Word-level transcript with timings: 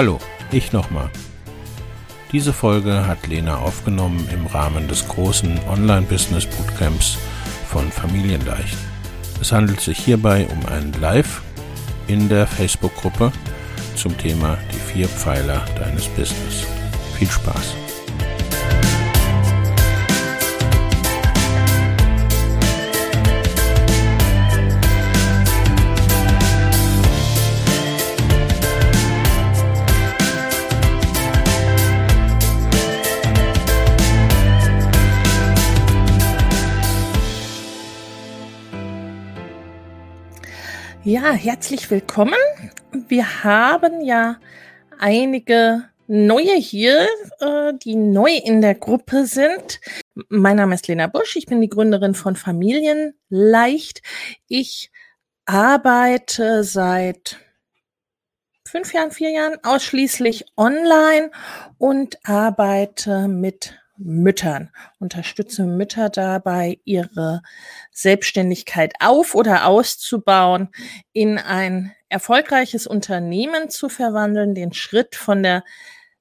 Hallo, 0.00 0.18
ich 0.50 0.72
nochmal. 0.72 1.10
Diese 2.32 2.54
Folge 2.54 3.06
hat 3.06 3.26
Lena 3.26 3.58
aufgenommen 3.58 4.26
im 4.32 4.46
Rahmen 4.46 4.88
des 4.88 5.06
großen 5.06 5.60
Online-Business 5.68 6.46
Bootcamps 6.46 7.18
von 7.68 7.92
Familienleicht. 7.92 8.78
Es 9.42 9.52
handelt 9.52 9.78
sich 9.82 9.98
hierbei 9.98 10.46
um 10.50 10.64
ein 10.72 10.94
Live 11.02 11.42
in 12.06 12.30
der 12.30 12.46
Facebook-Gruppe 12.46 13.30
zum 13.94 14.16
Thema 14.16 14.56
die 14.72 14.92
vier 14.94 15.06
Pfeiler 15.06 15.66
deines 15.78 16.06
Business. 16.06 16.64
Viel 17.18 17.28
Spaß! 17.28 17.89
Ja, 41.12 41.32
herzlich 41.32 41.90
willkommen. 41.90 42.38
Wir 42.92 43.42
haben 43.42 44.00
ja 44.00 44.36
einige 44.96 45.88
Neue 46.06 46.54
hier, 46.54 47.04
äh, 47.40 47.72
die 47.82 47.96
neu 47.96 48.30
in 48.36 48.60
der 48.60 48.76
Gruppe 48.76 49.26
sind. 49.26 49.80
Mein 50.28 50.58
Name 50.58 50.76
ist 50.76 50.86
Lena 50.86 51.08
Busch, 51.08 51.34
ich 51.34 51.46
bin 51.46 51.60
die 51.60 51.68
Gründerin 51.68 52.14
von 52.14 52.36
Familienleicht. 52.36 54.02
Ich 54.46 54.92
arbeite 55.46 56.62
seit 56.62 57.38
fünf 58.64 58.94
Jahren, 58.94 59.10
vier 59.10 59.30
Jahren 59.30 59.58
ausschließlich 59.64 60.44
online 60.56 61.32
und 61.76 62.20
arbeite 62.22 63.26
mit 63.26 63.79
Müttern, 64.02 64.70
unterstütze 64.98 65.64
Mütter 65.64 66.08
dabei, 66.08 66.80
ihre 66.84 67.42
Selbstständigkeit 67.92 68.94
auf 69.00 69.34
oder 69.34 69.66
auszubauen, 69.66 70.70
in 71.12 71.38
ein 71.38 71.92
erfolgreiches 72.08 72.86
Unternehmen 72.86 73.70
zu 73.70 73.88
verwandeln, 73.88 74.54
den 74.54 74.72
Schritt 74.72 75.14
von 75.14 75.42
der 75.42 75.64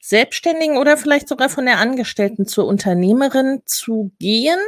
Selbstständigen 0.01 0.77
oder 0.77 0.97
vielleicht 0.97 1.27
sogar 1.27 1.49
von 1.49 1.65
der 1.65 1.79
Angestellten 1.79 2.45
zur 2.45 2.67
Unternehmerin 2.67 3.61
zu 3.65 4.11
gehen. 4.19 4.59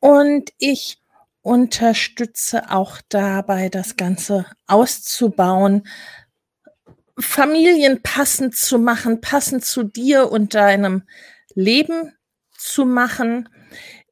Und 0.00 0.52
ich 0.58 0.98
unterstütze 1.42 2.70
auch 2.70 2.98
dabei, 3.08 3.68
das 3.68 3.96
Ganze 3.96 4.46
auszubauen, 4.66 5.86
Familien 7.18 8.02
passend 8.02 8.56
zu 8.56 8.78
machen, 8.78 9.20
passend 9.20 9.64
zu 9.64 9.82
dir 9.82 10.30
und 10.30 10.54
deinem 10.54 11.02
Leben 11.54 12.12
zu 12.56 12.84
machen. 12.84 13.48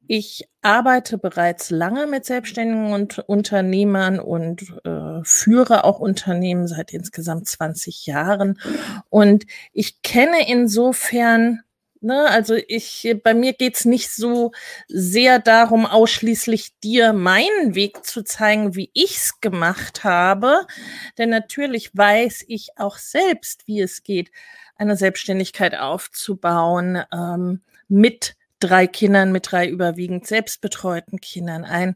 Ich 0.07 0.49
arbeite 0.61 1.17
bereits 1.17 1.69
lange 1.69 2.05
mit 2.05 2.25
Selbstständigen 2.25 2.91
und 2.91 3.19
Unternehmern 3.19 4.19
und 4.19 4.61
äh, 4.83 5.23
führe 5.23 5.85
auch 5.85 5.99
Unternehmen 5.99 6.67
seit 6.67 6.93
insgesamt 6.93 7.47
20 7.47 8.07
Jahren. 8.07 8.59
Und 9.09 9.45
ich 9.71 10.01
kenne 10.01 10.49
insofern, 10.49 11.61
ne, 12.01 12.27
also 12.29 12.55
ich, 12.67 13.15
bei 13.23 13.33
mir 13.33 13.53
geht's 13.53 13.85
nicht 13.85 14.11
so 14.11 14.51
sehr 14.89 15.39
darum, 15.39 15.85
ausschließlich 15.85 16.77
dir 16.83 17.13
meinen 17.13 17.75
Weg 17.75 18.05
zu 18.05 18.23
zeigen, 18.23 18.75
wie 18.75 18.91
ich's 18.93 19.39
gemacht 19.39 20.03
habe. 20.03 20.67
Denn 21.17 21.29
natürlich 21.29 21.95
weiß 21.95 22.43
ich 22.49 22.71
auch 22.75 22.97
selbst, 22.97 23.65
wie 23.65 23.79
es 23.79 24.03
geht 24.03 24.29
eine 24.81 24.97
Selbstständigkeit 24.97 25.77
aufzubauen 25.77 27.03
ähm, 27.13 27.61
mit 27.87 28.35
drei 28.59 28.87
Kindern, 28.87 29.31
mit 29.31 29.51
drei 29.51 29.67
überwiegend 29.67 30.25
selbstbetreuten 30.25 31.21
Kindern, 31.21 31.65
ein 31.65 31.95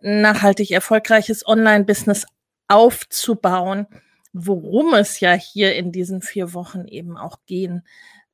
nachhaltig 0.00 0.70
erfolgreiches 0.70 1.46
Online-Business 1.46 2.26
aufzubauen, 2.68 3.86
worum 4.32 4.94
es 4.94 5.20
ja 5.20 5.32
hier 5.32 5.76
in 5.76 5.92
diesen 5.92 6.22
vier 6.22 6.54
Wochen 6.54 6.86
eben 6.86 7.18
auch 7.18 7.36
gehen 7.44 7.86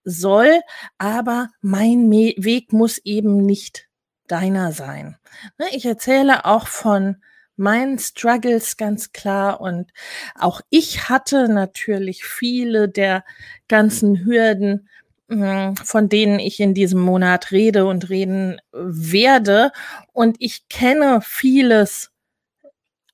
soll. 0.05 0.61
Aber 0.99 1.49
mein 1.61 2.09
Weg 2.09 2.73
muss 2.73 2.99
eben 2.99 3.45
nicht 3.45 3.89
deiner 4.29 4.71
sein. 4.71 5.17
Ne, 5.59 5.67
ich 5.73 5.87
erzähle 5.87 6.45
auch 6.45 6.69
von 6.69 7.17
meinen 7.59 7.99
Struggles 7.99 8.77
ganz 8.77 9.13
klar. 9.13 9.61
Und 9.61 9.93
auch 10.35 10.61
ich 10.71 11.09
hatte 11.09 11.49
natürlich 11.49 12.25
viele 12.25 12.89
der 12.89 13.25
ganzen 13.69 14.25
Hürden, 14.25 14.89
hm, 15.29 15.77
von 15.77 16.09
denen 16.09 16.39
ich 16.39 16.61
in 16.61 16.75
diesem 16.75 17.01
Monat 17.01 17.51
rede 17.53 17.87
und 17.87 18.09
reden 18.11 18.61
werde. 18.73 19.73
Und 20.13 20.37
ich 20.41 20.69
kenne 20.69 21.21
vieles 21.23 22.11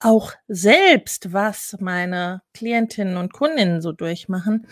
auch 0.01 0.33
selbst, 0.49 1.33
was 1.33 1.77
meine 1.81 2.43
Klientinnen 2.53 3.17
und 3.17 3.33
Kundinnen 3.33 3.81
so 3.81 3.93
durchmachen. 3.93 4.67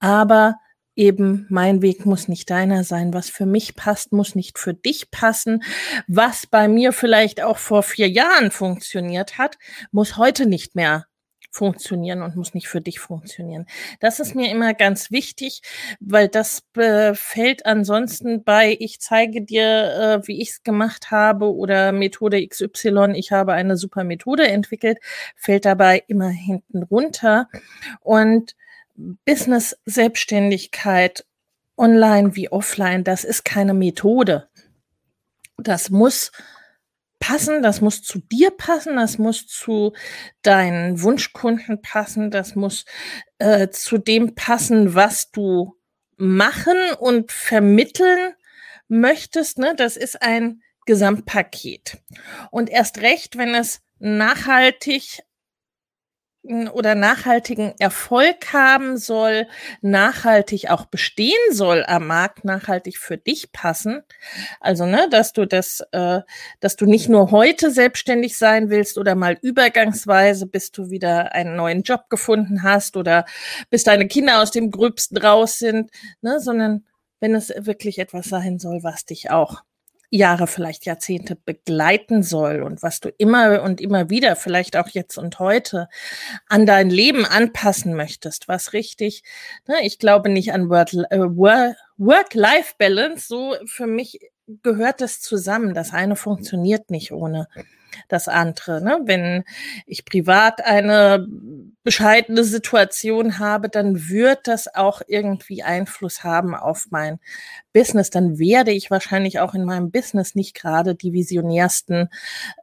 Aber 0.00 0.56
eben 0.96 1.46
mein 1.48 1.82
Weg 1.82 2.06
muss 2.06 2.28
nicht 2.28 2.50
deiner 2.50 2.84
sein. 2.84 3.14
Was 3.14 3.30
für 3.30 3.46
mich 3.46 3.76
passt, 3.76 4.12
muss 4.12 4.34
nicht 4.34 4.58
für 4.58 4.74
dich 4.74 5.10
passen. 5.10 5.62
Was 6.06 6.46
bei 6.46 6.68
mir 6.68 6.92
vielleicht 6.92 7.42
auch 7.42 7.58
vor 7.58 7.82
vier 7.82 8.08
Jahren 8.08 8.50
funktioniert 8.50 9.38
hat, 9.38 9.58
muss 9.90 10.16
heute 10.16 10.46
nicht 10.46 10.74
mehr 10.74 11.06
funktionieren 11.52 12.22
und 12.22 12.34
muss 12.34 12.54
nicht 12.54 12.66
für 12.66 12.80
dich 12.80 12.98
funktionieren. 12.98 13.66
Das 14.00 14.20
ist 14.20 14.34
mir 14.34 14.50
immer 14.50 14.72
ganz 14.72 15.10
wichtig, 15.10 15.60
weil 16.00 16.28
das 16.28 16.62
fällt 17.12 17.66
ansonsten 17.66 18.42
bei, 18.42 18.76
ich 18.80 19.00
zeige 19.00 19.42
dir, 19.42 20.22
äh, 20.22 20.26
wie 20.26 20.40
ich 20.40 20.50
es 20.50 20.62
gemacht 20.62 21.10
habe 21.10 21.54
oder 21.54 21.92
Methode 21.92 22.46
XY, 22.46 23.12
ich 23.14 23.32
habe 23.32 23.52
eine 23.52 23.76
super 23.76 24.02
Methode 24.02 24.48
entwickelt, 24.48 24.98
fällt 25.36 25.66
dabei 25.66 26.02
immer 26.08 26.30
hinten 26.30 26.82
runter. 26.84 27.48
Und 28.00 28.54
Business, 28.94 29.76
Selbstständigkeit, 29.84 31.24
online 31.76 32.36
wie 32.36 32.50
offline, 32.50 33.04
das 33.04 33.24
ist 33.24 33.44
keine 33.44 33.74
Methode. 33.74 34.48
Das 35.56 35.90
muss 35.90 36.32
passen, 37.18 37.62
das 37.62 37.80
muss 37.80 38.02
zu 38.02 38.18
dir 38.18 38.50
passen, 38.50 38.96
das 38.96 39.16
muss 39.16 39.46
zu 39.46 39.92
deinen 40.42 41.02
Wunschkunden 41.02 41.80
passen, 41.80 42.30
das 42.30 42.56
muss 42.56 42.84
äh, 43.38 43.68
zu 43.68 43.98
dem 43.98 44.34
passen, 44.34 44.94
was 44.94 45.30
du 45.30 45.76
machen 46.16 46.76
und 46.98 47.30
vermitteln 47.30 48.34
möchtest. 48.88 49.58
Ne? 49.58 49.74
Das 49.76 49.96
ist 49.96 50.20
ein 50.20 50.62
Gesamtpaket. 50.84 51.98
Und 52.50 52.70
erst 52.70 52.98
recht, 52.98 53.38
wenn 53.38 53.54
es 53.54 53.80
nachhaltig 54.00 55.22
oder 56.44 56.96
nachhaltigen 56.96 57.72
Erfolg 57.78 58.52
haben 58.52 58.96
soll, 58.96 59.46
nachhaltig 59.80 60.70
auch 60.70 60.86
bestehen 60.86 61.38
soll 61.52 61.84
am 61.86 62.08
Markt, 62.08 62.44
nachhaltig 62.44 62.98
für 62.98 63.16
dich 63.16 63.52
passen. 63.52 64.02
Also, 64.60 64.84
ne, 64.84 65.08
dass 65.08 65.32
du 65.32 65.46
das, 65.46 65.84
äh, 65.92 66.20
dass 66.60 66.76
du 66.76 66.86
nicht 66.86 67.08
nur 67.08 67.30
heute 67.30 67.70
selbstständig 67.70 68.36
sein 68.36 68.70
willst 68.70 68.98
oder 68.98 69.14
mal 69.14 69.38
übergangsweise, 69.40 70.46
bis 70.46 70.72
du 70.72 70.90
wieder 70.90 71.32
einen 71.32 71.54
neuen 71.54 71.82
Job 71.82 72.10
gefunden 72.10 72.64
hast 72.64 72.96
oder 72.96 73.24
bis 73.70 73.84
deine 73.84 74.08
Kinder 74.08 74.42
aus 74.42 74.50
dem 74.50 74.70
Gröbsten 74.72 75.18
raus 75.18 75.58
sind, 75.58 75.90
ne, 76.22 76.40
sondern 76.40 76.84
wenn 77.20 77.34
es 77.36 77.52
wirklich 77.56 77.98
etwas 78.00 78.26
sein 78.26 78.58
soll, 78.58 78.82
was 78.82 79.04
dich 79.04 79.30
auch 79.30 79.62
Jahre, 80.14 80.46
vielleicht 80.46 80.84
Jahrzehnte 80.84 81.36
begleiten 81.36 82.22
soll 82.22 82.62
und 82.62 82.82
was 82.82 83.00
du 83.00 83.08
immer 83.16 83.62
und 83.62 83.80
immer 83.80 84.10
wieder, 84.10 84.36
vielleicht 84.36 84.76
auch 84.76 84.88
jetzt 84.88 85.16
und 85.16 85.38
heute, 85.38 85.88
an 86.48 86.66
dein 86.66 86.90
Leben 86.90 87.24
anpassen 87.24 87.94
möchtest, 87.94 88.46
was 88.46 88.74
richtig, 88.74 89.22
ne, 89.66 89.76
ich 89.82 89.98
glaube 89.98 90.28
nicht 90.28 90.52
an 90.52 90.70
äh, 90.70 91.18
Work-Life-Balance, 91.96 93.26
so 93.26 93.56
für 93.64 93.86
mich 93.86 94.20
gehört 94.62 95.00
das 95.00 95.20
zusammen. 95.20 95.72
Das 95.72 95.92
eine 95.94 96.16
funktioniert 96.16 96.90
nicht 96.90 97.12
ohne 97.12 97.48
das 98.08 98.28
andere. 98.28 98.82
Ne? 98.82 99.00
Wenn 99.04 99.44
ich 99.86 100.04
privat 100.04 100.64
eine 100.64 101.26
bescheidene 101.82 102.44
Situation 102.44 103.38
habe, 103.38 103.68
dann 103.68 104.08
wird 104.08 104.46
das 104.46 104.72
auch 104.74 105.02
irgendwie 105.06 105.62
Einfluss 105.62 106.22
haben 106.24 106.54
auf 106.54 106.86
mein 106.90 107.18
Business. 107.72 108.10
Dann 108.10 108.38
werde 108.38 108.72
ich 108.72 108.90
wahrscheinlich 108.90 109.40
auch 109.40 109.54
in 109.54 109.64
meinem 109.64 109.90
Business 109.90 110.34
nicht 110.34 110.54
gerade 110.54 110.94
die 110.94 111.12
visionärsten 111.12 112.08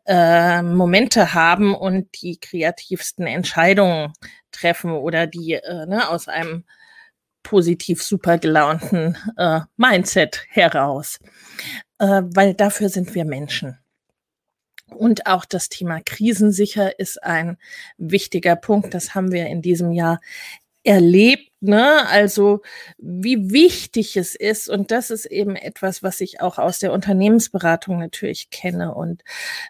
äh, 0.05 0.61
Momente 0.61 1.33
haben 1.33 1.75
und 1.75 2.21
die 2.21 2.39
kreativsten 2.39 3.27
Entscheidungen 3.27 4.13
treffen 4.51 4.91
oder 4.91 5.27
die 5.27 5.53
äh, 5.53 5.85
ne, 5.85 6.09
aus 6.09 6.27
einem 6.27 6.63
positiv 7.43 8.03
super 8.03 8.37
gelaunten 8.37 9.17
äh, 9.37 9.61
Mindset 9.77 10.45
heraus, 10.49 11.19
äh, 11.99 12.21
weil 12.23 12.53
dafür 12.53 12.89
sind 12.89 13.13
wir 13.15 13.25
Menschen. 13.25 13.77
Und 14.95 15.27
auch 15.27 15.45
das 15.45 15.69
Thema 15.69 16.01
krisensicher 16.01 16.99
ist 16.99 17.23
ein 17.23 17.57
wichtiger 17.97 18.55
Punkt. 18.55 18.93
Das 18.93 19.15
haben 19.15 19.31
wir 19.31 19.47
in 19.47 19.61
diesem 19.61 19.91
Jahr 19.91 20.19
erlebt, 20.83 21.51
ne? 21.59 22.07
Also 22.07 22.61
wie 22.97 23.51
wichtig 23.51 24.15
es 24.17 24.35
ist. 24.35 24.69
Und 24.69 24.91
das 24.91 25.09
ist 25.09 25.25
eben 25.25 25.55
etwas, 25.55 26.03
was 26.03 26.21
ich 26.21 26.41
auch 26.41 26.57
aus 26.57 26.79
der 26.79 26.93
Unternehmensberatung 26.93 27.99
natürlich 27.99 28.49
kenne. 28.49 28.93
Und 28.95 29.23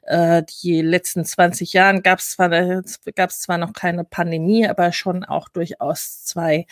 äh, 0.03 0.43
die 0.63 0.81
letzten 0.81 1.25
20 1.25 1.73
Jahren 1.73 2.03
gab 2.03 2.19
es 2.19 2.31
zwar, 2.31 2.83
zwar 2.83 3.57
noch 3.57 3.73
keine 3.73 4.03
Pandemie, 4.03 4.67
aber 4.67 4.91
schon 4.91 5.23
auch 5.23 5.49
durchaus 5.49 6.23
zwei, 6.25 6.67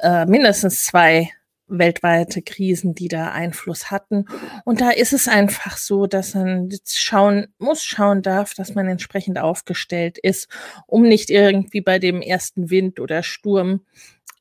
äh, 0.00 0.26
mindestens 0.26 0.84
zwei 0.84 1.30
weltweite 1.68 2.42
Krisen, 2.42 2.94
die 2.94 3.08
da 3.08 3.30
Einfluss 3.30 3.90
hatten. 3.90 4.26
Und 4.64 4.80
da 4.80 4.90
ist 4.90 5.12
es 5.12 5.28
einfach 5.28 5.76
so, 5.76 6.06
dass 6.06 6.34
man 6.34 6.70
schauen 6.86 7.48
muss, 7.58 7.84
schauen 7.84 8.22
darf, 8.22 8.54
dass 8.54 8.74
man 8.74 8.88
entsprechend 8.88 9.38
aufgestellt 9.38 10.18
ist, 10.18 10.48
um 10.86 11.02
nicht 11.02 11.30
irgendwie 11.30 11.80
bei 11.80 11.98
dem 11.98 12.20
ersten 12.22 12.70
Wind 12.70 13.00
oder 13.00 13.22
Sturm 13.22 13.82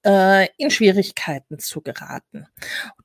äh, 0.06 0.48
in 0.58 0.72
Schwierigkeiten 0.72 1.60
zu 1.60 1.82
geraten. 1.82 2.48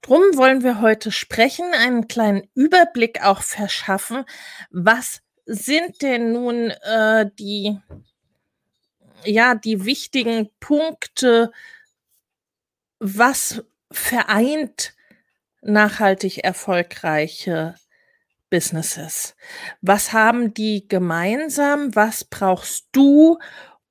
Drum 0.02 0.22
wollen 0.34 0.62
wir 0.62 0.80
heute 0.80 1.10
sprechen, 1.10 1.66
einen 1.74 2.08
kleinen 2.08 2.48
Überblick 2.54 3.24
auch 3.24 3.42
verschaffen. 3.42 4.24
Was 4.70 5.20
sind 5.46 6.02
denn 6.02 6.32
nun 6.32 6.70
äh, 6.70 7.28
die, 7.38 7.78
ja, 9.24 9.54
die 9.54 9.84
wichtigen 9.84 10.50
Punkte, 10.60 11.50
was 13.00 13.64
vereint 13.92 14.94
nachhaltig 15.62 16.38
erfolgreiche 16.38 17.74
Businesses? 18.50 19.34
Was 19.80 20.12
haben 20.12 20.54
die 20.54 20.86
gemeinsam? 20.88 21.94
Was 21.94 22.24
brauchst 22.24 22.88
du, 22.92 23.38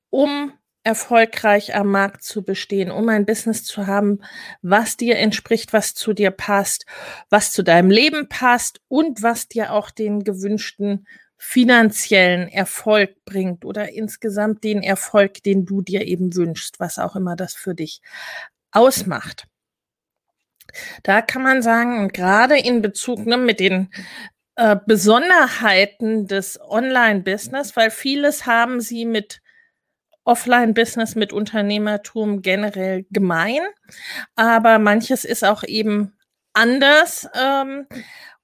um 0.10 0.54
erfolgreich 0.84 1.76
am 1.76 1.88
Markt 1.88 2.24
zu 2.24 2.44
bestehen, 2.44 2.92
um 2.92 3.08
ein 3.10 3.26
Business 3.26 3.64
zu 3.64 3.88
haben, 3.88 4.20
was 4.62 4.98
dir 4.98 5.18
entspricht, 5.18 5.74
was 5.74 5.94
zu 5.94 6.14
dir 6.14 6.32
passt, 6.32 6.86
was 7.30 7.52
zu 7.52 7.64
deinem 7.64 7.92
Leben 7.92 8.28
passt 8.30 8.82
und 8.88 9.22
was 9.22 9.48
dir 9.48 9.74
auch 9.74 9.92
den 9.92 10.24
gewünschten 10.24 11.06
finanziellen 11.38 12.48
Erfolg 12.50 13.16
bringt 13.26 13.66
oder 13.66 13.92
insgesamt 13.92 14.64
den 14.64 14.84
Erfolg, 14.84 15.42
den 15.44 15.66
du 15.66 15.82
dir 15.82 16.06
eben 16.06 16.36
wünschst, 16.36 16.80
was 16.80 17.00
auch 17.00 17.16
immer 17.16 17.36
das 17.36 17.56
für 17.56 17.74
dich 17.74 18.02
ausmacht. 18.72 19.48
Da 21.04 21.22
kann 21.22 21.44
man 21.44 21.62
sagen, 21.62 22.10
gerade 22.10 22.58
in 22.58 22.82
Bezug 22.82 23.26
ne, 23.26 23.38
mit 23.38 23.60
den 23.60 23.90
äh, 24.56 24.76
Besonderheiten 24.86 26.28
des 26.28 26.60
Online-Business, 26.62 27.76
weil 27.76 27.92
vieles 27.92 28.46
haben 28.46 28.82
sie 28.82 29.06
mit 29.06 29.42
Offline-Business, 30.24 31.16
mit 31.16 31.34
Unternehmertum 31.34 32.42
generell 32.42 33.06
gemein, 33.10 33.62
aber 34.36 34.78
manches 34.78 35.26
ist 35.26 35.44
auch 35.44 35.64
eben 35.64 36.14
anders. 36.54 37.28
Ähm, 37.34 37.88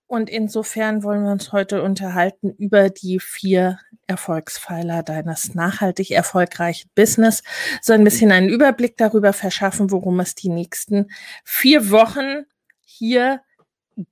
und 0.08 0.30
insofern 0.30 1.04
wollen 1.04 1.24
wir 1.24 1.32
uns 1.32 1.52
heute 1.52 1.84
unterhalten 1.84 2.52
über 2.58 2.90
die 2.90 3.20
vier 3.20 3.80
Erfolgspfeiler 4.08 5.04
deines 5.04 5.54
nachhaltig 5.54 6.12
erfolgreichen 6.12 6.90
Business. 6.96 7.44
So 7.82 7.94
ein 7.94 8.04
bisschen 8.04 8.32
einen 8.32 8.50
Überblick 8.50 8.98
darüber 8.98 9.34
verschaffen, 9.34 9.92
worum 9.92 10.20
es 10.20 10.36
die 10.36 10.50
nächsten 10.50 11.12
vier 11.44 11.92
Wochen 11.92 12.46
hier 12.86 13.42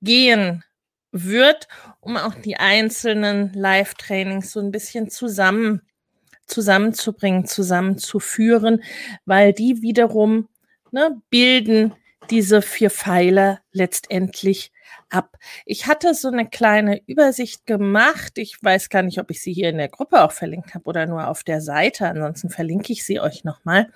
gehen 0.02 0.64
wird, 1.12 1.68
um 2.02 2.18
auch 2.18 2.36
die 2.36 2.58
einzelnen 2.58 3.54
Live-Trainings 3.54 4.52
so 4.52 4.60
ein 4.60 4.72
bisschen 4.72 5.10
zusammen 5.10 5.82
zusammenzubringen, 6.46 7.46
zusammenzuführen, 7.46 8.84
weil 9.26 9.54
die 9.54 9.82
wiederum 9.82 10.48
ne, 10.92 11.20
bilden 11.30 11.94
diese 12.30 12.62
vier 12.62 12.90
Pfeiler 12.90 13.62
letztendlich 13.72 14.72
ab. 15.10 15.38
Ich 15.66 15.88
hatte 15.88 16.14
so 16.14 16.30
eine 16.30 16.48
kleine 16.48 17.02
Übersicht 17.06 17.66
gemacht. 17.66 18.38
Ich 18.38 18.58
weiß 18.62 18.90
gar 18.90 19.02
nicht, 19.02 19.20
ob 19.20 19.32
ich 19.32 19.42
sie 19.42 19.54
hier 19.54 19.70
in 19.70 19.78
der 19.78 19.90
Gruppe 19.90 20.24
auch 20.24 20.32
verlinkt 20.32 20.74
habe 20.76 20.86
oder 20.86 21.06
nur 21.06 21.28
auf 21.28 21.44
der 21.44 21.62
Seite. 21.62 22.08
Ansonsten 22.08 22.50
verlinke 22.50 22.94
ich 22.94 23.06
sie 23.06 23.20
euch 23.20 23.44
nochmal. 23.44 23.92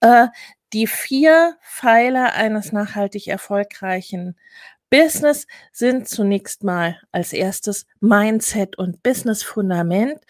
Äh, 0.00 0.28
die 0.72 0.86
vier 0.86 1.56
Pfeiler 1.62 2.32
eines 2.32 2.72
nachhaltig 2.72 3.28
erfolgreichen 3.28 4.36
Business 4.92 5.46
sind 5.72 6.08
zunächst 6.08 6.64
mal 6.64 6.98
als 7.12 7.32
erstes 7.32 7.86
Mindset 8.00 8.76
und 8.76 9.02
Business 9.02 9.42
Fundament, 9.42 10.20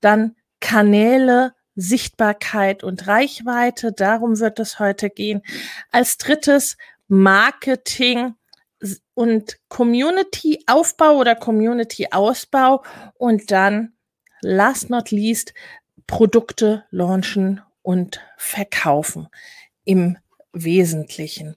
dann 0.00 0.36
Kanäle, 0.60 1.54
Sichtbarkeit 1.76 2.84
und 2.84 3.06
Reichweite. 3.06 3.92
Darum 3.92 4.38
wird 4.38 4.58
es 4.60 4.78
heute 4.78 5.08
gehen. 5.08 5.42
Als 5.90 6.18
drittes 6.18 6.76
Marketing, 7.08 8.34
und 9.14 9.58
Community-Aufbau 9.68 11.16
oder 11.16 11.34
Community-Ausbau 11.34 12.82
und 13.14 13.50
dann, 13.50 13.92
last 14.40 14.90
not 14.90 15.10
least, 15.10 15.54
Produkte 16.06 16.84
launchen 16.90 17.60
und 17.82 18.20
verkaufen 18.36 19.28
im 19.84 20.18
Wesentlichen. 20.52 21.56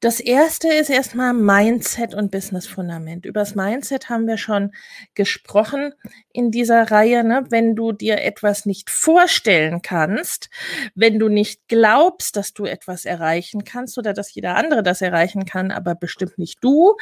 Das 0.00 0.20
erste 0.20 0.68
ist 0.68 0.90
erstmal 0.90 1.34
Mindset 1.34 2.14
und 2.14 2.30
Business 2.30 2.68
Fundament. 2.68 3.26
Übers 3.26 3.56
Mindset 3.56 4.08
haben 4.08 4.28
wir 4.28 4.36
schon 4.36 4.70
gesprochen 5.14 5.92
in 6.32 6.52
dieser 6.52 6.92
Reihe. 6.92 7.24
Ne? 7.24 7.46
Wenn 7.50 7.74
du 7.74 7.90
dir 7.90 8.22
etwas 8.22 8.64
nicht 8.64 8.90
vorstellen 8.90 9.82
kannst, 9.82 10.50
wenn 10.94 11.18
du 11.18 11.28
nicht 11.28 11.66
glaubst, 11.66 12.36
dass 12.36 12.54
du 12.54 12.64
etwas 12.64 13.06
erreichen 13.06 13.64
kannst 13.64 13.98
oder 13.98 14.12
dass 14.12 14.32
jeder 14.32 14.54
andere 14.54 14.84
das 14.84 15.02
erreichen 15.02 15.46
kann, 15.46 15.72
aber 15.72 15.96
bestimmt 15.96 16.38
nicht 16.38 16.62
du, 16.62 16.96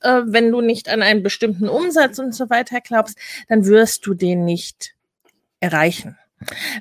äh, 0.00 0.22
wenn 0.24 0.50
du 0.50 0.62
nicht 0.62 0.88
an 0.88 1.02
einen 1.02 1.22
bestimmten 1.22 1.68
Umsatz 1.68 2.18
und 2.18 2.34
so 2.34 2.48
weiter 2.48 2.80
glaubst, 2.80 3.18
dann 3.48 3.66
wirst 3.66 4.06
du 4.06 4.14
den 4.14 4.46
nicht 4.46 4.94
erreichen. 5.60 6.16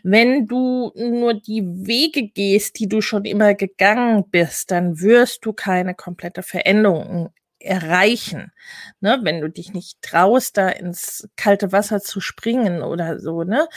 Wenn 0.03 0.47
du 0.47 0.91
nur 0.95 1.33
die 1.33 1.63
Wege 1.65 2.27
gehst, 2.29 2.79
die 2.79 2.87
du 2.87 3.01
schon 3.01 3.25
immer 3.25 3.53
gegangen 3.53 4.29
bist, 4.29 4.71
dann 4.71 4.99
wirst 4.99 5.45
du 5.45 5.53
keine 5.53 5.95
komplette 5.95 6.43
Veränderung 6.43 7.33
erreichen. 7.59 8.51
Ne? 8.99 9.19
Wenn 9.23 9.41
du 9.41 9.49
dich 9.49 9.73
nicht 9.73 10.01
traust, 10.01 10.57
da 10.57 10.69
ins 10.69 11.27
kalte 11.35 11.71
Wasser 11.71 12.01
zu 12.01 12.21
springen 12.21 12.81
oder 12.81 13.19
so, 13.19 13.43
ne? 13.43 13.67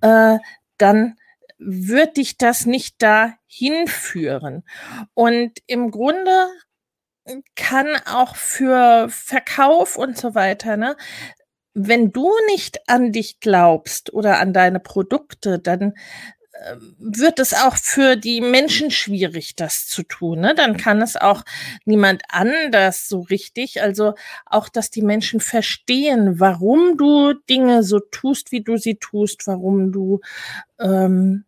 Äh, 0.00 0.38
dann 0.78 1.16
wird 1.58 2.16
dich 2.16 2.36
das 2.36 2.66
nicht 2.66 3.02
dahin 3.02 3.86
führen. 3.86 4.64
Und 5.14 5.52
im 5.66 5.90
Grunde 5.90 6.48
kann 7.56 7.96
auch 8.06 8.36
für 8.36 9.08
Verkauf 9.08 9.96
und 9.96 10.18
so 10.18 10.34
weiter, 10.34 10.76
ne, 10.76 10.96
wenn 11.74 12.12
du 12.12 12.30
nicht 12.46 12.80
an 12.88 13.12
dich 13.12 13.40
glaubst 13.40 14.12
oder 14.12 14.38
an 14.38 14.52
deine 14.52 14.80
Produkte, 14.80 15.58
dann 15.58 15.94
wird 16.98 17.38
es 17.38 17.52
auch 17.52 17.76
für 17.76 18.16
die 18.16 18.40
Menschen 18.40 18.90
schwierig, 18.90 19.56
das 19.56 19.86
zu 19.86 20.02
tun. 20.02 20.40
Ne? 20.40 20.54
Dann 20.54 20.76
kann 20.76 21.02
es 21.02 21.16
auch 21.16 21.42
niemand 21.84 22.22
anders 22.28 23.08
so 23.08 23.20
richtig. 23.20 23.82
Also 23.82 24.14
auch, 24.46 24.68
dass 24.68 24.90
die 24.90 25.02
Menschen 25.02 25.40
verstehen, 25.40 26.40
warum 26.40 26.96
du 26.96 27.34
Dinge 27.48 27.82
so 27.82 28.00
tust, 28.00 28.52
wie 28.52 28.62
du 28.62 28.76
sie 28.76 28.96
tust, 28.96 29.46
warum 29.46 29.92
du 29.92 30.20
ähm, 30.78 31.44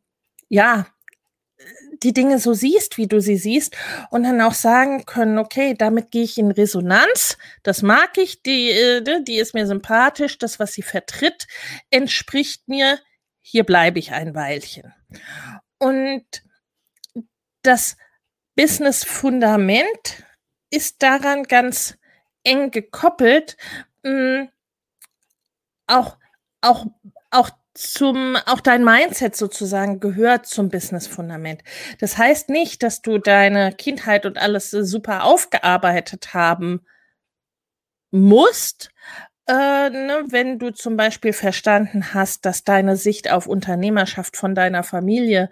ja 0.48 0.86
die 2.02 2.12
Dinge 2.12 2.38
so 2.38 2.52
siehst, 2.52 2.98
wie 2.98 3.06
du 3.06 3.20
sie 3.20 3.36
siehst 3.36 3.76
und 4.10 4.24
dann 4.24 4.40
auch 4.40 4.54
sagen 4.54 5.06
können, 5.06 5.38
okay, 5.38 5.74
damit 5.74 6.10
gehe 6.10 6.24
ich 6.24 6.38
in 6.38 6.50
Resonanz, 6.50 7.38
das 7.62 7.82
mag 7.82 8.16
ich, 8.18 8.42
die, 8.42 8.70
äh, 8.70 9.00
ne, 9.00 9.22
die 9.22 9.38
ist 9.38 9.54
mir 9.54 9.66
sympathisch, 9.66 10.38
das, 10.38 10.58
was 10.58 10.72
sie 10.72 10.82
vertritt, 10.82 11.46
entspricht 11.90 12.68
mir, 12.68 12.98
hier 13.40 13.64
bleibe 13.64 13.98
ich 13.98 14.12
ein 14.12 14.34
Weilchen. 14.34 14.92
Und 15.78 16.24
das 17.62 17.96
Business-Fundament 18.56 20.24
ist 20.70 21.02
daran 21.02 21.44
ganz 21.44 21.96
eng 22.42 22.70
gekoppelt, 22.70 23.56
mh, 24.02 24.10
hm, 24.10 24.48
auch, 25.86 26.16
auch, 26.60 26.86
auch 27.30 27.50
zum, 27.76 28.36
auch 28.46 28.60
dein 28.60 28.84
Mindset 28.84 29.36
sozusagen 29.36 30.00
gehört 30.00 30.46
zum 30.46 30.68
Business-Fundament. 30.68 31.62
Das 32.00 32.18
heißt 32.18 32.48
nicht, 32.48 32.82
dass 32.82 33.02
du 33.02 33.18
deine 33.18 33.72
Kindheit 33.72 34.26
und 34.26 34.38
alles 34.38 34.70
super 34.70 35.24
aufgearbeitet 35.24 36.34
haben 36.34 36.80
musst, 38.10 38.90
äh, 39.48 39.90
ne, 39.90 40.24
wenn 40.28 40.58
du 40.58 40.72
zum 40.72 40.96
Beispiel 40.96 41.32
verstanden 41.32 42.14
hast, 42.14 42.44
dass 42.44 42.64
deine 42.64 42.96
Sicht 42.96 43.30
auf 43.30 43.46
Unternehmerschaft 43.46 44.36
von 44.36 44.54
deiner 44.54 44.82
Familie 44.82 45.50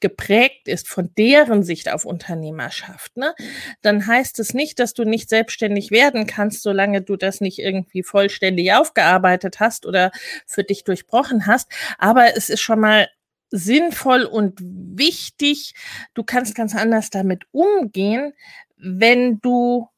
geprägt 0.00 0.68
ist, 0.68 0.88
von 0.88 1.10
deren 1.16 1.62
Sicht 1.62 1.90
auf 1.90 2.04
Unternehmerschaft, 2.04 3.16
ne, 3.16 3.34
dann 3.82 4.06
heißt 4.06 4.38
es 4.38 4.54
nicht, 4.54 4.78
dass 4.78 4.94
du 4.94 5.04
nicht 5.04 5.28
selbstständig 5.28 5.90
werden 5.90 6.26
kannst, 6.26 6.62
solange 6.62 7.02
du 7.02 7.16
das 7.16 7.40
nicht 7.40 7.58
irgendwie 7.58 8.02
vollständig 8.02 8.72
aufgearbeitet 8.72 9.60
hast 9.60 9.86
oder 9.86 10.10
für 10.46 10.64
dich 10.64 10.84
durchbrochen 10.84 11.46
hast. 11.46 11.70
Aber 11.98 12.36
es 12.36 12.50
ist 12.50 12.60
schon 12.60 12.80
mal 12.80 13.08
sinnvoll 13.50 14.24
und 14.24 14.58
wichtig. 14.60 15.74
Du 16.14 16.22
kannst 16.22 16.54
ganz 16.54 16.74
anders 16.74 17.10
damit 17.10 17.44
umgehen, 17.52 18.32
wenn 18.76 19.40
du 19.40 19.88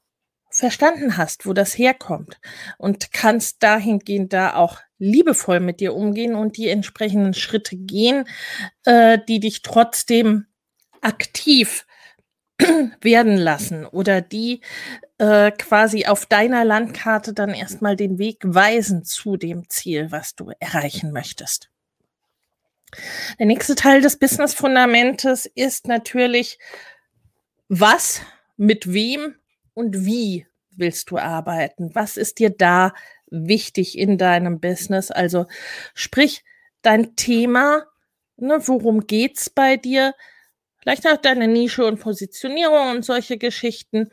verstanden 0.50 1.16
hast, 1.16 1.46
wo 1.46 1.52
das 1.52 1.76
herkommt 1.76 2.38
und 2.78 3.12
kannst 3.12 3.62
dahingehend 3.62 4.32
da 4.32 4.54
auch 4.54 4.80
liebevoll 5.02 5.58
mit 5.58 5.80
dir 5.80 5.94
umgehen 5.94 6.36
und 6.36 6.56
die 6.56 6.68
entsprechenden 6.68 7.34
Schritte 7.34 7.76
gehen, 7.76 8.24
äh, 8.84 9.18
die 9.28 9.40
dich 9.40 9.62
trotzdem 9.62 10.46
aktiv 11.00 11.86
werden 13.00 13.36
lassen 13.36 13.84
oder 13.84 14.20
die 14.20 14.60
äh, 15.18 15.50
quasi 15.50 16.06
auf 16.06 16.26
deiner 16.26 16.64
Landkarte 16.64 17.34
dann 17.34 17.50
erstmal 17.50 17.96
den 17.96 18.18
Weg 18.18 18.38
weisen 18.44 19.04
zu 19.04 19.36
dem 19.36 19.68
Ziel, 19.68 20.12
was 20.12 20.36
du 20.36 20.52
erreichen 20.60 21.12
möchtest. 21.12 21.68
Der 23.40 23.46
nächste 23.46 23.74
Teil 23.74 24.02
des 24.02 24.18
Business-Fundamentes 24.18 25.46
ist 25.46 25.88
natürlich, 25.88 26.58
was, 27.68 28.20
mit 28.56 28.92
wem 28.92 29.34
und 29.74 30.04
wie 30.04 30.46
willst 30.76 31.10
du 31.10 31.18
arbeiten? 31.18 31.94
Was 31.94 32.16
ist 32.16 32.38
dir 32.38 32.50
da 32.50 32.92
wichtig 33.32 33.98
in 33.98 34.18
deinem 34.18 34.60
Business? 34.60 35.10
Also 35.10 35.46
sprich 35.94 36.44
dein 36.82 37.16
Thema, 37.16 37.84
ne, 38.36 38.58
worum 38.66 39.06
geht's 39.06 39.50
bei 39.50 39.76
dir? 39.76 40.14
Vielleicht 40.78 41.06
auch 41.06 41.16
deine 41.16 41.48
Nische 41.48 41.84
und 41.86 42.00
Positionierung 42.00 42.90
und 42.90 43.04
solche 43.04 43.38
Geschichten. 43.38 44.10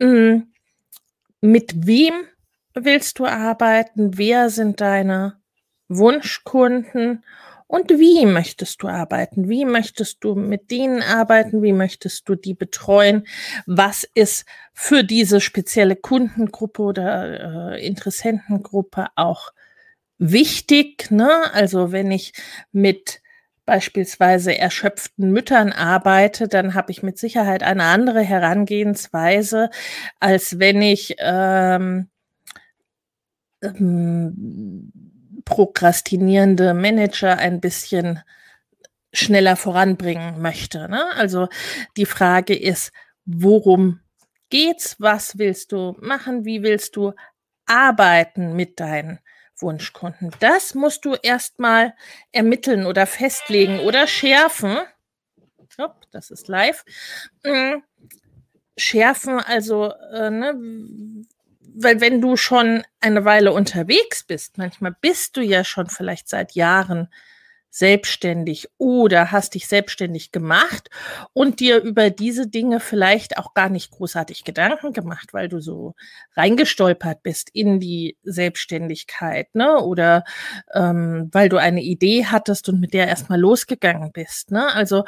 Hm, 0.00 0.52
mit 1.40 1.86
wem 1.86 2.12
willst 2.74 3.18
du 3.18 3.26
arbeiten? 3.26 4.16
Wer 4.18 4.50
sind 4.50 4.80
deine 4.80 5.40
Wunschkunden? 5.88 7.24
Und 7.72 7.88
wie 7.88 8.26
möchtest 8.26 8.82
du 8.82 8.88
arbeiten? 8.88 9.48
Wie 9.48 9.64
möchtest 9.64 10.22
du 10.22 10.34
mit 10.34 10.70
denen 10.70 11.00
arbeiten? 11.02 11.62
Wie 11.62 11.72
möchtest 11.72 12.28
du 12.28 12.34
die 12.34 12.52
betreuen? 12.52 13.26
Was 13.64 14.06
ist 14.12 14.44
für 14.74 15.04
diese 15.04 15.40
spezielle 15.40 15.96
Kundengruppe 15.96 16.82
oder 16.82 17.72
äh, 17.72 17.86
Interessentengruppe 17.86 19.06
auch 19.16 19.54
wichtig? 20.18 21.10
Ne? 21.10 21.30
Also 21.54 21.92
wenn 21.92 22.10
ich 22.10 22.34
mit 22.72 23.22
beispielsweise 23.64 24.58
erschöpften 24.58 25.30
Müttern 25.30 25.72
arbeite, 25.72 26.48
dann 26.48 26.74
habe 26.74 26.92
ich 26.92 27.02
mit 27.02 27.16
Sicherheit 27.16 27.62
eine 27.62 27.84
andere 27.84 28.20
Herangehensweise, 28.20 29.70
als 30.20 30.58
wenn 30.58 30.82
ich 30.82 31.14
ähm, 31.20 32.10
ähm, 33.62 34.92
prokrastinierende 35.52 36.72
Manager 36.72 37.36
ein 37.36 37.60
bisschen 37.60 38.20
schneller 39.12 39.56
voranbringen 39.56 40.40
möchte. 40.40 40.88
Ne? 40.88 41.04
Also 41.14 41.48
die 41.98 42.06
Frage 42.06 42.58
ist, 42.58 42.92
worum 43.26 44.00
geht's? 44.48 44.96
Was 44.98 45.36
willst 45.36 45.72
du 45.72 45.94
machen? 46.00 46.46
Wie 46.46 46.62
willst 46.62 46.96
du 46.96 47.12
arbeiten 47.66 48.56
mit 48.56 48.80
deinen 48.80 49.20
Wunschkunden? 49.58 50.30
Das 50.40 50.74
musst 50.74 51.04
du 51.04 51.14
erstmal 51.14 51.94
ermitteln 52.32 52.86
oder 52.86 53.06
festlegen 53.06 53.80
oder 53.80 54.06
schärfen. 54.06 54.78
Hopp, 55.78 56.06
das 56.12 56.30
ist 56.30 56.48
live. 56.48 56.82
Hm, 57.44 57.82
schärfen, 58.76 59.38
also 59.38 59.92
äh, 60.12 60.30
ne, 60.30 60.54
weil 61.74 62.00
wenn 62.00 62.20
du 62.20 62.36
schon 62.36 62.82
eine 63.00 63.24
Weile 63.24 63.52
unterwegs 63.52 64.24
bist, 64.24 64.58
manchmal 64.58 64.94
bist 65.00 65.36
du 65.36 65.40
ja 65.40 65.64
schon 65.64 65.88
vielleicht 65.88 66.28
seit 66.28 66.52
Jahren 66.52 67.08
selbstständig 67.74 68.68
oder 68.76 69.32
hast 69.32 69.54
dich 69.54 69.66
selbstständig 69.66 70.30
gemacht 70.30 70.90
und 71.32 71.58
dir 71.58 71.80
über 71.80 72.10
diese 72.10 72.46
Dinge 72.46 72.80
vielleicht 72.80 73.38
auch 73.38 73.54
gar 73.54 73.70
nicht 73.70 73.90
großartig 73.90 74.44
Gedanken 74.44 74.92
gemacht, 74.92 75.32
weil 75.32 75.48
du 75.48 75.58
so 75.58 75.94
reingestolpert 76.36 77.22
bist 77.22 77.48
in 77.54 77.80
die 77.80 78.18
Selbstständigkeit, 78.24 79.54
ne? 79.54 79.80
Oder 79.80 80.24
ähm, 80.74 81.30
weil 81.32 81.48
du 81.48 81.56
eine 81.56 81.80
Idee 81.82 82.26
hattest 82.26 82.68
und 82.68 82.78
mit 82.78 82.92
der 82.92 83.08
erstmal 83.08 83.40
losgegangen 83.40 84.12
bist, 84.12 84.50
ne? 84.50 84.70
Also, 84.74 85.04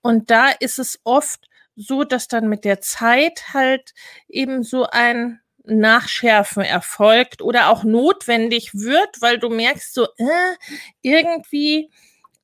und 0.00 0.30
da 0.30 0.48
ist 0.58 0.78
es 0.78 0.98
oft 1.04 1.46
so, 1.76 2.02
dass 2.04 2.28
dann 2.28 2.48
mit 2.48 2.64
der 2.64 2.80
Zeit 2.80 3.52
halt 3.52 3.92
eben 4.26 4.62
so 4.62 4.86
ein 4.90 5.40
Nachschärfen 5.66 6.62
erfolgt 6.62 7.42
oder 7.42 7.68
auch 7.70 7.84
notwendig 7.84 8.74
wird, 8.74 9.20
weil 9.20 9.38
du 9.38 9.50
merkst 9.50 9.94
so, 9.94 10.04
äh, 10.16 10.56
irgendwie, 11.02 11.90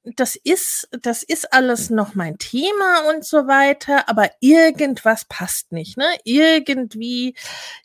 das 0.05 0.35
ist, 0.35 0.89
das 1.01 1.23
ist 1.23 1.53
alles 1.53 1.89
noch 1.89 2.15
mein 2.17 2.37
Thema 2.39 3.09
und 3.09 3.25
so 3.25 3.47
weiter, 3.47 4.09
aber 4.09 4.31
irgendwas 4.41 5.25
passt 5.27 5.71
nicht, 5.71 5.97
ne? 5.97 6.07
Irgendwie, 6.25 7.37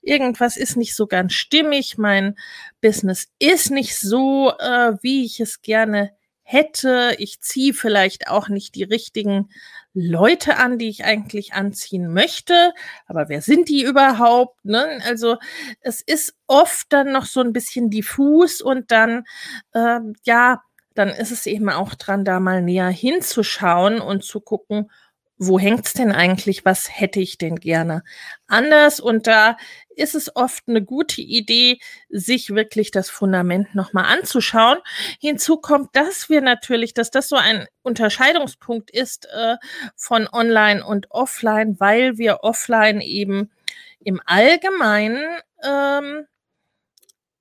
irgendwas 0.01 0.57
ist 0.57 0.77
nicht 0.77 0.95
so 0.95 1.05
ganz 1.05 1.33
stimmig, 1.33 1.97
mein 1.99 2.35
Business 2.81 3.27
ist 3.37 3.69
nicht 3.69 3.97
so, 3.99 4.51
äh, 4.57 4.93
wie 5.01 5.25
ich 5.25 5.39
es 5.39 5.61
gerne 5.61 6.16
hätte. 6.49 7.13
Ich 7.17 7.41
ziehe 7.41 7.73
vielleicht 7.73 8.29
auch 8.29 8.47
nicht 8.47 8.75
die 8.75 8.83
richtigen 8.83 9.49
Leute 9.93 10.55
an, 10.55 10.77
die 10.77 10.87
ich 10.87 11.03
eigentlich 11.03 11.53
anziehen 11.53 12.13
möchte. 12.13 12.71
Aber 13.05 13.27
wer 13.27 13.41
sind 13.41 13.67
die 13.67 13.83
überhaupt? 13.83 14.63
Ne? 14.63 15.01
Also 15.05 15.35
es 15.81 16.01
ist 16.01 16.35
oft 16.47 16.87
dann 16.93 17.11
noch 17.11 17.25
so 17.25 17.41
ein 17.41 17.51
bisschen 17.51 17.89
diffus 17.89 18.61
und 18.61 18.91
dann, 18.91 19.25
äh, 19.73 19.99
ja, 20.23 20.61
dann 20.93 21.09
ist 21.09 21.31
es 21.31 21.45
eben 21.47 21.69
auch 21.69 21.95
dran, 21.95 22.23
da 22.23 22.39
mal 22.39 22.61
näher 22.61 22.87
hinzuschauen 22.87 23.99
und 23.99 24.23
zu 24.23 24.39
gucken, 24.39 24.89
wo 25.37 25.59
hängt's 25.59 25.93
denn 25.93 26.11
eigentlich? 26.11 26.65
Was 26.65 26.87
hätte 26.89 27.19
ich 27.19 27.37
denn 27.37 27.57
gerne 27.57 28.03
anders? 28.47 28.99
Und 28.99 29.27
da 29.27 29.57
ist 29.95 30.15
es 30.15 30.35
oft 30.35 30.63
eine 30.67 30.83
gute 30.83 31.21
Idee, 31.21 31.79
sich 32.09 32.49
wirklich 32.49 32.91
das 32.91 33.09
Fundament 33.09 33.75
nochmal 33.75 34.05
anzuschauen. 34.05 34.79
Hinzu 35.19 35.57
kommt, 35.57 35.95
dass 35.95 36.29
wir 36.29 36.41
natürlich, 36.41 36.93
dass 36.93 37.11
das 37.11 37.29
so 37.29 37.35
ein 37.35 37.67
Unterscheidungspunkt 37.83 38.89
ist 38.91 39.27
äh, 39.31 39.57
von 39.95 40.27
Online 40.31 40.85
und 40.85 41.11
Offline, 41.11 41.79
weil 41.79 42.17
wir 42.17 42.39
Offline 42.43 43.01
eben 43.01 43.51
im 43.99 44.21
Allgemeinen 44.25 45.23
ähm, 45.63 46.25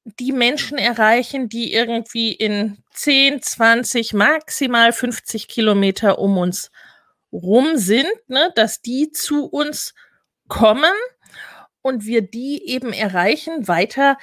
die 0.04 0.32
Menschen 0.32 0.78
erreichen, 0.78 1.48
die 1.48 1.72
irgendwie 1.72 2.32
in 2.32 2.78
10, 2.92 3.42
20, 3.42 4.12
maximal 4.12 4.92
50 4.92 5.48
Kilometer 5.48 6.18
um 6.18 6.38
uns 6.38 6.70
rum 7.33 7.76
sind, 7.76 8.09
ne, 8.28 8.52
dass 8.54 8.80
die 8.80 9.11
zu 9.11 9.47
uns 9.47 9.95
kommen 10.49 10.92
und 11.83 12.06
wir 12.06 12.23
die 12.23 12.68
eben 12.68 12.92
erreichen. 12.92 13.68
Weiter 13.68 14.18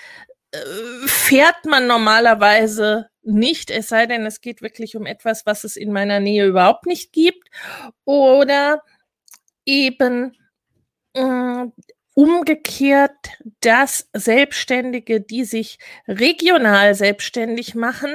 äh, 0.51 0.57
fährt 1.05 1.65
man 1.65 1.87
normalerweise 1.87 3.09
nicht, 3.23 3.71
es 3.71 3.87
sei 3.87 4.05
denn, 4.05 4.25
es 4.25 4.41
geht 4.41 4.61
wirklich 4.61 4.95
um 4.95 5.05
etwas, 5.05 5.45
was 5.45 5.63
es 5.63 5.77
in 5.77 5.93
meiner 5.93 6.19
Nähe 6.19 6.45
überhaupt 6.45 6.85
nicht 6.85 7.13
gibt. 7.13 7.49
Oder 8.05 8.83
eben 9.65 10.35
äh, 11.13 11.65
umgekehrt, 12.13 13.11
dass 13.61 14.09
Selbstständige, 14.13 15.21
die 15.21 15.45
sich 15.45 15.79
regional 16.07 16.95
selbstständig 16.95 17.75
machen, 17.75 18.11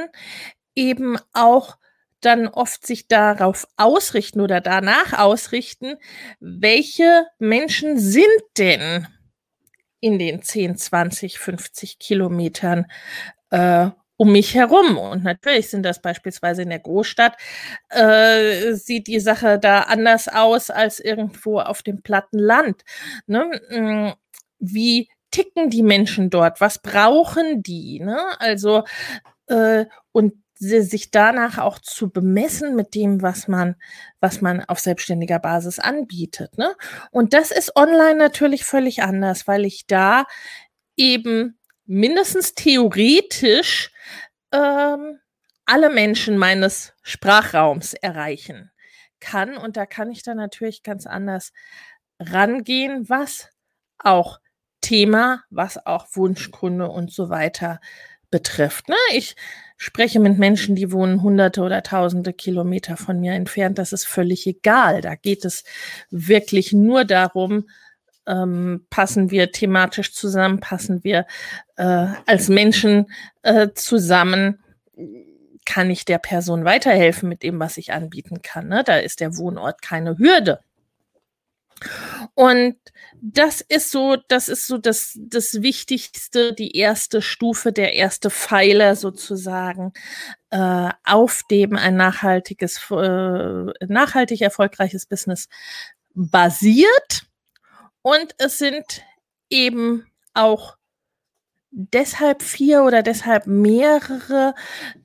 eben 0.74 1.18
auch 1.32 1.78
dann 2.20 2.48
oft 2.48 2.86
sich 2.86 3.08
darauf 3.08 3.66
ausrichten 3.76 4.40
oder 4.40 4.60
danach 4.60 5.18
ausrichten, 5.18 5.96
welche 6.40 7.26
Menschen 7.38 7.98
sind 7.98 8.26
denn 8.56 9.06
in 10.00 10.18
den 10.18 10.42
10, 10.42 10.76
20, 10.76 11.38
50 11.38 11.98
Kilometern 11.98 12.86
äh, 13.50 13.90
um 14.16 14.32
mich 14.32 14.54
herum. 14.54 14.98
Und 14.98 15.24
natürlich 15.24 15.70
sind 15.70 15.84
das 15.84 16.02
beispielsweise 16.02 16.62
in 16.62 16.70
der 16.70 16.80
Großstadt, 16.80 17.36
äh, 17.90 18.72
sieht 18.74 19.06
die 19.06 19.20
Sache 19.20 19.58
da 19.58 19.82
anders 19.82 20.28
aus 20.28 20.70
als 20.70 21.00
irgendwo 21.00 21.60
auf 21.60 21.82
dem 21.82 22.02
platten 22.02 22.38
Land. 22.38 22.82
Ne? 23.26 23.60
Hm, 23.68 24.14
wie 24.58 25.08
ticken 25.30 25.70
die 25.70 25.82
Menschen 25.82 26.30
dort? 26.30 26.60
Was 26.60 26.80
brauchen 26.80 27.62
die? 27.62 28.00
Ne? 28.00 28.18
Also, 28.40 28.84
äh, 29.46 29.86
und 30.12 30.34
sich 30.58 31.10
danach 31.10 31.58
auch 31.58 31.78
zu 31.78 32.10
bemessen 32.10 32.74
mit 32.74 32.94
dem, 32.94 33.22
was 33.22 33.48
man, 33.48 33.76
was 34.20 34.40
man 34.40 34.64
auf 34.64 34.80
selbstständiger 34.80 35.38
Basis 35.38 35.78
anbietet. 35.78 36.58
Ne? 36.58 36.74
Und 37.10 37.32
das 37.32 37.50
ist 37.50 37.76
online 37.76 38.16
natürlich 38.16 38.64
völlig 38.64 39.02
anders, 39.02 39.46
weil 39.46 39.64
ich 39.64 39.86
da 39.86 40.24
eben 40.96 41.58
mindestens 41.86 42.54
theoretisch 42.54 43.92
ähm, 44.52 45.20
alle 45.64 45.90
Menschen 45.90 46.38
meines 46.38 46.92
Sprachraums 47.02 47.94
erreichen 47.94 48.70
kann. 49.20 49.56
Und 49.56 49.76
da 49.76 49.86
kann 49.86 50.10
ich 50.10 50.22
dann 50.22 50.38
natürlich 50.38 50.82
ganz 50.82 51.06
anders 51.06 51.52
rangehen, 52.18 53.08
was 53.08 53.50
auch 53.98 54.40
Thema, 54.80 55.44
was 55.50 55.84
auch 55.86 56.06
Wunschkunde 56.12 56.88
und 56.88 57.12
so 57.12 57.30
weiter 57.30 57.80
betrifft. 58.30 58.88
Ne? 58.88 58.96
Ich 59.12 59.36
spreche 59.78 60.20
mit 60.20 60.38
Menschen, 60.38 60.74
die 60.74 60.92
wohnen 60.92 61.22
hunderte 61.22 61.62
oder 61.62 61.82
tausende 61.82 62.32
Kilometer 62.34 62.96
von 62.96 63.20
mir 63.20 63.32
entfernt. 63.32 63.78
Das 63.78 63.92
ist 63.92 64.04
völlig 64.04 64.46
egal. 64.46 65.00
Da 65.00 65.14
geht 65.14 65.44
es 65.44 65.64
wirklich 66.10 66.72
nur 66.72 67.04
darum, 67.04 67.68
ähm, 68.26 68.86
passen 68.90 69.30
wir 69.30 69.52
thematisch 69.52 70.12
zusammen, 70.12 70.60
passen 70.60 71.02
wir 71.04 71.26
äh, 71.76 72.08
als 72.26 72.48
Menschen 72.48 73.06
äh, 73.42 73.68
zusammen, 73.74 74.58
kann 75.64 75.90
ich 75.90 76.04
der 76.04 76.18
Person 76.18 76.64
weiterhelfen 76.64 77.28
mit 77.28 77.42
dem, 77.42 77.60
was 77.60 77.76
ich 77.76 77.92
anbieten 77.92 78.42
kann. 78.42 78.68
Ne? 78.68 78.82
Da 78.84 78.96
ist 78.96 79.20
der 79.20 79.36
Wohnort 79.36 79.80
keine 79.80 80.18
Hürde. 80.18 80.60
Und 82.34 82.76
das 83.20 83.60
ist 83.60 83.90
so, 83.90 84.16
das 84.28 84.48
ist 84.48 84.66
so 84.66 84.78
das, 84.78 85.18
das 85.20 85.62
Wichtigste, 85.62 86.52
die 86.52 86.76
erste 86.76 87.22
Stufe, 87.22 87.72
der 87.72 87.94
erste 87.94 88.30
Pfeiler 88.30 88.96
sozusagen, 88.96 89.92
äh, 90.50 90.90
auf 91.04 91.42
dem 91.50 91.76
ein 91.76 91.96
nachhaltiges, 91.96 92.80
äh, 92.90 93.86
nachhaltig 93.86 94.40
erfolgreiches 94.40 95.06
Business 95.06 95.48
basiert. 96.14 97.22
Und 98.02 98.34
es 98.38 98.58
sind 98.58 99.02
eben 99.50 100.06
auch 100.34 100.76
deshalb 101.70 102.42
vier 102.42 102.82
oder 102.84 103.02
deshalb 103.02 103.46
mehrere, 103.46 104.54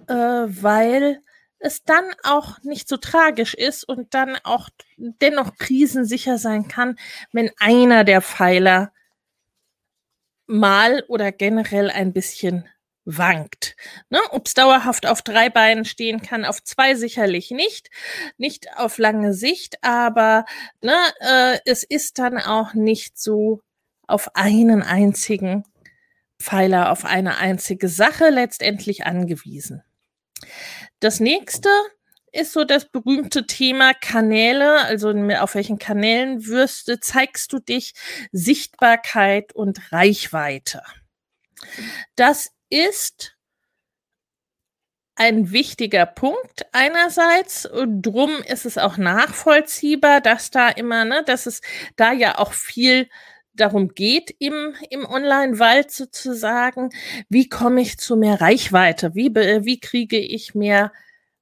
äh, 0.08 0.13
weil 0.13 1.22
es 1.63 1.84
dann 1.84 2.05
auch 2.24 2.62
nicht 2.63 2.88
so 2.88 2.98
tragisch 2.98 3.53
ist 3.53 3.88
und 3.88 4.13
dann 4.13 4.38
auch 4.43 4.70
dennoch 4.98 5.55
krisensicher 5.58 6.38
sein 6.38 6.67
kann, 6.67 6.98
wenn 7.32 7.51
einer 7.58 8.03
der 8.03 8.22
Pfeiler 8.22 8.91
mal 10.46 11.03
oder 11.08 11.32
generell 11.32 11.89
ein 11.89 12.13
bisschen 12.13 12.67
wankt. 13.05 13.75
Ne? 14.10 14.20
Ob 14.32 14.48
es 14.48 14.53
dauerhaft 14.53 15.05
auf 15.05 15.22
drei 15.22 15.50
Beinen 15.50 15.86
stehen 15.86 16.22
kann, 16.22 16.46
auf 16.46 16.63
zwei 16.63 16.96
sicherlich 16.96 17.51
nicht, 17.51 17.89
nicht 18.38 18.67
auf 18.77 18.98
lange 18.98 19.34
Sicht, 19.34 19.77
aber 19.82 20.46
ne, 20.82 20.96
äh, 21.20 21.60
es 21.65 21.84
ist 21.84 22.19
dann 22.19 22.38
auch 22.38 22.73
nicht 22.73 23.17
so 23.17 23.62
auf 24.08 24.36
einen 24.36 24.84
einzigen 24.84 25.63
Pfeiler, 26.41 26.91
auf 26.91 27.06
eine 27.06 27.38
einzige 27.38 27.88
Sache 27.88 28.30
letztendlich 28.30 29.06
angewiesen. 29.06 29.84
Das 30.99 31.19
nächste 31.19 31.69
ist 32.32 32.53
so 32.53 32.63
das 32.63 32.89
berühmte 32.89 33.45
Thema 33.45 33.93
Kanäle, 33.93 34.79
also 34.82 35.12
auf 35.39 35.56
welchen 35.56 35.77
Kanälen 35.77 36.47
wirst, 36.47 36.91
zeigst 37.01 37.53
du 37.53 37.60
dich, 37.60 37.93
Sichtbarkeit 38.32 39.53
und 39.53 39.91
Reichweite. 39.91 40.82
Das 42.15 42.51
ist 42.69 43.38
ein 45.15 45.51
wichtiger 45.51 46.08
Punkt 46.08 46.65
einerseits. 46.71 47.69
Drum 47.86 48.41
ist 48.41 48.65
es 48.65 48.79
auch 48.79 48.97
nachvollziehbar, 48.97 50.21
dass 50.21 50.49
da 50.49 50.69
immer, 50.69 51.06
ne, 51.06 51.23
dass 51.23 51.45
es 51.45 51.62
da 51.95 52.12
ja 52.12 52.39
auch 52.39 52.53
viel 52.53 53.08
darum 53.54 53.89
geht 53.89 54.36
im, 54.39 54.74
im 54.89 55.06
Online-Wald 55.06 55.92
sozusagen, 55.92 56.89
wie 57.30 57.50
komme 57.50 57.82
ich 57.82 57.98
zu 57.98 58.16
mehr 58.16 58.42
Reichweite? 58.42 59.16
Wie, 59.16 59.34
wie 59.34 59.80
kriege 59.80 60.20
ich 60.20 60.56
mehr 60.56 60.92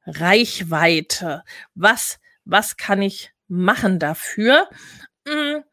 Reichweite? 0.06 1.44
Was, 1.76 2.20
was 2.46 2.78
kann 2.78 3.02
ich 3.02 3.32
machen 3.48 4.00
dafür? 4.00 4.70
Hm, 5.28 5.64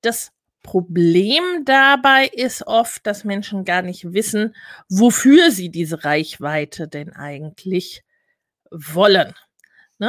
das 0.00 0.32
Problem 0.62 1.64
dabei 1.64 2.26
ist 2.26 2.66
oft, 2.66 3.06
dass 3.06 3.24
Menschen 3.24 3.64
gar 3.64 3.82
nicht 3.82 4.12
wissen, 4.12 4.56
wofür 4.88 5.50
sie 5.50 5.68
diese 5.68 6.04
Reichweite 6.04 6.88
denn 6.88 7.12
eigentlich 7.12 8.02
wollen. 8.70 9.34
Ne? 9.98 10.08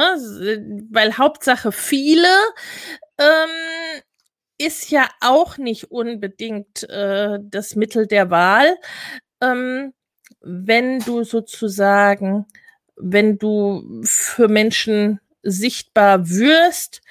Weil 0.90 1.18
Hauptsache 1.18 1.72
viele 1.72 2.28
ähm, 3.18 4.02
ist 4.58 4.90
ja 4.90 5.08
auch 5.20 5.58
nicht 5.58 5.90
unbedingt 5.90 6.88
äh, 6.88 7.38
das 7.42 7.76
Mittel 7.76 8.06
der 8.06 8.30
Wahl, 8.30 8.76
ähm, 9.42 9.92
wenn 10.40 11.00
du 11.00 11.24
sozusagen, 11.24 12.46
wenn 12.96 13.38
du 13.38 14.02
für 14.04 14.48
Menschen 14.48 15.20
sichtbar 15.42 16.28
wirst, 16.28 17.02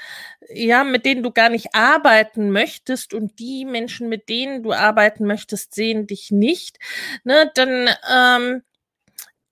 ja, 0.50 0.84
mit 0.84 1.06
denen 1.06 1.24
du 1.24 1.32
gar 1.32 1.50
nicht 1.50 1.74
arbeiten 1.74 2.52
möchtest 2.52 3.14
und 3.14 3.40
die 3.40 3.66
Menschen, 3.66 4.10
mit 4.10 4.30
denen 4.30 4.64
du 4.64 4.74
arbeiten 4.74 5.26
möchtest, 5.26 5.74
sehen 5.74 6.08
dich 6.08 6.32
nicht, 6.32 6.78
ne, 7.24 7.52
dann 7.56 7.90
ähm, 8.12 8.64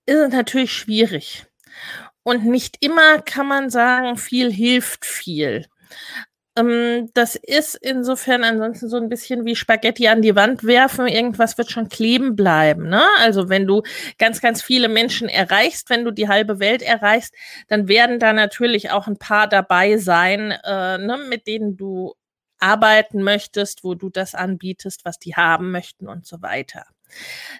ist 0.06 0.18
es 0.18 0.34
natürlich 0.34 0.74
schwierig. 0.74 1.46
Und 2.24 2.46
nicht 2.46 2.78
immer 2.80 3.22
kann 3.22 3.48
man 3.48 3.70
sagen, 3.70 4.18
viel 4.18 4.52
hilft 4.52 5.06
viel. 5.06 5.68
Ähm, 6.56 7.10
das 7.14 7.36
ist 7.36 7.76
insofern 7.76 8.44
ansonsten 8.44 8.88
so 8.88 8.98
ein 8.98 9.10
bisschen 9.10 9.46
wie 9.46 9.56
Spaghetti 9.56 10.08
an 10.08 10.22
die 10.22 10.36
Wand 10.36 10.64
werfen. 10.64 11.08
Irgendwas 11.08 11.58
wird 11.58 11.72
schon 11.72 11.90
kleben 11.90 12.36
bleiben. 12.36 12.90
Ne? 12.90 13.02
Also 13.20 13.50
wenn 13.50 13.66
du 13.66 13.82
ganz, 14.20 14.40
ganz 14.42 14.62
viele 14.62 14.88
Menschen 14.88 15.30
erreichst, 15.30 15.90
wenn 15.90 16.06
du 16.06 16.12
die 16.12 16.28
halbe 16.28 16.60
Welt 16.60 16.82
erreichst, 16.84 17.34
dann 17.68 17.88
werden 17.88 18.20
da 18.20 18.34
natürlich 18.34 18.92
auch 18.92 19.08
ein 19.08 19.18
paar 19.18 19.48
dabei 19.48 19.98
sein, 19.98 20.52
äh, 20.52 20.98
ne, 21.00 21.18
mit 21.30 21.48
denen 21.48 21.76
du 21.76 22.14
arbeiten 22.60 23.24
möchtest, 23.24 23.84
wo 23.84 23.96
du 23.96 24.10
das 24.10 24.36
anbietest, 24.36 25.06
was 25.06 25.20
die 25.20 25.36
haben 25.36 25.72
möchten 25.72 26.08
und 26.08 26.26
so 26.26 26.42
weiter. 26.42 26.86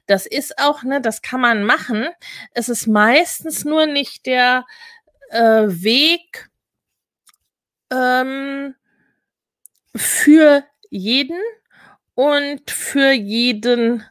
Das 0.06 0.26
ist 0.26 0.60
auch, 0.60 0.84
ne, 0.84 1.02
das 1.02 1.22
kann 1.22 1.42
man 1.42 1.64
machen. 1.64 2.08
Es 2.52 2.70
ist 2.70 2.88
meistens 2.88 3.66
nur 3.66 3.86
nicht 3.86 4.26
der 4.26 4.66
äh, 5.30 5.66
Weg, 5.68 6.50
ähm, 7.92 8.76
für 9.96 10.64
jeden 10.90 11.40
und 12.16 12.70
für 12.70 13.12
jeden 13.12 14.04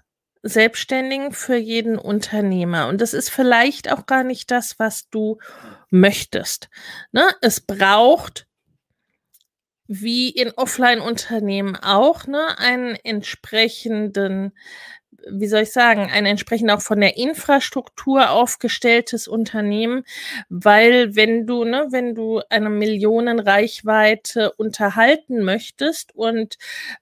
Selbstständigen, 0.43 1.33
für 1.33 1.57
jeden 1.57 1.99
Unternehmer. 1.99 2.89
Und 2.89 3.01
das 3.01 3.15
ist 3.15 3.31
vielleicht 3.31 3.93
auch 3.93 4.07
gar 4.07 4.25
nicht 4.25 4.51
das, 4.51 4.79
was 4.79 5.09
du 5.09 5.39
möchtest. 5.91 6.69
Ne? 7.13 7.29
Es 7.41 7.61
braucht, 7.61 8.47
wie 9.87 10.31
in 10.31 10.51
Offline-Unternehmen 10.53 11.77
auch, 11.77 12.27
ne, 12.27 12.59
einen 12.59 12.97
entsprechenden 12.97 14.53
wie 15.31 15.47
soll 15.47 15.63
ich 15.63 15.73
sagen, 15.73 16.11
ein 16.11 16.27
entsprechend 16.27 16.71
auch 16.71 16.81
von 16.81 17.01
der 17.01 17.17
Infrastruktur 17.17 18.31
aufgestelltes 18.31 19.29
Unternehmen, 19.29 20.05
weil 20.49 21.15
wenn 21.17 21.47
du, 21.47 21.65
ne, 21.65 21.89
wenn 21.91 22.15
du 22.15 22.41
eine 22.49 22.71
Millionenreichweite 22.71 24.53
unterhalten 24.53 25.43
möchtest 25.45 26.15
und 26.15 26.59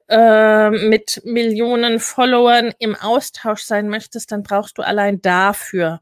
äh, 0.09 0.71
mit 0.71 1.23
Millionen 1.25 2.01
Followern 2.01 2.73
im 2.79 2.97
Austausch 2.97 3.63
sein 3.63 3.89
möchtest, 3.89 4.33
dann 4.33 4.43
brauchst 4.43 4.79
du 4.79 4.83
allein 4.83 5.21
dafür 5.23 6.01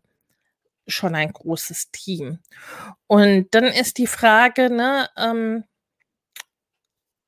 schon 0.87 1.15
ein 1.15 1.33
großes 1.33 1.91
Team. 1.91 2.39
Und 3.07 3.49
dann 3.53 3.65
ist 3.65 3.99
die 3.99 4.07
Frage, 4.07 4.71
ne, 4.71 5.09
ähm, 5.17 5.65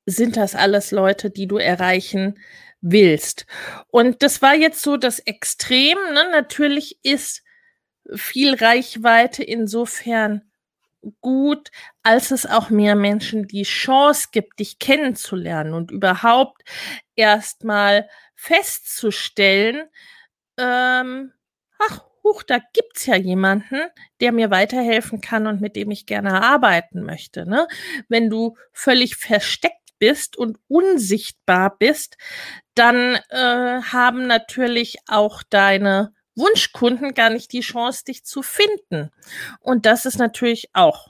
sind 0.07 0.37
das 0.37 0.55
alles 0.55 0.91
Leute, 0.91 1.31
die 1.31 1.47
du 1.47 1.59
erreichen 1.59 2.39
willst? 2.81 3.47
Und 3.89 4.23
das 4.23 4.43
war 4.43 4.55
jetzt 4.55 4.83
so 4.83 4.97
das 4.97 5.19
Extrem. 5.21 5.99
Ne? 6.13 6.31
Natürlich 6.33 6.99
ist 7.03 7.43
viel 8.15 8.55
Reichweite 8.55 9.43
insofern 9.43 10.43
gut, 11.21 11.71
als 12.03 12.31
es 12.31 12.47
auch 12.47 12.71
mehr 12.71 12.95
Menschen 12.95 13.47
die 13.47 13.63
Chance 13.63 14.29
gibt, 14.33 14.59
dich 14.59 14.79
kennenzulernen 14.79 15.75
und 15.75 15.91
überhaupt 15.91 16.63
erstmal 17.17 18.09
festzustellen, 18.35 19.89
ähm, 20.59 21.33
ach, 21.79 22.05
huch, 22.23 22.43
da 22.43 22.59
gibt's 22.73 23.07
ja 23.07 23.17
jemanden, 23.17 23.81
der 24.21 24.33
mir 24.33 24.51
weiterhelfen 24.51 25.21
kann 25.21 25.47
und 25.47 25.61
mit 25.61 25.77
dem 25.77 25.91
ich 25.91 26.07
gerne 26.07 26.43
arbeiten 26.43 27.03
möchte. 27.03 27.47
Ne? 27.47 27.67
Wenn 28.09 28.29
du 28.29 28.57
völlig 28.73 29.17
versteckt 29.17 29.80
bist 30.01 30.37
und 30.37 30.59
unsichtbar 30.67 31.79
bist, 31.79 32.17
dann 32.75 33.21
äh, 33.29 33.83
haben 33.83 34.27
natürlich 34.27 34.97
auch 35.07 35.45
deine 35.45 36.13
Wunschkunden 36.35 37.15
gar 37.15 37.31
nicht 37.31 37.53
die 37.53 37.61
Chance, 37.61 38.05
dich 38.05 38.25
zu 38.25 38.43
finden. 38.43 39.11
Und 39.61 39.87
das 39.87 40.07
ist 40.07 40.19
natürlich 40.19 40.71
auch 40.73 41.09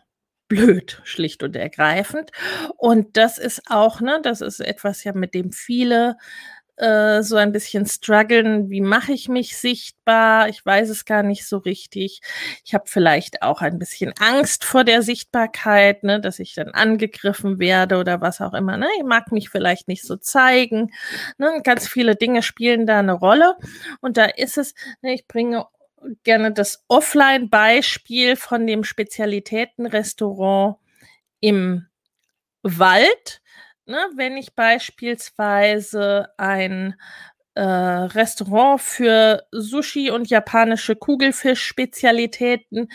blöd, 0.48 1.00
schlicht 1.04 1.42
und 1.42 1.56
ergreifend. 1.56 2.32
Und 2.76 3.16
das 3.16 3.38
ist 3.38 3.62
auch, 3.70 4.00
ne, 4.00 4.20
das 4.22 4.42
ist 4.42 4.60
etwas 4.60 5.04
ja, 5.04 5.12
mit 5.14 5.32
dem 5.32 5.52
viele 5.52 6.16
äh, 6.80 7.22
so 7.22 7.36
ein 7.36 7.52
bisschen 7.52 7.84
strugglen, 7.84 8.70
wie 8.70 8.80
mache 8.80 9.12
ich 9.12 9.28
mich 9.28 9.58
sichtbar? 9.58 10.48
Ich 10.48 10.64
weiß 10.64 10.88
es 10.88 11.04
gar 11.04 11.22
nicht 11.22 11.46
so 11.46 11.58
richtig. 11.58 12.22
Ich 12.64 12.72
habe 12.72 12.84
vielleicht 12.86 13.42
auch 13.42 13.60
ein 13.60 13.78
bisschen 13.78 14.14
Angst 14.18 14.64
vor 14.64 14.84
der 14.84 15.02
Sichtbarkeit, 15.02 16.04
ne, 16.04 16.20
dass 16.20 16.38
ich 16.38 16.54
dann 16.54 16.70
angegriffen 16.70 17.58
werde 17.58 17.98
oder 17.98 18.22
was 18.22 18.40
auch 18.40 18.54
immer. 18.54 18.78
Ne? 18.78 18.88
Ich 18.98 19.04
mag 19.04 19.30
mich 19.30 19.50
vielleicht 19.50 19.88
nicht 19.88 20.02
so 20.04 20.16
zeigen. 20.16 20.90
Ne? 21.36 21.60
Ganz 21.62 21.86
viele 21.86 22.16
Dinge 22.16 22.42
spielen 22.42 22.86
da 22.86 23.00
eine 23.00 23.12
Rolle. 23.12 23.56
Und 24.00 24.16
da 24.16 24.24
ist 24.24 24.56
es, 24.56 24.74
ne, 25.02 25.12
ich 25.12 25.26
bringe 25.26 25.66
gerne 26.24 26.50
das 26.50 26.82
Offline-Beispiel 26.88 28.36
von 28.36 28.66
dem 28.66 28.84
Spezialitätenrestaurant 28.84 30.76
im 31.40 31.86
Wald 32.62 33.42
ne, 33.90 33.98
wenn 34.16 34.36
ich 34.36 34.54
beispielsweise 34.54 36.28
ein 36.38 36.94
äh, 37.54 37.62
Restaurant 37.62 38.80
für 38.80 39.44
Sushi 39.50 40.10
und 40.10 40.30
japanische 40.30 40.96
Kugelfisch-Spezialitäten 40.96 42.88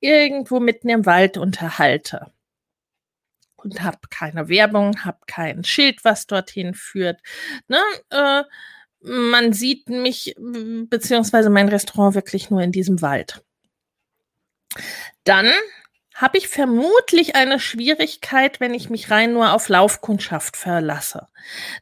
irgendwo 0.00 0.58
mitten 0.60 0.88
im 0.88 1.06
Wald 1.06 1.36
unterhalte 1.36 2.32
und 3.56 3.82
habe 3.82 3.98
keine 4.10 4.48
Werbung, 4.48 5.04
habe 5.04 5.18
kein 5.26 5.64
Schild, 5.64 6.04
was 6.04 6.26
dorthin 6.26 6.74
führt. 6.74 7.20
Ne? 7.68 7.80
Äh, 8.10 8.44
man 9.00 9.52
sieht 9.52 9.88
mich 9.88 10.34
beziehungsweise 10.38 11.50
mein 11.50 11.68
Restaurant 11.68 12.14
wirklich 12.14 12.50
nur 12.50 12.62
in 12.62 12.72
diesem 12.72 13.00
Wald. 13.02 13.44
Dann 15.24 15.50
habe 16.18 16.36
ich 16.36 16.48
vermutlich 16.48 17.36
eine 17.36 17.60
Schwierigkeit, 17.60 18.58
wenn 18.58 18.74
ich 18.74 18.90
mich 18.90 19.08
rein 19.08 19.32
nur 19.32 19.52
auf 19.52 19.68
Laufkundschaft 19.68 20.56
verlasse. 20.56 21.28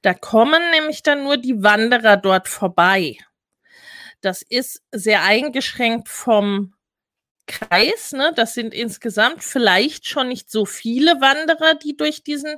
Da 0.03 0.13
kommen 0.13 0.63
nämlich 0.73 1.03
dann 1.03 1.25
nur 1.25 1.39
die 1.39 1.63
Wanderer 1.63 2.19
dort 2.19 2.47
vorbei. 2.47 3.17
Das 4.21 4.43
ist 4.43 4.83
sehr 4.93 5.23
eingeschränkt 5.23 6.11
vom 6.11 6.75
Kreis. 7.47 8.13
Ne? 8.13 8.33
Das 8.37 8.53
sind 8.53 8.75
insgesamt 8.75 9.43
vielleicht 9.43 10.07
schon 10.07 10.29
nicht 10.29 10.51
so 10.51 10.67
viele 10.67 11.23
Wanderer, 11.23 11.75
die 11.75 11.97
durch 11.97 12.23
diesen 12.23 12.57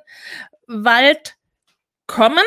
Wald 0.66 1.36
kommen. 2.08 2.44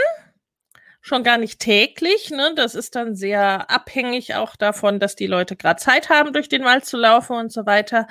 Schon 1.01 1.23
gar 1.23 1.37
nicht 1.37 1.59
täglich. 1.59 2.29
Ne? 2.29 2.53
Das 2.55 2.75
ist 2.75 2.95
dann 2.95 3.15
sehr 3.15 3.69
abhängig 3.69 4.35
auch 4.35 4.55
davon, 4.55 4.99
dass 4.99 5.15
die 5.15 5.27
Leute 5.27 5.55
gerade 5.55 5.81
Zeit 5.81 6.09
haben, 6.09 6.31
durch 6.31 6.47
den 6.47 6.63
Wald 6.63 6.85
zu 6.85 6.97
laufen 6.97 7.35
und 7.35 7.51
so 7.51 7.65
weiter. 7.65 8.07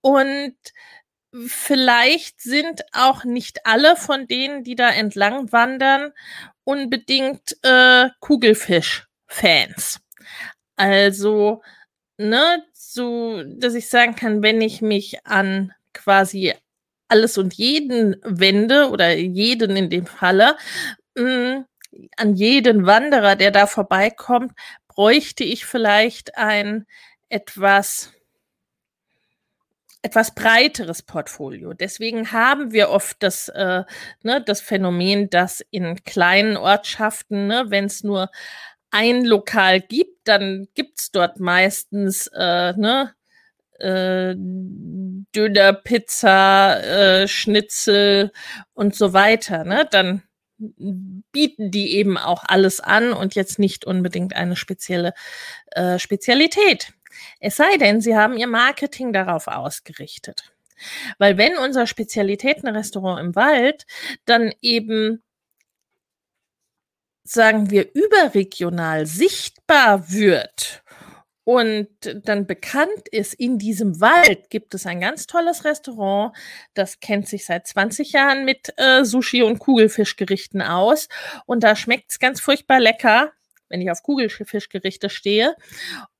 Und 0.00 0.56
vielleicht 1.46 2.40
sind 2.40 2.82
auch 2.92 3.24
nicht 3.24 3.66
alle 3.66 3.96
von 3.96 4.26
denen, 4.26 4.64
die 4.64 4.76
da 4.76 4.90
entlang 4.90 5.52
wandern, 5.52 6.12
unbedingt 6.64 7.56
äh, 7.62 8.08
Kugelfisch-Fans. 8.20 10.00
Also, 10.76 11.62
ne, 12.18 12.64
so, 12.72 13.42
dass 13.44 13.74
ich 13.74 13.88
sagen 13.88 14.14
kann, 14.14 14.42
wenn 14.42 14.60
ich 14.60 14.82
mich 14.82 15.24
an 15.26 15.72
quasi 15.92 16.54
alles 17.08 17.38
und 17.38 17.54
jeden 17.54 18.16
wende 18.24 18.90
oder 18.90 19.14
jeden 19.14 19.76
in 19.76 19.90
dem 19.90 20.06
Falle, 20.06 20.56
mh, 21.16 21.58
mm, 21.58 21.64
an 22.16 22.34
jeden 22.34 22.86
Wanderer, 22.86 23.36
der 23.36 23.50
da 23.50 23.66
vorbeikommt, 23.66 24.52
bräuchte 24.88 25.44
ich 25.44 25.66
vielleicht 25.66 26.36
ein 26.36 26.86
etwas 27.28 28.12
etwas 30.02 30.34
breiteres 30.34 31.02
Portfolio. 31.02 31.72
Deswegen 31.72 32.30
haben 32.30 32.72
wir 32.72 32.90
oft 32.90 33.22
das, 33.22 33.48
äh, 33.48 33.84
ne, 34.22 34.42
das 34.44 34.60
Phänomen, 34.60 35.30
dass 35.30 35.64
in 35.70 36.04
kleinen 36.04 36.58
Ortschaften, 36.58 37.46
ne, 37.46 37.64
wenn 37.68 37.86
es 37.86 38.04
nur 38.04 38.30
ein 38.90 39.24
Lokal 39.24 39.80
gibt, 39.80 40.28
dann 40.28 40.68
gibt's 40.74 41.10
dort 41.10 41.40
meistens 41.40 42.26
äh, 42.34 42.74
ne, 42.74 43.14
äh, 43.78 44.34
Döner, 45.34 45.72
Pizza, 45.72 46.80
äh, 46.82 47.26
Schnitzel 47.26 48.30
und 48.74 48.94
so 48.94 49.12
weiter. 49.14 49.64
Ne? 49.64 49.88
Dann 49.90 50.22
bieten 50.58 51.70
die 51.70 51.96
eben 51.96 52.16
auch 52.16 52.44
alles 52.46 52.80
an 52.80 53.12
und 53.12 53.34
jetzt 53.34 53.58
nicht 53.58 53.84
unbedingt 53.84 54.34
eine 54.36 54.56
spezielle 54.56 55.14
äh, 55.72 55.98
Spezialität. 55.98 56.92
Es 57.40 57.56
sei 57.56 57.76
denn, 57.76 58.00
sie 58.00 58.16
haben 58.16 58.36
ihr 58.36 58.46
Marketing 58.46 59.12
darauf 59.12 59.46
ausgerichtet. 59.48 60.52
Weil 61.18 61.38
wenn 61.38 61.56
unser 61.58 61.86
Spezialitätenrestaurant 61.86 63.20
im 63.20 63.34
Wald 63.36 63.86
dann 64.24 64.52
eben 64.60 65.22
sagen 67.24 67.70
wir, 67.70 67.94
überregional 67.94 69.06
sichtbar 69.06 70.10
wird 70.10 70.83
und 71.44 71.88
dann 72.24 72.46
bekannt 72.46 73.08
ist, 73.10 73.34
in 73.34 73.58
diesem 73.58 74.00
Wald 74.00 74.48
gibt 74.50 74.74
es 74.74 74.86
ein 74.86 75.00
ganz 75.00 75.26
tolles 75.26 75.64
Restaurant, 75.64 76.34
das 76.72 77.00
kennt 77.00 77.28
sich 77.28 77.44
seit 77.44 77.66
20 77.66 78.12
Jahren 78.12 78.44
mit 78.44 78.72
äh, 78.78 79.04
Sushi 79.04 79.42
und 79.42 79.58
Kugelfischgerichten 79.58 80.62
aus 80.62 81.08
und 81.44 81.62
da 81.62 81.76
schmeckt 81.76 82.10
es 82.10 82.18
ganz 82.18 82.40
furchtbar 82.40 82.80
lecker, 82.80 83.32
wenn 83.68 83.82
ich 83.82 83.90
auf 83.90 84.02
Kugelfischgerichte 84.02 85.10
stehe. 85.10 85.54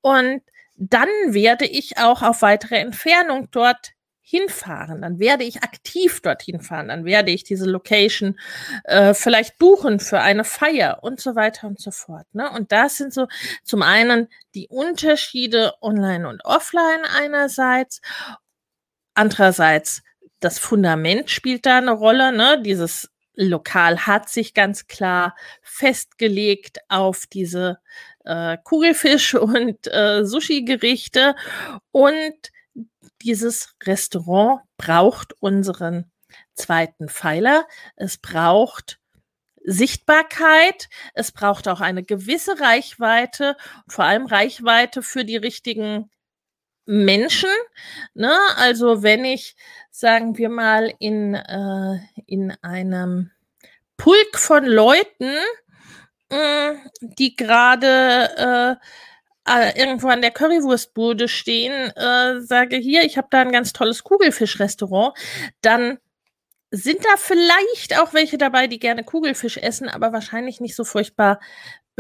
Und 0.01 0.43
dann 0.77 1.09
werde 1.29 1.67
ich 1.67 1.99
auch 1.99 2.23
auf 2.23 2.43
weitere 2.43 2.77
Entfernung 2.77 3.49
dort 3.51 3.94
hinfahren. 4.27 5.03
Dann 5.03 5.19
werde 5.19 5.45
ich 5.45 5.63
aktiv 5.63 6.23
dorthin 6.23 6.61
fahren. 6.61 6.89
Dann 6.89 7.05
werde 7.05 7.31
ich 7.31 7.45
diese 7.45 7.67
Location 7.67 8.41
äh, 8.85 9.13
vielleicht 9.13 9.59
buchen 9.59 10.01
für 10.01 10.21
eine 10.21 10.45
Feier 10.45 11.01
und 11.03 11.21
so 11.21 11.37
weiter 11.37 11.67
und 11.67 11.79
so 11.79 11.91
fort. 11.91 12.27
Ne? 12.33 12.51
Und 12.51 12.73
das 12.73 12.97
sind 12.97 13.13
so 13.13 13.29
zum 13.65 13.83
einen 13.83 14.29
die 14.55 14.67
Unterschiede 14.69 15.75
online 15.83 16.27
und 16.27 16.43
offline 16.45 17.05
einerseits. 17.15 18.01
Andererseits 19.13 20.03
das 20.41 20.59
Fundament 20.59 21.31
spielt 21.31 21.67
da 21.67 21.79
eine 21.79 21.93
Rolle. 21.93 22.33
Ne? 22.33 22.63
Dieses 22.63 23.11
Lokal 23.35 24.07
hat 24.07 24.31
sich 24.31 24.55
ganz 24.55 24.87
klar 24.87 25.37
festgelegt 25.61 26.79
auf 26.89 27.27
diese 27.27 27.79
äh, 28.25 28.57
Kugelfisch- 28.65 29.35
und 29.39 29.87
äh, 29.87 30.25
Sushi-Gerichte. 30.25 31.37
Und 31.93 32.54
dieses 33.23 33.75
Restaurant 33.83 34.61
braucht 34.77 35.35
unseren 35.41 36.11
zweiten 36.55 37.09
Pfeiler. 37.09 37.67
Es 37.97 38.19
braucht 38.19 38.99
Sichtbarkeit, 39.65 40.89
es 41.15 41.33
braucht 41.33 41.69
auch 41.69 41.81
eine 41.81 42.03
gewisse 42.03 42.61
Reichweite, 42.61 43.57
vor 43.89 44.05
allem 44.05 44.27
Reichweite 44.27 45.03
für 45.03 45.25
die 45.25 45.37
richtigen 45.37 46.11
Menschen. 46.87 47.51
Ne? 48.13 48.37
Also 48.57 49.03
wenn 49.03 49.25
ich, 49.25 49.57
sagen 49.91 50.37
wir 50.37 50.51
mal, 50.51 50.93
in, 50.99 51.35
äh, 51.35 51.99
in 52.27 52.53
einem 52.63 53.31
Pulk 53.97 54.39
von 54.39 54.67
Leuten 54.67 55.35
äh, 56.35 56.75
die 57.01 57.37
gerade 57.37 58.79
äh, 58.81 58.87
äh, 59.49 59.79
irgendwo 59.79 60.09
an 60.09 60.23
der 60.23 60.31
Currywurstbude 60.31 61.29
stehen, 61.29 61.91
äh, 61.97 62.41
sage 62.41 62.77
hier, 62.77 63.05
ich 63.05 63.17
habe 63.17 63.29
da 63.31 63.43
ein 63.43 63.53
ganz 63.53 63.73
tolles 63.73 64.05
Kugelfischrestaurant, 64.05 65.17
dann 65.61 65.99
sind 66.71 67.05
da 67.05 67.17
vielleicht 67.17 67.99
auch 68.01 68.15
welche 68.15 68.39
dabei, 68.39 68.67
die 68.67 68.79
gerne 68.79 69.05
Kugelfisch 69.05 69.59
essen, 69.59 69.89
aber 69.89 70.13
wahrscheinlich 70.13 70.61
nicht 70.61 70.75
so 70.75 70.85
furchtbar 70.85 71.41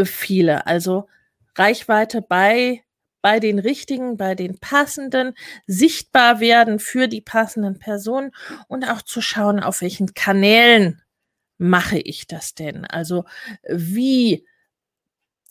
viele. 0.03 0.67
Also 0.67 1.09
Reichweite 1.57 2.23
bei 2.23 2.83
bei 3.25 3.41
den 3.41 3.59
richtigen, 3.59 4.19
bei 4.19 4.35
den 4.35 4.59
passenden, 4.59 5.33
sichtbar 5.67 6.41
werden 6.41 6.79
für 6.79 7.09
die 7.09 7.23
passenden 7.23 7.79
Personen 7.79 8.33
und 8.69 8.85
auch 8.85 9.01
zu 9.01 9.23
schauen, 9.23 9.61
auf 9.61 9.81
welchen 9.81 10.13
Kanälen 10.13 11.01
mache 11.57 11.99
ich 11.99 12.27
das 12.27 12.55
denn? 12.55 12.85
Also 12.85 13.25
wie 13.67 14.47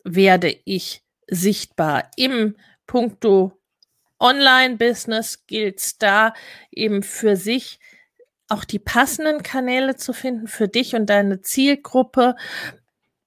werde 0.04 0.56
ich 0.66 1.02
sichtbar 1.28 2.10
im 2.16 2.56
Punkto 2.88 3.60
Online-Business 4.20 5.46
gilt 5.48 5.80
es 5.80 5.98
da 5.98 6.34
eben 6.72 7.04
für 7.04 7.36
sich 7.36 7.80
auch 8.48 8.64
die 8.64 8.80
passenden 8.80 9.44
Kanäle 9.44 9.96
zu 9.96 10.14
finden 10.14 10.48
für 10.48 10.68
dich 10.68 10.96
und 10.96 11.10
deine 11.10 11.42
Zielgruppe. 11.42 12.36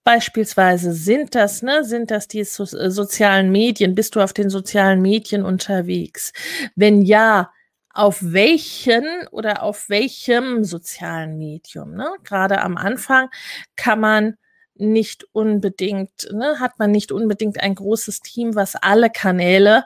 Beispielsweise 0.04 0.92
sind 0.92 1.34
das, 1.34 1.62
ne, 1.62 1.84
sind 1.84 2.10
das 2.10 2.28
die 2.28 2.44
so 2.44 2.62
äh, 2.62 2.90
sozialen 2.90 3.50
Medien? 3.50 3.94
Bist 3.94 4.14
du 4.14 4.20
auf 4.20 4.32
den 4.32 4.48
sozialen 4.50 5.02
Medien 5.02 5.44
unterwegs? 5.44 6.32
Wenn 6.76 7.02
ja, 7.02 7.50
auf 7.92 8.18
welchen 8.20 9.04
oder 9.30 9.62
auf 9.62 9.88
welchem 9.88 10.64
sozialen 10.64 11.38
Medium? 11.38 11.94
Ne? 11.94 12.08
Gerade 12.24 12.60
am 12.60 12.76
Anfang 12.76 13.30
kann 13.74 14.00
man 14.00 14.36
nicht 14.78 15.26
unbedingt, 15.32 16.28
ne, 16.32 16.60
hat 16.60 16.78
man 16.78 16.90
nicht 16.90 17.12
unbedingt 17.12 17.60
ein 17.60 17.74
großes 17.74 18.20
Team, 18.20 18.54
was 18.54 18.76
alle 18.76 19.10
Kanäle 19.10 19.84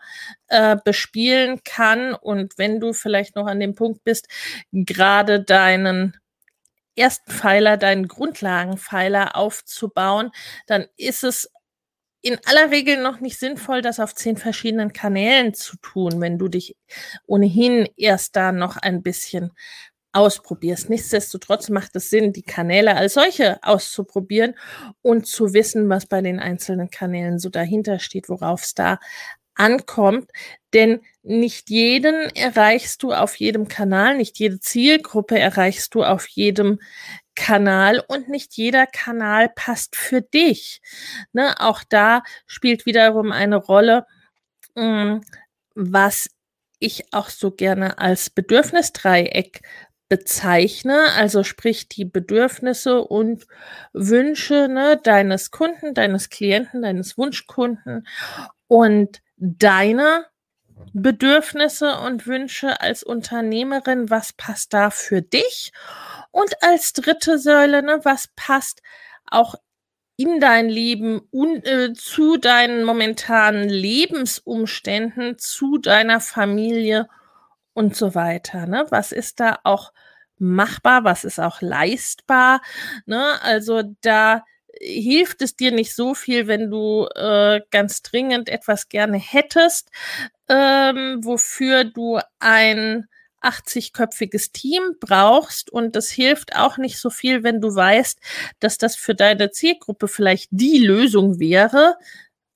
äh, 0.49 0.77
bespielen 0.85 1.61
kann. 1.65 2.15
Und 2.15 2.59
wenn 2.59 2.81
du 2.81 2.93
vielleicht 2.93 3.37
noch 3.37 3.47
an 3.47 3.61
dem 3.61 3.75
Punkt 3.75 4.05
bist, 4.05 4.29
gerade 4.73 5.43
deinen 5.43 6.17
ersten 6.97 7.31
Pfeiler, 7.33 7.77
deinen 7.77 8.09
Grundlagenpfeiler 8.09 9.37
aufzubauen, 9.37 10.31
dann 10.67 10.87
ist 10.97 11.25
es 11.25 11.51
in 12.23 12.39
aller 12.45 12.71
Regel 12.71 13.03
noch 13.03 13.21
nicht 13.21 13.39
sinnvoll, 13.39 13.81
das 13.81 13.99
auf 13.99 14.15
zehn 14.15 14.37
verschiedenen 14.37 14.93
Kanälen 14.93 15.55
zu 15.55 15.77
tun, 15.79 16.21
wenn 16.21 16.39
du 16.39 16.49
dich 16.49 16.77
ohnehin 17.27 17.89
erst 17.97 18.37
da 18.37 18.53
noch 18.53 18.77
ein 18.77 19.03
bisschen 19.03 19.53
ausprobierst. 20.13 20.91
Nichtsdestotrotz 20.91 21.69
macht 21.69 21.95
es 21.97 22.11
Sinn, 22.11 22.33
die 22.33 22.43
Kanäle 22.43 22.97
als 22.97 23.15
solche 23.15 23.63
auszuprobieren 23.63 24.55
und 25.03 25.27
zu 25.27 25.55
wissen, 25.55 25.89
was 25.89 26.07
bei 26.07 26.21
den 26.21 26.41
einzelnen 26.41 26.91
Kanälen 26.91 27.39
so 27.39 27.49
dahinter 27.49 27.99
steht, 27.99 28.29
worauf 28.29 28.63
es 28.63 28.75
da 28.75 28.99
ankommt. 29.55 30.31
Denn 30.73 31.01
nicht 31.23 31.71
jeden 31.71 32.35
erreichst 32.35 33.03
du 33.03 33.13
auf 33.13 33.37
jedem 33.37 33.69
Kanal, 33.69 34.17
nicht 34.17 34.39
jede 34.39 34.59
Zielgruppe 34.61 35.39
erreichst 35.39 35.95
du 35.95 36.03
auf 36.03 36.27
jedem 36.29 36.81
Kanal 37.35 38.03
und 38.07 38.29
nicht 38.29 38.55
jeder 38.55 38.87
Kanal 38.87 39.51
passt 39.55 39.97
für 39.97 40.23
dich. 40.23 40.81
Ne, 41.33 41.55
auch 41.61 41.83
da 41.89 42.23
spielt 42.47 42.87
wiederum 42.87 43.33
eine 43.33 43.57
Rolle, 43.57 44.07
mh, 44.75 44.83
hm, 44.85 45.21
was 45.75 46.29
ich 46.81 47.13
auch 47.13 47.29
so 47.29 47.51
gerne 47.51 47.99
als 47.99 48.31
Bedürfnisdreieck 48.31 49.63
bezeichne, 50.11 51.13
also 51.15 51.45
sprich 51.45 51.89
die 51.89 52.05
Bedürfnisse 52.05 53.01
und 53.01 53.47
Wünsche 53.93 54.69
ne, 54.69 55.01
deines 55.03 55.53
Kunden, 55.53 55.95
deines 55.95 56.29
Klienten, 56.29 56.83
deines 56.83 57.17
Wunschkunden 57.17 58.07
und 58.67 59.23
deine 59.37 60.27
Bedürfnisse 60.93 61.97
und 61.99 62.27
Wünsche 62.27 62.81
als 62.81 63.05
Unternehmerin, 63.05 64.11
was 64.11 64.33
passt 64.33 64.75
da 64.75 64.91
für 64.91 65.23
dich? 65.23 65.73
Und 66.33 66.61
als 66.61 66.93
dritte 66.93 67.39
Säule, 67.39 67.83
ne, 67.83 68.01
was 68.03 68.29
passt 68.35 68.83
auch 69.27 69.55
in 70.17 70.41
dein 70.41 70.69
Leben 70.69 71.21
und 71.31 71.65
äh, 71.67 71.93
zu 71.95 72.37
deinen 72.37 72.83
momentanen 72.83 73.69
Lebensumständen, 73.69 75.39
zu 75.39 75.79
deiner 75.79 76.19
Familie 76.19 77.09
und 77.75 77.97
so 77.97 78.15
weiter. 78.15 78.67
Ne? 78.67 78.87
Was 78.91 79.13
ist 79.13 79.41
da 79.41 79.59
auch 79.65 79.93
machbar, 80.39 81.05
was 81.05 81.25
ist 81.25 81.39
auch 81.39 81.61
leistbar? 81.61 82.63
Ne? 83.07 83.41
Also 83.43 83.83
da 84.01 84.45
hilft 84.81 85.43
es 85.43 85.57
dir 85.57 85.73
nicht 85.73 85.95
so 85.95 86.15
viel, 86.15 86.47
wenn 86.47 86.71
du 86.71 87.07
äh, 87.15 87.61
ganz 87.71 88.03
dringend 88.03 88.49
etwas 88.49 88.89
gerne 88.89 89.19
hättest, 89.19 89.91
ähm, 90.49 91.21
wofür 91.23 91.85
du 91.85 92.19
ein 92.39 93.07
80-köpfiges 93.43 94.53
Team 94.53 94.83
brauchst 95.01 95.71
und 95.71 95.97
das 95.97 96.11
hilft 96.11 96.57
auch 96.57 96.77
nicht 96.77 96.99
so 96.99 97.11
viel, 97.11 97.43
wenn 97.43 97.61
du 97.61 97.75
weißt, 97.75 98.19
dass 98.61 98.79
das 98.79 98.97
für 98.97 99.15
deine 99.15 99.51
Zielgruppe 99.51 100.09
vielleicht 100.09 100.49
die 100.51 100.79
Lösung 100.79 101.39
wäre, 101.39 101.97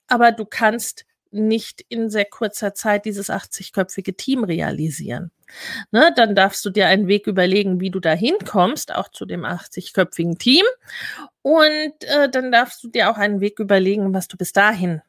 aber 0.08 0.32
du 0.32 0.44
kannst 0.44 1.06
nicht 1.34 1.84
in 1.88 2.08
sehr 2.10 2.24
kurzer 2.24 2.74
Zeit 2.74 3.04
dieses 3.04 3.28
80-köpfige 3.28 4.16
Team 4.16 4.44
realisieren. 4.44 5.30
Ne, 5.90 6.12
dann 6.16 6.34
darfst 6.34 6.64
du 6.64 6.70
dir 6.70 6.86
einen 6.86 7.06
Weg 7.06 7.26
überlegen, 7.26 7.80
wie 7.80 7.90
du 7.90 8.00
da 8.00 8.12
hinkommst, 8.12 8.94
auch 8.94 9.08
zu 9.08 9.26
dem 9.26 9.44
80-köpfigen 9.44 10.38
Team. 10.38 10.64
Und 11.42 11.94
äh, 12.00 12.28
dann 12.30 12.50
darfst 12.50 12.82
du 12.82 12.88
dir 12.88 13.10
auch 13.10 13.18
einen 13.18 13.40
Weg 13.40 13.58
überlegen, 13.58 14.14
was 14.14 14.28
du 14.28 14.36
bis 14.36 14.52
dahin 14.52 15.02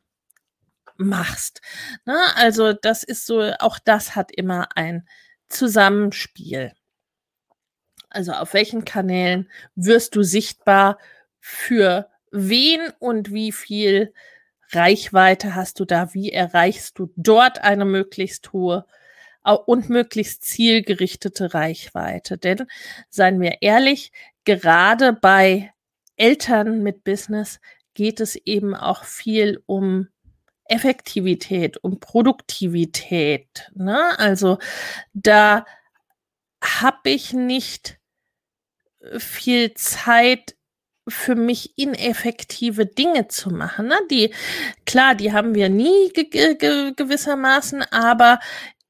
machst. 0.97 1.61
Ne, 2.05 2.17
also 2.35 2.73
das 2.73 3.03
ist 3.03 3.25
so, 3.25 3.41
auch 3.59 3.79
das 3.79 4.15
hat 4.15 4.31
immer 4.31 4.69
ein 4.75 5.07
Zusammenspiel. 5.49 6.73
Also 8.09 8.33
auf 8.33 8.53
welchen 8.53 8.85
Kanälen 8.85 9.49
wirst 9.75 10.15
du 10.15 10.23
sichtbar 10.23 10.97
für 11.39 12.09
wen 12.31 12.81
und 12.99 13.31
wie 13.31 13.51
viel 13.51 14.13
Reichweite 14.71 15.55
hast 15.55 15.79
du 15.79 15.85
da? 15.85 16.13
Wie 16.13 16.31
erreichst 16.31 16.99
du 16.99 17.11
dort 17.15 17.59
eine 17.63 17.85
möglichst 17.85 18.51
hohe 18.53 18.85
und 19.43 19.89
möglichst 19.89 20.43
zielgerichtete 20.43 21.53
Reichweite? 21.53 22.37
Denn, 22.37 22.65
seien 23.09 23.39
wir 23.39 23.61
ehrlich, 23.61 24.11
gerade 24.43 25.13
bei 25.13 25.73
Eltern 26.17 26.81
mit 26.83 27.03
Business 27.03 27.59
geht 27.93 28.19
es 28.19 28.35
eben 28.35 28.75
auch 28.75 29.03
viel 29.03 29.61
um 29.65 30.07
Effektivität, 30.67 31.77
um 31.83 31.99
Produktivität. 31.99 33.71
Ne? 33.75 34.17
Also 34.17 34.57
da 35.13 35.65
habe 36.63 37.11
ich 37.11 37.33
nicht 37.33 37.99
viel 39.17 39.73
Zeit 39.75 40.55
für 41.07 41.35
mich 41.35 41.77
ineffektive 41.77 42.85
Dinge 42.85 43.27
zu 43.27 43.49
machen. 43.49 43.87
Ne? 43.87 43.97
Die, 44.09 44.33
klar, 44.85 45.15
die 45.15 45.33
haben 45.33 45.53
wir 45.55 45.69
nie 45.69 46.09
ge 46.13 46.25
ge 46.29 46.93
gewissermaßen, 46.95 47.83
aber 47.91 48.39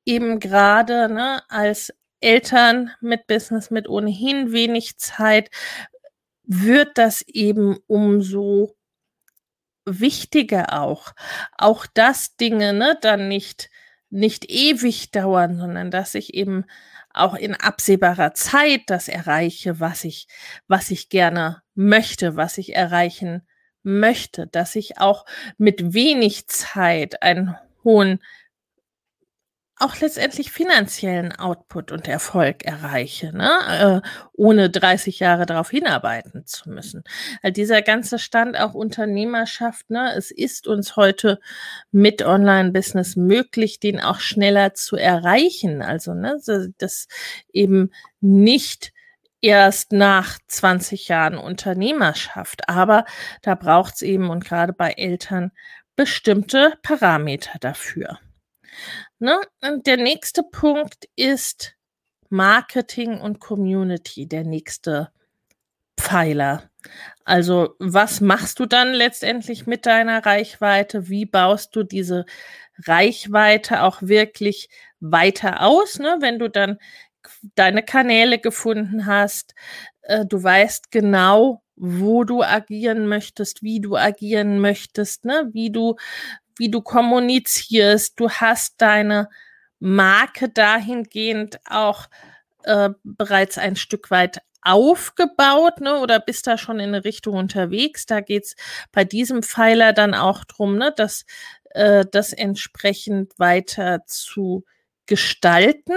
eben 0.05 0.39
gerade 0.39 1.09
ne, 1.09 1.41
als 1.49 1.93
Eltern 2.21 2.91
mit 3.01 3.27
Business 3.27 3.69
mit 3.71 3.89
ohnehin 3.89 4.51
wenig 4.51 4.97
Zeit 4.97 5.49
wird 6.43 6.97
das 6.97 7.21
eben 7.27 7.77
umso 7.87 8.75
wichtiger 9.85 10.81
auch. 10.81 11.13
Auch 11.57 11.85
dass 11.85 12.35
Dinge 12.37 12.73
ne, 12.73 12.97
dann 13.01 13.27
nicht, 13.27 13.69
nicht 14.09 14.49
ewig 14.49 15.11
dauern, 15.11 15.57
sondern 15.57 15.91
dass 15.91 16.15
ich 16.15 16.33
eben 16.33 16.65
auch 17.13 17.35
in 17.35 17.55
absehbarer 17.55 18.33
Zeit 18.33 18.81
das 18.87 19.07
erreiche, 19.07 19.79
was 19.79 20.03
ich, 20.03 20.27
was 20.67 20.91
ich 20.91 21.09
gerne 21.09 21.61
möchte, 21.75 22.35
was 22.35 22.57
ich 22.57 22.75
erreichen 22.75 23.43
möchte, 23.83 24.47
dass 24.47 24.75
ich 24.75 24.97
auch 24.97 25.25
mit 25.57 25.93
wenig 25.93 26.47
Zeit 26.47 27.21
einen 27.21 27.55
hohen 27.83 28.19
auch 29.77 29.99
letztendlich 29.99 30.51
finanziellen 30.51 31.33
Output 31.33 31.91
und 31.91 32.07
Erfolg 32.07 32.63
erreiche, 32.63 33.35
ne? 33.35 34.01
äh, 34.03 34.07
ohne 34.31 34.69
30 34.69 35.19
Jahre 35.19 35.45
darauf 35.45 35.69
hinarbeiten 35.69 36.45
zu 36.45 36.69
müssen. 36.69 37.03
Also 37.43 37.53
dieser 37.53 37.81
ganze 37.81 38.17
Stand 38.17 38.57
auch 38.57 38.73
Unternehmerschaft, 38.73 39.89
ne? 39.89 40.13
es 40.15 40.31
ist 40.31 40.67
uns 40.67 40.95
heute 40.95 41.39
mit 41.91 42.21
Online-Business 42.21 43.17
möglich, 43.17 43.81
den 43.81 43.99
auch 43.99 44.21
schneller 44.21 44.73
zu 44.75 44.95
erreichen. 44.95 45.81
Also 45.81 46.13
ne, 46.13 46.39
das 46.77 47.07
eben 47.51 47.91
nicht 48.21 48.93
erst 49.45 49.91
nach 49.91 50.39
20 50.47 51.07
Jahren 51.07 51.37
Unternehmerschaft. 51.37 52.67
Aber 52.67 53.05
da 53.43 53.53
braucht 53.53 53.95
es 53.95 54.01
eben 54.01 54.29
und 54.31 54.43
gerade 54.43 54.73
bei 54.73 54.91
Eltern 54.91 55.51
bestimmte 55.95 56.73
Parameter 56.81 57.59
dafür. 57.59 58.19
Ne? 59.19 59.39
Und 59.61 59.85
der 59.85 59.97
nächste 59.97 60.41
Punkt 60.41 61.07
ist 61.15 61.75
Marketing 62.29 63.21
und 63.21 63.39
Community, 63.39 64.27
der 64.27 64.43
nächste 64.43 65.11
Pfeiler. 65.95 66.69
Also 67.23 67.75
was 67.79 68.21
machst 68.21 68.59
du 68.59 68.65
dann 68.65 68.93
letztendlich 68.93 69.67
mit 69.67 69.85
deiner 69.85 70.25
Reichweite? 70.25 71.07
Wie 71.07 71.25
baust 71.25 71.75
du 71.75 71.83
diese 71.83 72.25
Reichweite 72.83 73.83
auch 73.83 74.01
wirklich 74.01 74.69
weiter 74.99 75.61
aus, 75.61 75.99
ne? 75.99 76.17
wenn 76.19 76.39
du 76.39 76.49
dann 76.49 76.77
deine 77.55 77.83
Kanäle 77.83 78.39
gefunden 78.39 79.05
hast, 79.05 79.55
äh, 80.03 80.25
du 80.25 80.41
weißt 80.41 80.91
genau, 80.91 81.61
wo 81.75 82.23
du 82.23 82.41
agieren 82.41 83.07
möchtest, 83.07 83.61
wie 83.61 83.81
du 83.81 83.95
agieren 83.97 84.59
möchtest, 84.59 85.25
ne? 85.25 85.49
wie 85.51 85.71
du 85.71 85.95
wie 86.57 86.69
du 86.69 86.81
kommunizierst. 86.81 88.19
Du 88.19 88.29
hast 88.29 88.75
deine 88.81 89.29
Marke 89.79 90.49
dahingehend 90.49 91.59
auch 91.69 92.07
äh, 92.63 92.89
bereits 93.03 93.57
ein 93.57 93.75
Stück 93.75 94.11
weit 94.11 94.39
aufgebaut, 94.61 95.79
ne, 95.79 95.99
oder 95.99 96.19
bist 96.19 96.47
da 96.47 96.57
schon 96.57 96.79
in 96.79 96.89
eine 96.89 97.05
Richtung 97.05 97.35
unterwegs? 97.35 98.07
Da 98.07 98.21
geht's 98.21 98.55
bei 98.91 99.03
diesem 99.03 99.43
Pfeiler 99.43 99.93
dann 99.93 100.15
auch 100.15 100.43
drum, 100.43 100.77
ne, 100.77 100.91
dass 100.95 101.25
äh, 101.71 102.03
das 102.11 102.33
entsprechend 102.33 103.37
weiter 103.37 104.05
zu 104.07 104.65
gestalten. 105.05 105.93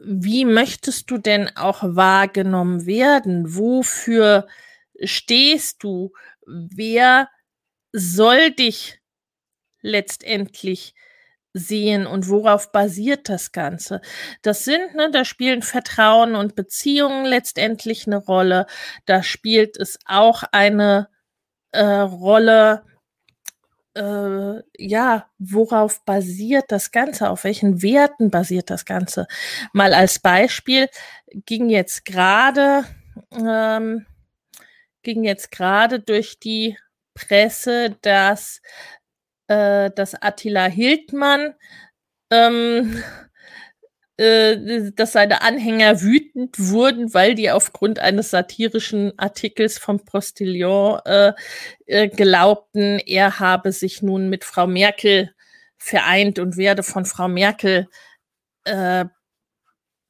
Wie 0.00 0.44
möchtest 0.44 1.10
du 1.10 1.18
denn 1.18 1.56
auch 1.56 1.82
wahrgenommen 1.82 2.86
werden? 2.86 3.54
Wofür 3.56 4.46
stehst 5.02 5.82
du? 5.82 6.12
Wer 6.46 7.28
soll 7.92 8.50
dich 8.50 9.00
letztendlich 9.82 10.94
sehen 11.54 12.06
und 12.06 12.28
worauf 12.28 12.72
basiert 12.72 13.28
das 13.28 13.52
Ganze? 13.52 14.00
Das 14.42 14.64
sind, 14.64 14.94
ne, 14.94 15.10
da 15.10 15.24
spielen 15.24 15.62
Vertrauen 15.62 16.34
und 16.34 16.56
Beziehungen 16.56 17.24
letztendlich 17.26 18.06
eine 18.06 18.18
Rolle. 18.18 18.66
Da 19.06 19.22
spielt 19.22 19.76
es 19.78 19.98
auch 20.06 20.42
eine 20.52 21.08
äh, 21.72 21.84
Rolle, 21.84 22.84
äh, 23.94 24.62
ja, 24.76 25.28
worauf 25.38 26.04
basiert 26.04 26.66
das 26.68 26.90
Ganze? 26.90 27.30
Auf 27.30 27.44
welchen 27.44 27.82
Werten 27.82 28.30
basiert 28.30 28.70
das 28.70 28.84
Ganze? 28.84 29.26
Mal 29.72 29.94
als 29.94 30.18
Beispiel 30.18 30.88
ging 31.46 31.68
jetzt 31.68 32.04
gerade, 32.04 32.84
ähm, 33.32 34.06
ging 35.02 35.24
jetzt 35.24 35.50
gerade 35.50 36.00
durch 36.00 36.38
die 36.38 36.76
Presse, 37.14 37.96
dass, 38.02 38.60
äh, 39.48 39.90
dass 39.90 40.14
Attila 40.20 40.66
Hildmann 40.66 41.54
ähm, 42.30 43.02
äh, 44.16 44.92
dass 44.92 45.12
seine 45.12 45.42
Anhänger 45.42 46.00
wütend 46.00 46.56
wurden, 46.58 47.12
weil 47.14 47.34
die 47.34 47.50
aufgrund 47.50 47.98
eines 47.98 48.30
satirischen 48.30 49.18
Artikels 49.18 49.78
vom 49.78 50.04
Postillon 50.04 51.00
äh, 51.04 51.32
äh, 51.86 52.08
glaubten, 52.08 53.00
er 53.00 53.40
habe 53.40 53.72
sich 53.72 54.02
nun 54.02 54.28
mit 54.28 54.44
Frau 54.44 54.66
Merkel 54.66 55.34
vereint 55.76 56.38
und 56.38 56.56
werde 56.56 56.82
von 56.82 57.04
Frau 57.04 57.28
Merkel 57.28 57.88
äh, 58.64 59.04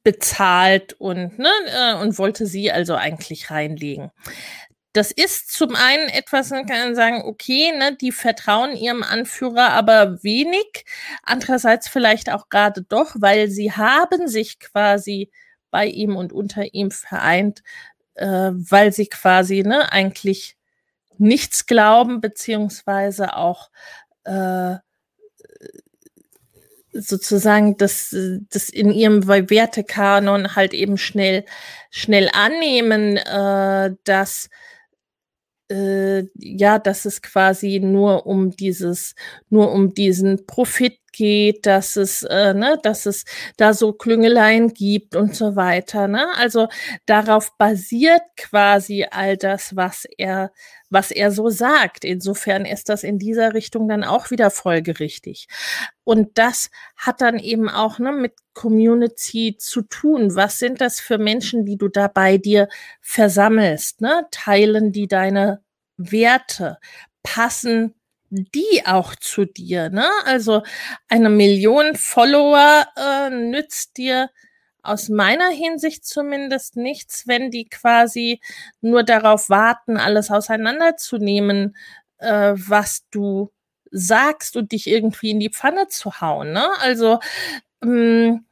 bezahlt 0.03 0.93
und, 0.93 1.39
ne, 1.39 1.49
äh, 1.65 1.95
und 1.95 2.19
wollte 2.19 2.45
sie 2.45 2.71
also 2.71 2.93
eigentlich 2.93 3.49
reinlegen. 3.49 4.11
Das 4.95 5.11
ist 5.11 5.51
zum 5.51 5.75
einen 5.75 6.07
etwas, 6.07 6.51
man 6.51 6.65
kann 6.65 6.95
sagen, 6.95 7.23
okay, 7.25 7.73
ne, 7.77 7.97
die 7.99 8.13
vertrauen 8.13 8.77
ihrem 8.77 9.03
Anführer 9.03 9.71
aber 9.71 10.23
wenig. 10.23 10.85
Andererseits 11.21 11.89
vielleicht 11.89 12.31
auch 12.31 12.47
gerade 12.47 12.81
doch, 12.81 13.13
weil 13.19 13.49
sie 13.49 13.73
haben 13.73 14.29
sich 14.29 14.57
quasi 14.57 15.29
bei 15.69 15.85
ihm 15.87 16.15
und 16.15 16.31
unter 16.31 16.73
ihm 16.73 16.91
vereint, 16.91 17.61
äh, 18.13 18.51
weil 18.53 18.93
sie 18.93 19.07
quasi 19.07 19.63
ne, 19.63 19.91
eigentlich 19.91 20.55
nichts 21.17 21.65
glauben, 21.65 22.21
beziehungsweise 22.21 23.35
auch 23.35 23.71
äh, 24.23 24.75
sozusagen 26.93 27.75
das, 27.75 28.15
das 28.49 28.69
in 28.69 28.91
ihrem 28.91 29.27
Wertekanon 29.27 30.55
halt 30.55 30.73
eben 30.73 30.97
schnell, 30.97 31.43
schnell 31.89 32.29
annehmen, 32.31 33.17
äh, 33.17 33.93
dass 34.05 34.49
äh, 35.69 36.25
ja, 36.35 36.79
dass 36.79 37.05
es 37.05 37.21
quasi 37.21 37.79
nur 37.79 38.25
um 38.25 38.51
dieses, 38.51 39.15
nur 39.49 39.71
um 39.71 39.93
diesen 39.93 40.45
Profit 40.45 40.99
geht, 41.15 41.65
dass 41.65 41.95
es, 41.95 42.23
äh, 42.23 42.53
ne, 42.53 42.77
dass 42.83 43.05
es 43.05 43.25
da 43.57 43.73
so 43.73 43.93
Klüngeleien 43.93 44.73
gibt 44.73 45.15
und 45.15 45.35
so 45.35 45.55
weiter. 45.55 46.07
Ne? 46.07 46.27
Also 46.37 46.67
darauf 47.05 47.57
basiert 47.57 48.21
quasi 48.37 49.05
all 49.09 49.37
das, 49.37 49.75
was 49.75 50.05
er, 50.17 50.51
was 50.89 51.11
er 51.11 51.31
so 51.31 51.49
sagt. 51.49 52.05
Insofern 52.05 52.65
ist 52.65 52.89
das 52.89 53.03
in 53.03 53.17
dieser 53.17 53.53
Richtung 53.53 53.87
dann 53.87 54.03
auch 54.03 54.29
wieder 54.31 54.51
folgerichtig. 54.51 55.47
Und 56.03 56.37
das 56.37 56.69
hat 56.97 57.21
dann 57.21 57.39
eben 57.39 57.69
auch 57.69 57.99
ne, 57.99 58.11
mit 58.11 58.33
Community 58.53 59.57
zu 59.57 59.81
tun. 59.81 60.35
Was 60.35 60.59
sind 60.59 60.81
das 60.81 60.99
für 60.99 61.17
Menschen, 61.17 61.65
die 61.65 61.77
du 61.77 61.87
da 61.87 62.07
bei 62.07 62.37
dir 62.37 62.67
versammelst? 63.01 64.01
Ne? 64.01 64.27
Teilen 64.31 64.91
die 64.91 65.07
deine 65.07 65.61
Werte? 65.97 66.77
Passen 67.23 67.95
die 68.35 68.85
auch 68.85 69.15
zu 69.15 69.45
dir. 69.45 69.89
Ne? 69.89 70.09
Also 70.25 70.63
eine 71.07 71.29
Million 71.29 71.95
Follower 71.95 72.85
äh, 72.95 73.29
nützt 73.29 73.97
dir 73.97 74.29
aus 74.83 75.09
meiner 75.09 75.49
Hinsicht 75.49 76.05
zumindest 76.05 76.75
nichts, 76.75 77.27
wenn 77.27 77.49
die 77.49 77.67
quasi 77.67 78.39
nur 78.81 79.03
darauf 79.03 79.49
warten, 79.49 79.97
alles 79.97 80.29
auseinanderzunehmen, 80.29 81.75
äh, 82.19 82.53
was 82.55 83.07
du 83.09 83.51
sagst 83.91 84.57
und 84.57 84.71
dich 84.71 84.87
irgendwie 84.87 85.31
in 85.31 85.39
die 85.39 85.49
Pfanne 85.49 85.87
zu 85.87 86.21
hauen. 86.21 86.51
Ne? 86.51 86.67
Also 86.79 87.19
ähm, 87.81 88.45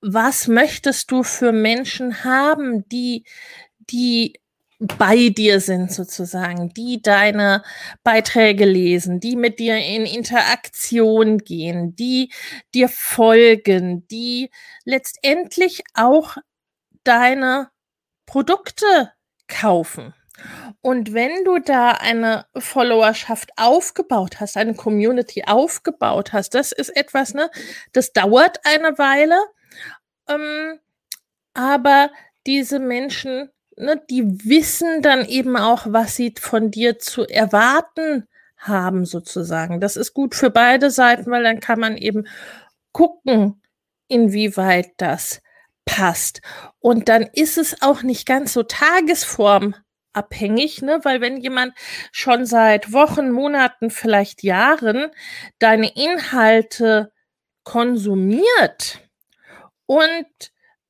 was 0.00 0.46
möchtest 0.46 1.10
du 1.10 1.22
für 1.22 1.52
Menschen 1.52 2.24
haben, 2.24 2.88
die, 2.88 3.24
die 3.90 4.40
bei 4.78 5.30
dir 5.30 5.60
sind 5.60 5.90
sozusagen, 5.90 6.68
die 6.70 7.00
deine 7.00 7.62
Beiträge 8.04 8.66
lesen, 8.66 9.20
die 9.20 9.36
mit 9.36 9.58
dir 9.58 9.76
in 9.78 10.04
Interaktion 10.04 11.38
gehen, 11.38 11.96
die 11.96 12.30
dir 12.74 12.88
folgen, 12.88 14.06
die 14.08 14.50
letztendlich 14.84 15.82
auch 15.94 16.36
deine 17.04 17.70
Produkte 18.26 19.12
kaufen. 19.48 20.14
Und 20.82 21.14
wenn 21.14 21.44
du 21.44 21.58
da 21.58 21.92
eine 21.92 22.46
Followerschaft 22.56 23.50
aufgebaut 23.56 24.40
hast, 24.40 24.58
eine 24.58 24.74
Community 24.74 25.44
aufgebaut 25.46 26.34
hast, 26.34 26.54
das 26.54 26.72
ist 26.72 26.90
etwas, 26.90 27.32
ne, 27.32 27.50
das 27.92 28.12
dauert 28.12 28.58
eine 28.64 28.98
Weile, 28.98 29.38
ähm, 30.28 30.78
aber 31.54 32.10
diese 32.46 32.78
Menschen 32.78 33.50
ne, 33.76 34.02
die 34.10 34.44
wissen 34.44 35.02
dann 35.02 35.24
eben 35.24 35.56
auch, 35.56 35.86
was 35.88 36.16
sie 36.16 36.34
von 36.38 36.70
dir 36.70 36.98
zu 36.98 37.26
erwarten 37.26 38.26
haben, 38.56 39.04
sozusagen. 39.04 39.80
Das 39.80 39.96
ist 39.96 40.14
gut 40.14 40.34
für 40.34 40.50
beide 40.50 40.90
Seiten, 40.90 41.30
weil 41.30 41.44
dann 41.44 41.60
kann 41.60 41.78
man 41.78 41.96
eben 41.96 42.26
gucken, 42.92 43.62
inwieweit 44.08 44.92
das 44.96 45.40
passt. 45.84 46.40
Und 46.80 47.08
dann 47.08 47.28
ist 47.32 47.58
es 47.58 47.82
auch 47.82 48.02
nicht 48.02 48.26
ganz 48.26 48.52
so 48.52 48.62
tagesformabhängig, 48.62 50.82
ne? 50.82 51.00
weil 51.02 51.20
wenn 51.20 51.36
jemand 51.36 51.74
schon 52.12 52.46
seit 52.46 52.92
Wochen, 52.92 53.30
Monaten, 53.30 53.90
vielleicht 53.90 54.42
Jahren 54.42 55.10
deine 55.58 55.94
Inhalte 55.94 57.12
konsumiert 57.62 59.00
und 59.86 60.26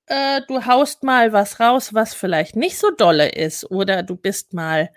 äh, 0.07 0.41
du 0.49 0.67
haust 0.67 1.03
mal 1.03 1.33
was 1.33 1.61
raus, 1.61 1.95
was 1.95 2.15
vielleicht 2.15 2.57
nicht 2.57 2.79
so 2.79 2.91
dolle 2.91 3.29
ist, 3.31 3.71
oder 3.71 4.03
du 4.03 4.17
bist 4.17 4.53
mal 4.55 4.91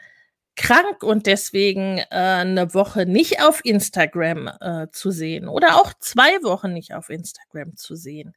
krank 0.55 1.03
und 1.03 1.25
deswegen 1.25 1.99
äh, 1.99 2.05
eine 2.09 2.73
Woche 2.73 3.05
nicht 3.05 3.41
auf 3.41 3.63
Instagram 3.63 4.51
äh, 4.59 4.87
zu 4.91 5.09
sehen 5.09 5.47
oder 5.47 5.77
auch 5.77 5.93
zwei 5.99 6.43
Wochen 6.43 6.73
nicht 6.73 6.93
auf 6.93 7.09
Instagram 7.09 7.77
zu 7.77 7.95
sehen, 7.95 8.35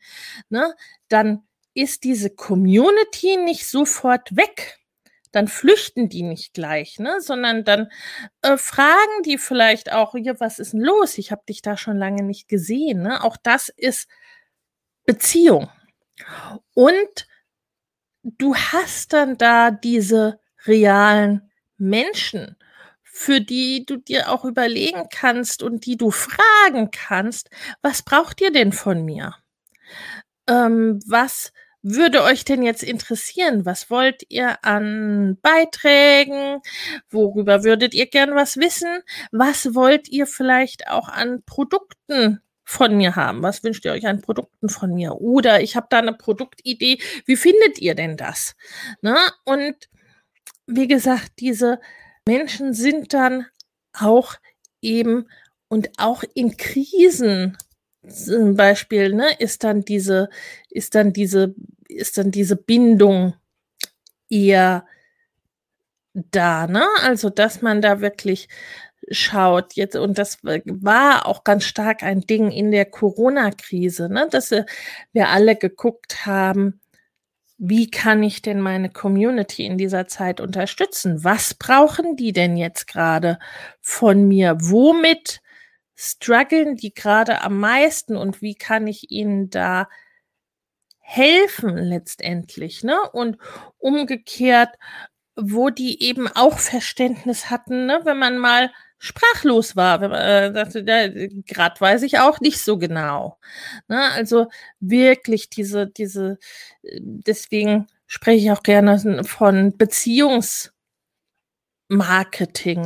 ne, 0.49 0.75
dann 1.09 1.43
ist 1.75 2.05
diese 2.05 2.31
Community 2.31 3.39
nicht 3.39 3.67
sofort 3.67 4.37
weg. 4.37 4.79
Dann 5.33 5.49
flüchten 5.49 6.11
die 6.11 6.23
nicht 6.23 6.53
gleich, 6.53 6.99
ne, 6.99 7.21
sondern 7.21 7.65
dann 7.65 7.91
äh, 8.43 8.57
fragen 8.59 9.23
die 9.25 9.39
vielleicht 9.39 9.91
auch, 9.93 10.15
ja, 10.15 10.39
was 10.39 10.59
ist 10.59 10.75
denn 10.75 10.81
los? 10.83 11.19
Ich 11.19 11.33
habe 11.33 11.43
dich 11.49 11.63
da 11.63 11.77
schon 11.77 11.97
lange 11.97 12.23
nicht 12.23 12.49
gesehen. 12.49 13.03
Ne? 13.03 13.25
Auch 13.25 13.39
das 13.43 13.71
ist 13.71 14.09
Beziehung. 15.07 15.71
Und 16.75 17.27
du 18.23 18.55
hast 18.55 19.13
dann 19.13 19.37
da 19.39 19.71
diese 19.71 20.41
realen 20.67 21.51
Menschen, 21.77 22.57
für 23.03 23.41
die 23.41 23.85
du 23.85 23.97
dir 23.97 24.31
auch 24.31 24.45
überlegen 24.45 25.09
kannst 25.13 25.63
und 25.63 25.87
die 25.87 25.97
du 25.97 26.11
fragen 26.11 26.91
kannst, 26.91 27.51
was 27.83 28.03
braucht 28.03 28.41
ihr 28.41 28.53
denn 28.53 28.73
von 28.73 29.05
mir? 29.05 29.35
Ähm, 30.49 31.01
was 31.07 31.53
würde 31.83 32.23
euch 32.23 32.45
denn 32.45 32.63
jetzt 32.63 32.83
interessieren? 32.85 33.67
Was 33.67 33.91
wollt 33.91 34.25
ihr 34.29 34.65
an 34.65 35.37
Beiträgen? 35.43 36.61
Worüber 37.11 37.65
würdet 37.65 37.93
ihr 37.93 38.07
gern 38.07 38.35
was 38.35 38.57
wissen? 38.57 39.03
Was 39.33 39.75
wollt 39.75 40.09
ihr 40.09 40.27
vielleicht 40.27 40.89
auch 40.89 41.09
an 41.09 41.43
Produkten 41.45 42.41
von 42.73 42.97
mir 42.97 43.17
haben? 43.17 43.43
Was 43.43 43.63
wünscht 43.63 43.85
ihr 43.85 43.93
euch 43.93 44.07
an 44.07 44.23
Produkten 44.23 44.69
von 44.69 44.95
mir? 44.95 45.21
Oder 45.21 45.61
ich 45.61 45.77
habe 45.77 45.87
da 45.91 45.99
eine 45.99 46.15
Produktidee. 46.15 46.99
Wie 47.27 47.37
findet 47.37 47.79
ihr 47.79 47.95
denn 47.95 48.17
das? 48.17 48.57
Ne? 49.03 49.17
Und 49.45 49.77
wie 50.67 50.89
gesagt, 50.89 51.33
diese 51.39 51.81
Menschen 52.27 52.73
sind 52.73 53.13
dann 53.13 53.47
auch 53.93 54.37
eben 54.81 55.29
und 55.69 55.91
auch 55.99 56.25
in 56.35 56.57
Krisen 56.57 57.57
zum 58.09 58.57
Beispiel, 58.57 59.15
ne, 59.15 59.37
ist 59.39 59.65
dann 59.65 59.83
diese, 59.83 60.29
ist 60.71 60.95
dann 60.95 61.13
diese, 61.13 61.55
ist 61.89 62.19
dann 62.19 62.31
diese 62.31 62.57
Bindung 62.57 63.35
eher 64.29 64.87
da, 66.15 66.67
ne? 66.67 66.85
Also, 67.03 67.31
dass 67.31 67.63
man 67.63 67.81
da 67.81 68.01
wirklich 68.01 68.49
schaut 69.13 69.75
jetzt 69.75 69.97
und 69.97 70.19
das 70.19 70.39
war 70.43 71.27
auch 71.27 71.45
ganz 71.45 71.65
stark 71.65 72.03
ein 72.03 72.23
Ding 72.23 72.51
in 72.51 72.71
der 72.71 72.87
Corona-Krise, 72.87 74.09
ne, 74.09 74.29
dass 74.31 74.51
wir 74.51 75.29
alle 75.29 75.57
geguckt 75.57 76.27
haben, 76.27 76.81
wie 77.65 77.89
kann 77.91 78.25
ich 78.25 78.43
denn 78.43 78.61
meine 78.61 78.91
Community 78.91 79.65
in 79.65 79.79
dieser 79.79 80.09
Zeit 80.09 80.41
unterstützen? 80.41 81.23
Was 81.23 81.55
brauchen 81.55 82.17
die 82.17 82.33
denn 82.33 82.57
jetzt 82.57 82.89
gerade 82.89 83.39
von 83.81 84.27
mir? 84.27 84.57
Womit 84.61 85.41
strugglen 85.95 86.77
die 86.77 86.93
gerade 86.93 87.43
am 87.43 87.61
meisten 87.61 88.17
und 88.17 88.43
wie 88.43 88.57
kann 88.57 88.89
ich 88.89 89.13
ihnen 89.13 89.49
da 89.49 89.89
helfen 90.99 91.77
letztendlich, 91.77 92.83
ne? 92.83 92.99
Und 93.13 93.37
umgekehrt, 93.79 94.71
wo 95.37 95.71
die 95.71 96.03
eben 96.03 96.27
auch 96.29 96.59
Verständnis 96.59 97.49
hatten, 97.49 97.87
ne, 97.87 98.01
wenn 98.05 98.19
man 98.19 98.39
mal 98.39 98.73
sprachlos 99.03 99.75
war, 99.75 100.01
wenn 100.01 100.11
man 100.13 100.21
äh, 100.21 100.53
sagte, 100.53 100.85
ja, 100.87 101.09
gerade 101.45 101.81
weiß 101.81 102.03
ich 102.03 102.21
auch 102.21 102.39
nicht 102.39 102.61
so 102.61 102.79
genau. 102.79 103.37
Ne? 103.89 104.01
Also 104.13 104.47
wirklich 104.79 105.51
diese, 105.51 105.89
diese, 105.89 106.39
deswegen 106.85 107.89
spreche 108.07 108.45
ich 108.45 108.53
auch 108.53 108.63
gerne 108.63 109.25
von 109.25 109.77
Beziehungsmarketing, 109.77 110.73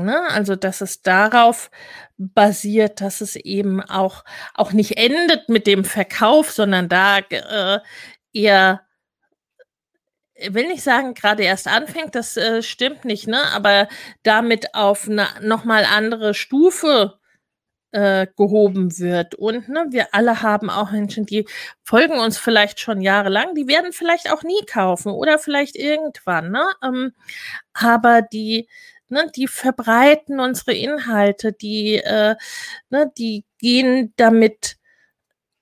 ne? 0.06 0.22
Also, 0.30 0.56
dass 0.56 0.80
es 0.80 1.02
darauf 1.02 1.70
basiert, 2.16 3.02
dass 3.02 3.20
es 3.20 3.36
eben 3.36 3.82
auch, 3.82 4.24
auch 4.54 4.72
nicht 4.72 4.96
endet 4.96 5.50
mit 5.50 5.66
dem 5.66 5.84
Verkauf, 5.84 6.50
sondern 6.50 6.88
da 6.88 7.18
äh, 7.18 7.80
eher 8.32 8.85
will 10.50 10.68
nicht 10.68 10.82
sagen, 10.82 11.14
gerade 11.14 11.42
erst 11.44 11.68
anfängt, 11.68 12.14
das 12.14 12.36
äh, 12.36 12.62
stimmt 12.62 13.04
nicht, 13.04 13.26
ne? 13.28 13.42
Aber 13.54 13.88
damit 14.22 14.74
auf 14.74 15.08
eine 15.08 15.26
nochmal 15.42 15.84
andere 15.84 16.34
Stufe 16.34 17.18
äh, 17.92 18.26
gehoben 18.36 18.98
wird. 18.98 19.34
Und 19.36 19.68
ne, 19.68 19.86
wir 19.90 20.08
alle 20.14 20.42
haben 20.42 20.70
auch 20.70 20.90
Menschen, 20.92 21.26
die 21.26 21.46
folgen 21.84 22.18
uns 22.20 22.38
vielleicht 22.38 22.80
schon 22.80 23.00
jahrelang, 23.00 23.54
die 23.54 23.68
werden 23.68 23.92
vielleicht 23.92 24.32
auch 24.32 24.42
nie 24.42 24.64
kaufen 24.66 25.12
oder 25.12 25.38
vielleicht 25.38 25.76
irgendwann, 25.76 26.50
ne? 26.50 26.64
Ähm, 26.84 27.12
aber 27.74 28.22
die, 28.22 28.68
ne, 29.08 29.30
die 29.36 29.48
verbreiten 29.48 30.40
unsere 30.40 30.74
Inhalte, 30.74 31.52
die, 31.52 31.96
äh, 31.96 32.36
ne, 32.90 33.10
die 33.18 33.44
gehen 33.58 34.12
damit 34.16 34.75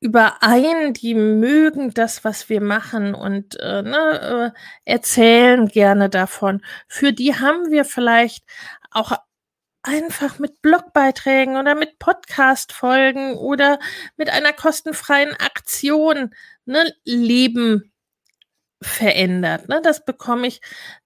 überein, 0.05 0.93
die 0.93 1.15
mögen 1.15 1.95
das, 1.95 2.25
was 2.25 2.51
wir 2.51 2.61
machen 2.61 3.15
und 3.15 3.59
äh, 3.59 3.81
ne, 3.81 4.53
äh, 4.55 4.91
erzählen 4.93 5.67
gerne 5.67 6.11
davon. 6.11 6.61
Für 6.87 7.15
die 7.15 7.35
haben 7.37 7.71
wir 7.71 7.87
vielleicht 7.87 8.45
auch 8.91 9.13
einfach 9.83 10.39
mit 10.39 10.61
Blogbeiträgen 10.61 11.57
oder 11.57 11.75
mit 11.75 11.99
Podcast-Folgen 11.99 13.39
oder 13.39 13.79
mit 14.19 14.29
einer 14.29 14.53
kostenfreien 14.53 15.33
Aktion 15.41 16.35
ne, 16.67 16.85
Leben 17.05 17.91
verändert. 18.83 19.71
Ne? 19.71 19.81
Das 19.83 20.05
bekomme 20.05 20.49
ich 20.49 20.61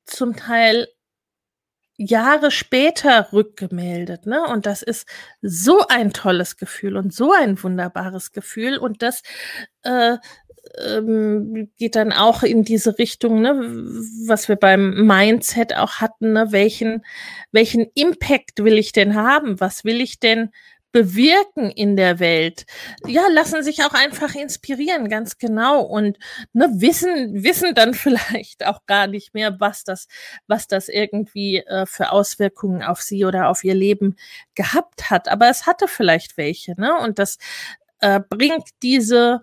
zum 0.06 0.34
Teil 0.34 0.88
Jahre 1.98 2.52
später 2.52 3.32
rückgemeldet, 3.32 4.24
ne? 4.24 4.44
Und 4.44 4.66
das 4.66 4.82
ist 4.82 5.06
so 5.42 5.86
ein 5.88 6.12
tolles 6.12 6.56
Gefühl 6.56 6.96
und 6.96 7.12
so 7.12 7.32
ein 7.32 7.60
wunderbares 7.60 8.32
Gefühl. 8.32 8.78
Und 8.78 9.02
das 9.02 9.22
äh, 9.82 10.16
ähm, 10.78 11.70
geht 11.76 11.96
dann 11.96 12.12
auch 12.12 12.42
in 12.44 12.62
diese 12.62 12.98
Richtung, 12.98 13.40
ne, 13.40 13.54
was 14.26 14.48
wir 14.48 14.56
beim 14.56 15.06
Mindset 15.06 15.76
auch 15.76 15.96
hatten, 15.96 16.32
ne? 16.34 16.48
welchen, 16.50 17.04
welchen 17.52 17.86
Impact 17.94 18.62
will 18.62 18.78
ich 18.78 18.92
denn 18.92 19.14
haben? 19.14 19.60
Was 19.60 19.84
will 19.84 20.00
ich 20.00 20.20
denn 20.20 20.50
bewirken 20.92 21.70
in 21.70 21.96
der 21.96 22.18
Welt. 22.18 22.64
Ja, 23.06 23.28
lassen 23.28 23.62
sich 23.62 23.84
auch 23.84 23.92
einfach 23.92 24.34
inspirieren, 24.34 25.08
ganz 25.08 25.38
genau. 25.38 25.82
Und 25.82 26.18
ne, 26.52 26.68
wissen, 26.74 27.42
wissen 27.42 27.74
dann 27.74 27.94
vielleicht 27.94 28.64
auch 28.66 28.86
gar 28.86 29.06
nicht 29.06 29.34
mehr, 29.34 29.60
was 29.60 29.84
das, 29.84 30.08
was 30.46 30.66
das 30.66 30.88
irgendwie 30.88 31.58
äh, 31.58 31.86
für 31.86 32.12
Auswirkungen 32.12 32.82
auf 32.82 33.02
sie 33.02 33.24
oder 33.24 33.48
auf 33.48 33.64
ihr 33.64 33.74
Leben 33.74 34.16
gehabt 34.54 35.10
hat. 35.10 35.28
Aber 35.28 35.48
es 35.48 35.66
hatte 35.66 35.88
vielleicht 35.88 36.36
welche, 36.36 36.80
ne? 36.80 36.96
Und 36.98 37.18
das 37.18 37.38
äh, 38.00 38.20
bringt 38.28 38.68
diese 38.82 39.42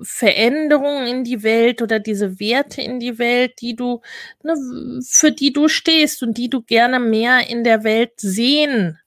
Veränderungen 0.00 1.06
in 1.08 1.24
die 1.24 1.42
Welt 1.42 1.82
oder 1.82 1.98
diese 1.98 2.38
Werte 2.38 2.80
in 2.80 3.00
die 3.00 3.18
Welt, 3.18 3.60
die 3.60 3.74
du, 3.74 4.00
ne, 4.42 4.54
für 5.04 5.32
die 5.32 5.52
du 5.52 5.68
stehst 5.68 6.22
und 6.22 6.38
die 6.38 6.48
du 6.48 6.62
gerne 6.62 7.00
mehr 7.00 7.48
in 7.48 7.64
der 7.64 7.84
Welt 7.84 8.12
sehen 8.16 8.98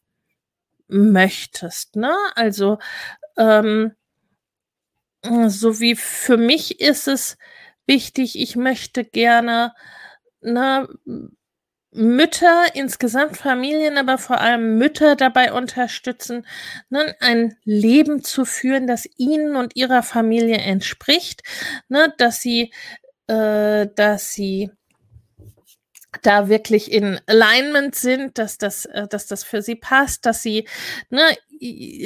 möchtest. 0.91 1.95
Ne? 1.95 2.15
Also 2.35 2.77
ähm, 3.37 3.93
so 5.47 5.79
wie 5.79 5.95
für 5.95 6.37
mich 6.37 6.79
ist 6.79 7.07
es 7.07 7.37
wichtig, 7.87 8.39
ich 8.39 8.55
möchte 8.55 9.03
gerne 9.03 9.73
ne, 10.41 10.87
Mütter, 11.93 12.67
insgesamt 12.73 13.35
Familien, 13.37 13.97
aber 13.97 14.17
vor 14.17 14.39
allem 14.39 14.77
Mütter 14.77 15.15
dabei 15.17 15.51
unterstützen, 15.53 16.47
ne, 16.89 17.15
ein 17.19 17.57
Leben 17.65 18.23
zu 18.23 18.45
führen, 18.45 18.87
das 18.87 19.07
ihnen 19.17 19.57
und 19.57 19.75
ihrer 19.75 20.01
Familie 20.03 20.57
entspricht, 20.57 21.43
ne, 21.89 22.13
dass 22.17 22.41
sie, 22.41 22.71
äh, 23.27 23.87
dass 23.95 24.31
sie 24.33 24.71
da 26.21 26.49
wirklich 26.49 26.91
in 26.91 27.19
Alignment 27.25 27.95
sind, 27.95 28.37
dass 28.37 28.57
das, 28.57 28.85
äh, 28.85 29.07
dass 29.07 29.27
das 29.27 29.43
für 29.43 29.61
sie 29.61 29.75
passt, 29.75 30.25
dass 30.25 30.41
sie 30.43 30.67
ne, 31.09 31.21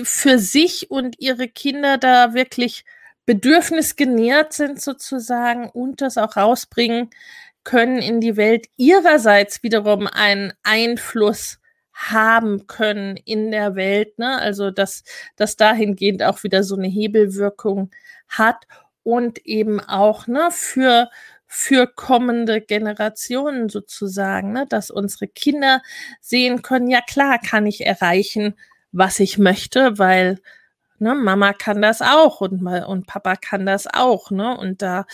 für 0.04 0.38
sich 0.40 0.92
und 0.92 1.20
ihre 1.20 1.48
Kinder 1.48 1.98
da 1.98 2.34
wirklich 2.34 2.86
bedürfnisgenährt 3.26 4.54
sind 4.54 4.82
sozusagen 4.82 5.70
und 5.70 6.02
das 6.02 6.18
auch 6.18 6.38
rausbringen 6.38 7.10
können 7.64 7.98
in 7.98 8.22
die 8.22 8.38
Welt, 8.38 8.68
ihrerseits 8.78 9.64
wiederum 9.64 10.08
einen 10.08 10.54
Einfluss 10.64 11.60
haben 11.94 12.68
können 12.68 13.18
in 13.18 13.52
der 13.52 13.76
Welt, 13.76 14.20
ne? 14.20 14.38
Also 14.40 14.70
dass 14.70 15.04
das 15.38 15.56
dahingehend 15.56 16.24
auch 16.24 16.44
wieder 16.44 16.64
so 16.64 16.76
eine 16.76 16.88
Hebelwirkung 16.88 17.90
hat 18.28 18.68
und 19.04 19.46
eben 19.46 19.80
auch 19.80 20.28
ne 20.28 20.50
für 20.52 21.10
für 21.58 21.88
kommende 21.88 22.60
Generationen 22.60 23.70
sozusagen, 23.70 24.52
ne? 24.52 24.66
dass 24.68 24.92
unsere 24.92 25.30
Kinder 25.30 25.82
sehen 26.20 26.62
können, 26.62 26.90
ja 26.90 27.00
klar 27.00 27.40
kann 27.40 27.66
ich 27.66 27.86
erreichen, 27.86 28.56
was 28.92 29.22
ich 29.22 29.38
möchte, 29.38 29.98
weil 29.98 30.42
Ne, 31.00 31.14
Mama 31.14 31.52
kann 31.52 31.82
das 31.82 32.02
auch 32.02 32.40
und, 32.40 32.66
und 32.66 33.06
Papa 33.06 33.36
kann 33.36 33.66
das 33.66 33.86
auch, 33.86 34.32
ne? 34.32 34.58
Und 34.58 34.82
da 34.82 35.06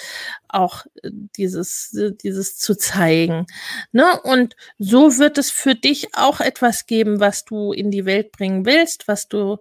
auch 0.48 0.86
äh, 1.02 1.10
dieses, 1.38 1.94
äh, 1.96 2.12
dieses 2.12 2.58
zu 2.58 2.76
zeigen. 2.78 3.48
Ne? 3.92 4.20
Und 4.22 4.56
so 4.78 5.18
wird 5.18 5.38
es 5.38 5.50
für 5.52 5.76
dich 5.76 6.10
auch 6.16 6.40
etwas 6.40 6.86
geben, 6.86 7.20
was 7.20 7.46
du 7.46 7.72
in 7.74 7.90
die 7.92 8.06
Welt 8.06 8.32
bringen 8.32 8.66
willst, 8.66 9.08
was 9.08 9.28
du, 9.28 9.58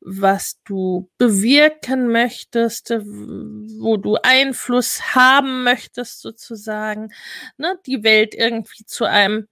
was 0.00 0.58
du 0.64 1.10
bewirken 1.18 2.08
möchtest, 2.08 2.90
äh, 2.90 3.00
wo 3.04 3.96
du 3.98 4.16
Einfluss 4.22 5.14
haben 5.14 5.64
möchtest, 5.64 6.22
sozusagen, 6.22 7.10
ne? 7.58 7.78
Die 7.86 8.02
Welt 8.04 8.34
irgendwie 8.34 8.84
zu 8.86 9.04
einem 9.04 9.48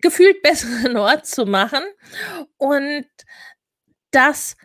gefühlt 0.00 0.42
besseren 0.42 0.96
Ort 0.96 1.26
zu 1.26 1.46
machen. 1.46 1.82
Und 2.56 3.06
das 4.10 4.56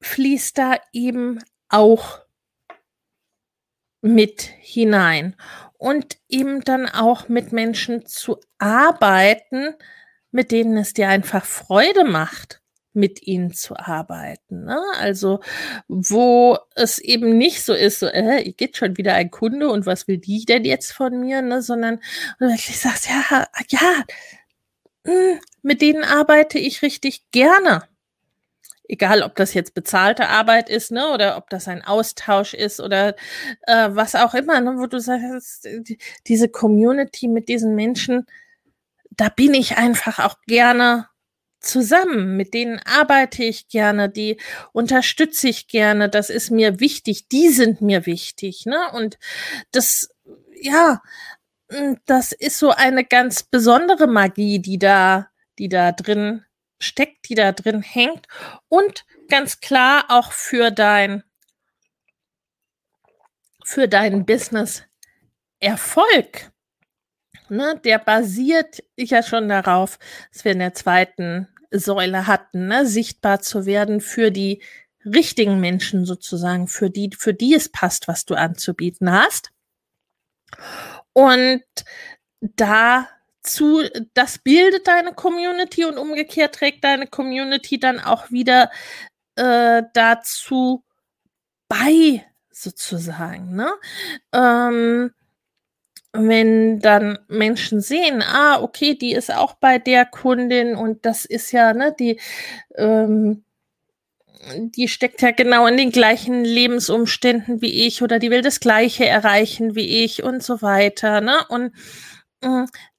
fließt 0.00 0.58
da 0.58 0.76
eben 0.92 1.42
auch 1.68 2.20
mit 4.00 4.42
hinein. 4.60 5.34
Und 5.78 6.18
eben 6.28 6.60
dann 6.62 6.88
auch 6.88 7.28
mit 7.28 7.52
Menschen 7.52 8.06
zu 8.06 8.38
arbeiten, 8.58 9.74
mit 10.30 10.50
denen 10.50 10.76
es 10.76 10.94
dir 10.94 11.08
einfach 11.08 11.44
Freude 11.44 12.04
macht, 12.04 12.62
mit 12.92 13.26
ihnen 13.26 13.52
zu 13.52 13.76
arbeiten. 13.76 14.64
Ne? 14.64 14.80
Also, 14.98 15.40
wo 15.88 16.58
es 16.74 16.98
eben 16.98 17.36
nicht 17.36 17.64
so 17.64 17.74
ist, 17.74 18.00
so, 18.00 18.06
äh, 18.06 18.52
geht 18.52 18.76
schon 18.76 18.96
wieder 18.96 19.14
ein 19.14 19.30
Kunde 19.30 19.68
und 19.68 19.84
was 19.84 20.06
will 20.06 20.18
die 20.18 20.44
denn 20.44 20.64
jetzt 20.64 20.92
von 20.92 21.20
mir, 21.20 21.42
ne? 21.42 21.60
sondern 21.60 22.00
du 22.38 22.46
wirklich 22.46 22.78
sagst, 22.78 23.08
ja, 23.08 23.46
ja, 23.68 24.04
mh, 25.04 25.12
hm, 25.12 25.40
mit 25.62 25.82
denen 25.82 26.04
arbeite 26.04 26.58
ich 26.58 26.82
richtig 26.82 27.30
gerne 27.30 27.88
egal 28.88 29.22
ob 29.22 29.36
das 29.36 29.54
jetzt 29.54 29.74
bezahlte 29.74 30.28
Arbeit 30.28 30.68
ist, 30.68 30.92
ne, 30.92 31.08
oder 31.12 31.36
ob 31.36 31.50
das 31.50 31.68
ein 31.68 31.84
Austausch 31.84 32.54
ist 32.54 32.80
oder 32.80 33.14
äh, 33.66 33.88
was 33.90 34.14
auch 34.14 34.34
immer, 34.34 34.60
ne, 34.60 34.74
wo 34.76 34.86
du 34.86 35.00
sagst, 35.00 35.68
diese 36.26 36.48
Community 36.48 37.28
mit 37.28 37.48
diesen 37.48 37.74
Menschen, 37.74 38.26
da 39.10 39.28
bin 39.28 39.54
ich 39.54 39.76
einfach 39.76 40.18
auch 40.18 40.36
gerne 40.46 41.08
zusammen, 41.60 42.36
mit 42.36 42.54
denen 42.54 42.80
arbeite 42.84 43.44
ich 43.44 43.68
gerne, 43.68 44.08
die 44.08 44.38
unterstütze 44.72 45.48
ich 45.48 45.68
gerne, 45.68 46.08
das 46.08 46.30
ist 46.30 46.50
mir 46.50 46.80
wichtig, 46.80 47.28
die 47.28 47.48
sind 47.48 47.80
mir 47.80 48.06
wichtig, 48.06 48.66
ne? 48.66 48.78
Und 48.92 49.18
das, 49.72 50.10
ja, 50.60 51.00
hm, 51.70 51.98
das 52.06 52.32
ist 52.32 52.58
so 52.58 52.70
eine 52.70 53.04
ganz 53.04 53.42
besondere 53.42 54.06
Magie, 54.06 54.60
die 54.60 54.78
da, 54.78 55.28
die 55.58 55.68
da 55.68 55.92
drin 55.92 56.44
steckt, 56.80 57.13
die 57.28 57.34
da 57.34 57.52
drin 57.52 57.82
hängt 57.82 58.26
und 58.68 59.04
ganz 59.28 59.60
klar 59.60 60.06
auch 60.08 60.32
für 60.32 60.70
dein, 60.70 61.22
für 63.64 63.88
deinen 63.88 64.26
Business 64.26 64.84
Erfolg. 65.60 66.52
Ne, 67.48 67.80
der 67.84 67.98
basiert 67.98 68.82
ja 68.96 69.22
schon 69.22 69.48
darauf, 69.48 69.98
dass 70.32 70.44
wir 70.44 70.52
in 70.52 70.58
der 70.58 70.74
zweiten 70.74 71.48
Säule 71.70 72.26
hatten, 72.26 72.68
ne, 72.68 72.86
sichtbar 72.86 73.40
zu 73.40 73.66
werden 73.66 74.00
für 74.00 74.30
die 74.30 74.62
richtigen 75.04 75.60
Menschen 75.60 76.04
sozusagen, 76.06 76.68
für 76.68 76.90
die, 76.90 77.10
für 77.16 77.34
die 77.34 77.54
es 77.54 77.68
passt, 77.68 78.08
was 78.08 78.24
du 78.24 78.34
anzubieten 78.34 79.10
hast. 79.10 79.50
Und 81.12 81.62
dazu, 83.44 83.82
das 84.14 84.38
bildet 84.38 84.88
deine 84.88 85.12
Community 85.12 85.84
und 85.84 85.98
umgekehrt 85.98 86.54
trägt 86.54 86.84
deine 86.84 87.06
Community 87.06 87.78
dann 87.78 88.00
auch 88.00 88.30
wieder 88.30 88.70
äh, 89.36 89.82
dazu 89.92 90.84
bei, 91.68 92.24
sozusagen. 92.50 93.54
Ne? 93.54 93.70
Ähm, 94.32 95.12
wenn 96.12 96.80
dann 96.80 97.18
Menschen 97.28 97.80
sehen, 97.80 98.22
ah, 98.22 98.60
okay, 98.62 98.94
die 98.94 99.12
ist 99.12 99.34
auch 99.34 99.54
bei 99.54 99.78
der 99.78 100.06
Kundin 100.06 100.76
und 100.76 101.04
das 101.04 101.24
ist 101.24 101.50
ja, 101.50 101.74
ne, 101.74 101.94
die, 101.98 102.20
ähm, 102.76 103.44
die 104.56 104.86
steckt 104.88 105.22
ja 105.22 105.32
genau 105.32 105.66
in 105.66 105.76
den 105.76 105.90
gleichen 105.90 106.44
Lebensumständen 106.44 107.62
wie 107.62 107.86
ich 107.86 108.02
oder 108.02 108.20
die 108.20 108.30
will 108.30 108.42
das 108.42 108.60
Gleiche 108.60 109.06
erreichen 109.06 109.74
wie 109.74 110.04
ich 110.04 110.22
und 110.22 110.42
so 110.42 110.62
weiter, 110.62 111.20
ne? 111.20 111.44
Und 111.48 111.72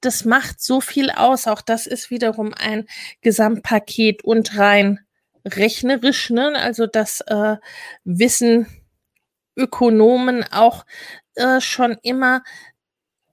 das 0.00 0.24
macht 0.24 0.60
so 0.60 0.80
viel 0.80 1.10
aus. 1.10 1.46
Auch 1.46 1.62
das 1.62 1.86
ist 1.86 2.10
wiederum 2.10 2.54
ein 2.54 2.86
Gesamtpaket 3.20 4.24
und 4.24 4.56
rein 4.58 5.00
rechnerisch, 5.44 6.30
ne? 6.30 6.52
Also 6.56 6.86
das 6.86 7.20
äh, 7.22 7.56
wissen 8.04 8.66
Ökonomen 9.56 10.44
auch 10.52 10.84
äh, 11.36 11.60
schon 11.60 11.96
immer 12.02 12.42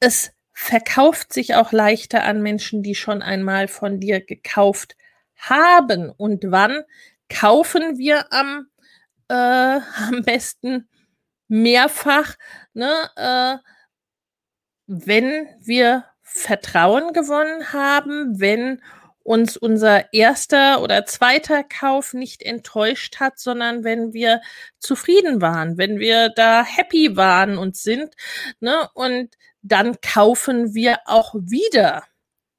es 0.04 0.32
verkauft 0.52 1.34
sich 1.34 1.56
auch 1.56 1.72
leichter 1.72 2.24
an 2.24 2.42
Menschen, 2.42 2.84
die 2.84 2.94
schon 2.96 3.22
einmal 3.22 3.68
von 3.68 4.00
dir 4.00 4.20
gekauft 4.22 4.98
haben. 5.38 6.10
Und 6.10 6.44
wann 6.48 6.84
kaufen 7.30 7.98
wir 7.98 8.32
am, 8.34 8.68
äh, 9.30 9.34
am 10.10 10.24
besten 10.24 10.90
mehrfach? 11.48 12.36
Ne, 12.74 12.92
äh, 13.16 13.58
wenn 14.88 15.48
wir 15.62 16.06
Vertrauen 16.22 17.14
gewonnen 17.14 17.74
haben, 17.74 18.40
wenn 18.40 18.82
uns 19.24 19.56
unser 19.56 20.14
erster 20.14 20.82
oder 20.82 21.06
zweiter 21.06 21.64
Kauf 21.64 22.14
nicht 22.14 22.44
enttäuscht 22.44 23.20
hat, 23.20 23.40
sondern 23.40 23.84
wenn 23.84 24.14
wir 24.14 24.42
zufrieden 24.80 25.42
waren, 25.42 25.78
wenn 25.78 26.00
wir 26.00 26.30
da 26.30 26.64
happy 26.64 27.16
waren 27.16 27.58
und 27.58 27.78
sind, 27.78 28.16
ne, 28.60 28.90
und 28.94 29.36
dann 29.62 30.02
kaufen 30.02 30.74
wir 30.74 31.00
auch 31.06 31.34
wieder. 31.36 32.04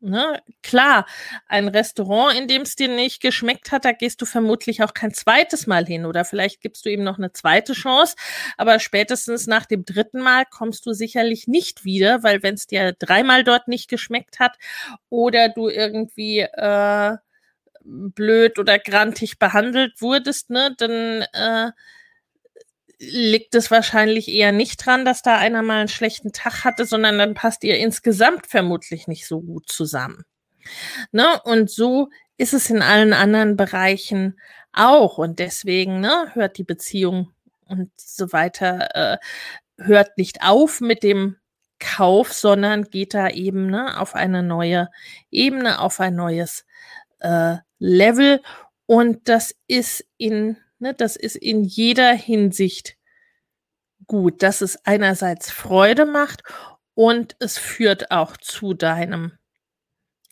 Ne? 0.04 0.42
Klar, 0.62 1.06
ein 1.48 1.66
Restaurant, 1.66 2.38
in 2.38 2.46
dem 2.46 2.62
es 2.62 2.76
dir 2.76 2.88
nicht 2.88 3.22
geschmeckt 3.22 3.72
hat, 3.72 3.86
da 3.86 3.92
gehst 3.92 4.20
du 4.20 4.26
vermutlich 4.26 4.82
auch 4.82 4.92
kein 4.92 5.14
zweites 5.14 5.66
Mal 5.66 5.86
hin 5.86 6.04
oder 6.04 6.26
vielleicht 6.26 6.60
gibst 6.60 6.84
du 6.84 6.90
ihm 6.90 7.02
noch 7.02 7.16
eine 7.16 7.32
zweite 7.32 7.72
Chance, 7.72 8.14
aber 8.58 8.80
spätestens 8.80 9.46
nach 9.46 9.64
dem 9.64 9.86
dritten 9.86 10.20
Mal 10.20 10.44
kommst 10.50 10.84
du 10.84 10.92
sicherlich 10.92 11.48
nicht 11.48 11.86
wieder, 11.86 12.22
weil 12.22 12.42
wenn 12.42 12.52
es 12.52 12.66
dir 12.66 12.92
dreimal 12.92 13.44
dort 13.44 13.66
nicht 13.66 13.88
geschmeckt 13.88 14.40
hat 14.40 14.58
oder 15.08 15.48
du 15.48 15.70
irgendwie 15.70 16.40
äh, 16.40 17.16
blöd 17.82 18.58
oder 18.58 18.78
grantig 18.78 19.38
behandelt 19.38 20.02
wurdest, 20.02 20.50
ne, 20.50 20.74
dann 20.76 21.22
äh, 21.32 21.72
liegt 22.98 23.54
es 23.54 23.70
wahrscheinlich 23.70 24.28
eher 24.28 24.52
nicht 24.52 24.84
dran, 24.84 25.04
dass 25.04 25.22
da 25.22 25.36
einer 25.36 25.62
mal 25.62 25.80
einen 25.80 25.88
schlechten 25.88 26.32
Tag 26.32 26.64
hatte, 26.64 26.86
sondern 26.86 27.18
dann 27.18 27.34
passt 27.34 27.64
ihr 27.64 27.78
insgesamt 27.78 28.46
vermutlich 28.46 29.06
nicht 29.08 29.26
so 29.26 29.40
gut 29.40 29.68
zusammen. 29.68 30.24
Ne? 31.12 31.40
Und 31.44 31.70
so 31.70 32.08
ist 32.36 32.54
es 32.54 32.70
in 32.70 32.82
allen 32.82 33.12
anderen 33.12 33.56
Bereichen 33.56 34.38
auch. 34.72 35.18
Und 35.18 35.38
deswegen 35.38 36.00
ne, 36.00 36.30
hört 36.34 36.58
die 36.58 36.64
Beziehung 36.64 37.30
und 37.66 37.90
so 37.96 38.32
weiter, 38.32 38.88
äh, 38.94 39.18
hört 39.78 40.18
nicht 40.18 40.42
auf 40.42 40.80
mit 40.80 41.02
dem 41.02 41.36
Kauf, 41.78 42.32
sondern 42.32 42.84
geht 42.84 43.14
da 43.14 43.28
eben 43.28 43.66
ne, 43.66 44.00
auf 44.00 44.14
eine 44.14 44.42
neue 44.42 44.90
Ebene, 45.30 45.80
auf 45.80 46.00
ein 46.00 46.14
neues 46.14 46.64
äh, 47.20 47.56
Level. 47.78 48.40
Und 48.86 49.28
das 49.28 49.54
ist 49.66 50.04
in 50.16 50.56
Ne, 50.78 50.94
das 50.94 51.16
ist 51.16 51.36
in 51.36 51.64
jeder 51.64 52.12
Hinsicht 52.12 52.96
gut, 54.06 54.42
dass 54.42 54.60
es 54.60 54.84
einerseits 54.84 55.50
Freude 55.50 56.04
macht 56.04 56.42
und 56.94 57.36
es 57.40 57.58
führt 57.58 58.10
auch 58.10 58.36
zu 58.36 58.74
deinem, 58.74 59.32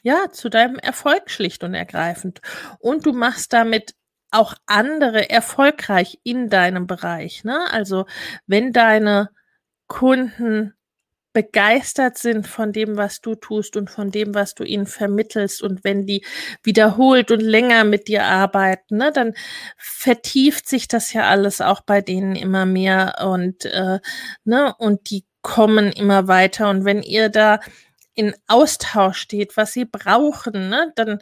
ja, 0.03 0.31
zu 0.31 0.49
deinem 0.49 0.77
Erfolg 0.77 1.31
schlicht 1.31 1.65
und 1.65 1.75
ergreifend. 1.75 2.41
Und 2.79 3.07
du 3.07 3.13
machst 3.13 3.53
damit 3.53 3.95
auch 4.31 4.55
andere 4.67 5.31
erfolgreich 5.31 6.19
in 6.25 6.49
deinem 6.49 6.87
Bereich. 6.87 7.45
Ne? 7.45 7.71
Also 7.71 8.07
wenn 8.47 8.73
deine 8.73 9.31
Kunden 9.87 10.75
begeistert 11.33 12.19
sind 12.19 12.47
von 12.47 12.73
dem, 12.73 12.97
was 12.97 13.21
du 13.21 13.35
tust 13.35 13.77
und 13.77 13.91
von 13.91 14.11
dem, 14.11 14.35
was 14.35 14.55
du 14.55 14.65
ihnen 14.65 14.87
vermittelst. 14.87 15.63
Und 15.63 15.85
wenn 15.85 16.07
die 16.07 16.25
wiederholt 16.63 17.31
und 17.31 17.41
länger 17.41 17.85
mit 17.85 18.09
dir 18.09 18.25
arbeiten, 18.25 18.99
ne, 18.99 19.13
dann 19.13 19.35
vertieft 19.77 20.69
sich 20.69 20.89
das 20.89 21.13
ja 21.13 21.29
alles 21.29 21.61
auch 21.61 21.81
bei 21.83 22.01
denen 22.01 22.37
immer 22.37 22.67
mehr 22.67 23.17
und, 23.25 23.65
äh, 23.65 24.01
ne, 24.45 24.75
und 24.79 25.11
die 25.11 25.25
kommen 25.43 25.93
immer 25.93 26.29
weiter. 26.29 26.71
Und 26.71 26.85
wenn 26.85 27.03
ihr 27.03 27.29
da 27.29 27.61
in 28.15 28.35
Austausch 28.47 29.19
steht, 29.19 29.57
was 29.57 29.73
sie 29.73 29.85
brauchen, 29.85 30.69
ne, 30.69 30.93
dann 30.97 31.21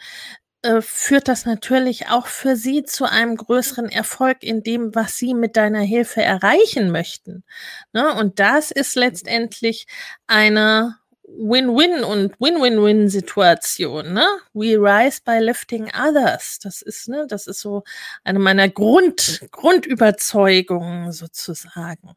äh, 0.63 0.83
führt 0.83 1.29
das 1.29 1.47
natürlich 1.47 2.09
auch 2.09 2.27
für 2.27 2.57
sie 2.57 2.83
zu 2.85 3.05
einem 3.05 3.37
größeren 3.37 3.89
Erfolg 3.89 4.43
in 4.43 4.63
dem, 4.63 4.95
was 4.95 5.17
sie 5.17 5.35
mit 5.35 5.57
deiner 5.57 5.81
Hilfe 5.81 6.23
erreichen 6.23 6.91
möchten. 6.91 7.45
Ne? 7.93 8.15
Und 8.15 8.41
das 8.41 8.71
ist 8.71 8.95
letztendlich 8.95 9.87
eine 10.27 10.99
Win-Win 11.25 12.05
und 12.05 12.35
Win-Win-Win-Situation. 12.41 14.13
Ne? 14.13 14.27
We 14.53 14.77
rise 14.77 15.21
by 15.25 15.39
lifting 15.39 15.91
others. 15.95 16.59
Das 16.59 16.83
ist, 16.83 17.09
ne, 17.09 17.27
das 17.29 17.47
ist 17.47 17.61
so 17.61 17.85
eine 18.25 18.39
meiner 18.39 18.69
Grund, 18.69 19.47
Grundüberzeugungen 19.51 21.13
sozusagen. 21.13 22.15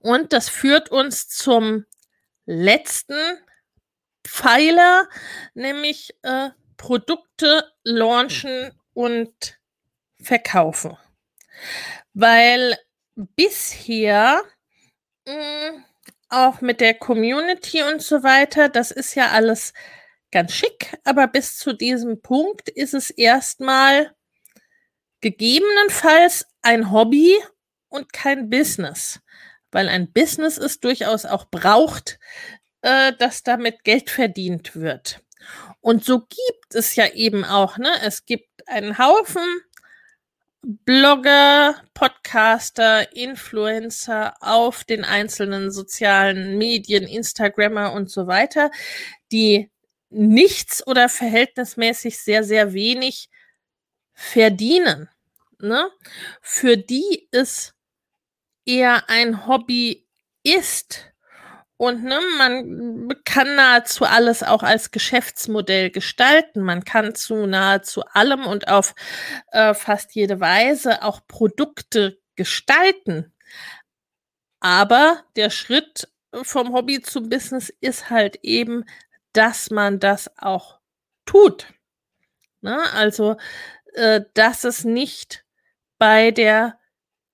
Und 0.00 0.32
das 0.32 0.48
führt 0.48 0.90
uns 0.90 1.28
zum 1.28 1.86
letzten 2.46 3.18
Pfeiler, 4.24 5.08
nämlich 5.54 6.14
äh, 6.22 6.50
Produkte 6.76 7.64
launchen 7.82 8.72
und 8.92 9.58
verkaufen. 10.20 10.96
Weil 12.14 12.76
bisher 13.14 14.42
mh, 15.26 15.84
auch 16.28 16.60
mit 16.60 16.80
der 16.80 16.94
Community 16.94 17.82
und 17.82 18.02
so 18.02 18.22
weiter, 18.22 18.68
das 18.68 18.90
ist 18.90 19.14
ja 19.14 19.30
alles 19.30 19.72
ganz 20.30 20.52
schick, 20.52 20.96
aber 21.04 21.28
bis 21.28 21.58
zu 21.58 21.72
diesem 21.72 22.20
Punkt 22.20 22.68
ist 22.68 22.94
es 22.94 23.10
erstmal 23.10 24.14
gegebenenfalls 25.20 26.46
ein 26.60 26.90
Hobby 26.90 27.36
und 27.88 28.12
kein 28.12 28.50
Business, 28.50 29.20
weil 29.70 29.88
ein 29.88 30.12
Business 30.12 30.58
es 30.58 30.80
durchaus 30.80 31.24
auch 31.24 31.46
braucht, 31.50 32.18
äh, 32.82 33.12
dass 33.18 33.44
damit 33.44 33.84
Geld 33.84 34.10
verdient 34.10 34.74
wird. 34.74 35.20
Und 35.80 36.04
so 36.04 36.20
gibt 36.20 36.74
es 36.74 36.96
ja 36.96 37.06
eben 37.08 37.44
auch, 37.44 37.78
ne? 37.78 37.90
Es 38.02 38.24
gibt 38.26 38.68
einen 38.68 38.98
Haufen 38.98 39.44
Blogger, 40.66 41.82
Podcaster, 41.92 43.14
Influencer 43.14 44.34
auf 44.40 44.84
den 44.84 45.04
einzelnen 45.04 45.70
sozialen 45.70 46.56
Medien, 46.56 47.06
Instagrammer 47.06 47.92
und 47.92 48.10
so 48.10 48.26
weiter, 48.26 48.70
die 49.30 49.70
nichts 50.08 50.86
oder 50.86 51.10
verhältnismäßig 51.10 52.18
sehr, 52.18 52.44
sehr 52.44 52.72
wenig 52.72 53.28
verdienen. 54.14 55.10
Ne? 55.58 55.90
Für 56.40 56.78
die 56.78 57.28
es 57.30 57.74
eher 58.64 59.10
ein 59.10 59.46
Hobby 59.46 60.06
ist 60.42 61.12
Und 61.84 62.02
ne, 62.02 62.18
man 62.38 63.12
kann 63.26 63.56
nahezu 63.56 64.06
alles 64.06 64.42
auch 64.42 64.62
als 64.62 64.90
Geschäftsmodell 64.90 65.90
gestalten. 65.90 66.62
Man 66.62 66.82
kann 66.84 67.14
zu 67.14 67.44
nahezu 67.44 68.02
allem 68.06 68.46
und 68.46 68.68
auf 68.68 68.94
äh, 69.52 69.74
fast 69.74 70.14
jede 70.14 70.40
Weise 70.40 71.02
auch 71.02 71.20
Produkte 71.28 72.18
gestalten. 72.36 73.34
Aber 74.60 75.24
der 75.36 75.50
Schritt 75.50 76.08
vom 76.32 76.72
Hobby 76.72 77.02
zum 77.02 77.28
Business 77.28 77.70
ist 77.82 78.08
halt 78.08 78.38
eben, 78.42 78.86
dass 79.34 79.68
man 79.68 80.00
das 80.00 80.30
auch 80.38 80.80
tut. 81.26 81.66
Ne? 82.62 82.82
Also, 82.94 83.36
äh, 83.92 84.22
dass 84.32 84.64
es 84.64 84.84
nicht 84.84 85.44
bei 85.98 86.30
der 86.30 86.78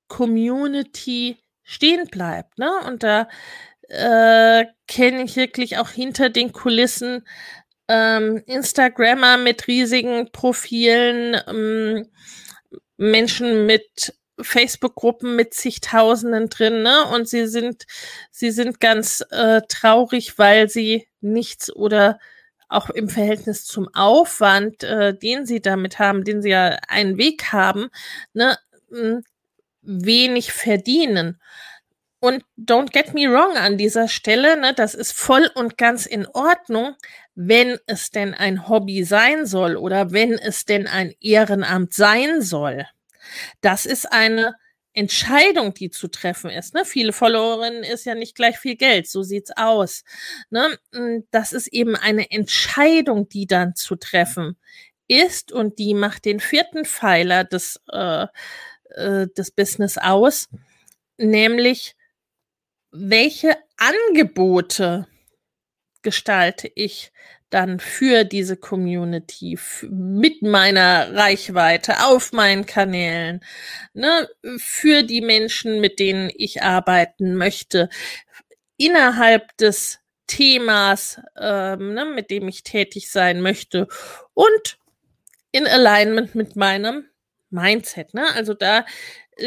Community 0.09 1.38
stehen 1.62 2.09
bleibt. 2.09 2.59
Ne? 2.59 2.68
Und 2.88 3.05
da 3.05 3.28
äh, 3.91 4.64
kenne 4.86 5.24
ich 5.24 5.36
wirklich 5.36 5.78
auch 5.78 5.91
hinter 5.91 6.30
den 6.30 6.53
Kulissen 6.53 7.26
ähm, 7.88 8.43
Instagrammer 8.47 9.36
mit 9.36 9.66
riesigen 9.66 10.30
Profilen, 10.32 11.36
ähm, 11.49 12.07
Menschen 12.97 13.66
mit 13.66 14.14
Facebook-Gruppen 14.41 15.36
mit 15.36 15.55
zigtausenden 15.55 16.49
drin, 16.49 16.82
ne? 16.82 17.05
Und 17.12 17.28
sie 17.28 17.47
sind, 17.47 17.84
sie 18.30 18.51
sind 18.51 18.80
ganz 18.80 19.24
äh, 19.30 19.61
traurig, 19.68 20.38
weil 20.38 20.68
sie 20.68 21.09
nichts 21.20 21.74
oder 21.74 22.18
auch 22.68 22.88
im 22.91 23.09
Verhältnis 23.09 23.64
zum 23.64 23.88
Aufwand, 23.95 24.84
äh, 24.84 25.12
den 25.12 25.45
sie 25.45 25.61
damit 25.61 25.99
haben, 25.99 26.24
den 26.24 26.41
sie 26.41 26.51
ja 26.51 26.78
einen 26.88 27.18
Weg 27.18 27.53
haben, 27.53 27.88
ne, 28.32 28.57
wenig 29.82 30.53
verdienen. 30.53 31.41
Und 32.20 32.44
don't 32.58 32.92
get 32.92 33.14
me 33.14 33.26
wrong 33.30 33.56
an 33.56 33.78
dieser 33.78 34.06
Stelle, 34.06 34.60
ne, 34.60 34.74
das 34.74 34.94
ist 34.94 35.12
voll 35.12 35.50
und 35.54 35.78
ganz 35.78 36.04
in 36.04 36.26
Ordnung, 36.26 36.94
wenn 37.34 37.78
es 37.86 38.10
denn 38.10 38.34
ein 38.34 38.68
Hobby 38.68 39.04
sein 39.04 39.46
soll 39.46 39.76
oder 39.76 40.12
wenn 40.12 40.34
es 40.34 40.66
denn 40.66 40.86
ein 40.86 41.14
Ehrenamt 41.20 41.94
sein 41.94 42.42
soll. 42.42 42.86
Das 43.62 43.86
ist 43.86 44.12
eine 44.12 44.54
Entscheidung, 44.92 45.72
die 45.72 45.90
zu 45.90 46.08
treffen 46.08 46.50
ist. 46.50 46.74
Ne? 46.74 46.84
Viele 46.84 47.12
Followerinnen 47.12 47.84
ist 47.84 48.04
ja 48.04 48.14
nicht 48.14 48.34
gleich 48.34 48.58
viel 48.58 48.76
Geld, 48.76 49.08
so 49.08 49.22
sieht's 49.22 49.52
aus. 49.56 50.04
Ne? 50.50 50.78
Hm, 50.92 51.26
das 51.30 51.52
ist 51.52 51.68
eben 51.68 51.96
eine 51.96 52.30
Entscheidung, 52.30 53.28
die 53.28 53.46
dann 53.46 53.74
zu 53.74 53.96
treffen 53.96 54.58
ist 55.08 55.52
und 55.52 55.78
die 55.78 55.94
macht 55.94 56.24
den 56.24 56.40
vierten 56.40 56.84
Pfeiler 56.84 57.44
des, 57.44 57.80
äh, 57.90 58.26
äh, 58.90 59.26
des 59.28 59.50
Business 59.52 59.96
aus, 59.96 60.48
nämlich 61.18 61.94
welche 62.91 63.57
Angebote 63.76 65.07
gestalte 66.03 66.70
ich 66.74 67.12
dann 67.51 67.80
für 67.80 68.24
diese 68.24 68.57
Community 68.57 69.59
mit 69.82 70.41
meiner 70.43 71.14
Reichweite 71.14 72.05
auf 72.05 72.32
meinen 72.32 72.64
Kanälen, 72.64 73.45
ne, 73.93 74.28
für 74.57 75.03
die 75.03 75.20
Menschen, 75.20 75.80
mit 75.80 75.99
denen 75.99 76.30
ich 76.34 76.62
arbeiten 76.62 77.34
möchte, 77.34 77.88
innerhalb 78.76 79.57
des 79.57 79.99
Themas, 80.28 81.20
ähm, 81.36 81.95
ne, 81.95 82.05
mit 82.05 82.30
dem 82.30 82.47
ich 82.47 82.62
tätig 82.62 83.11
sein 83.11 83.41
möchte 83.41 83.88
und 84.32 84.78
in 85.51 85.66
Alignment 85.66 86.36
mit 86.36 86.55
meinem 86.55 87.07
Mindset. 87.51 88.14
Ne? 88.14 88.32
Also 88.34 88.55
da 88.55 88.84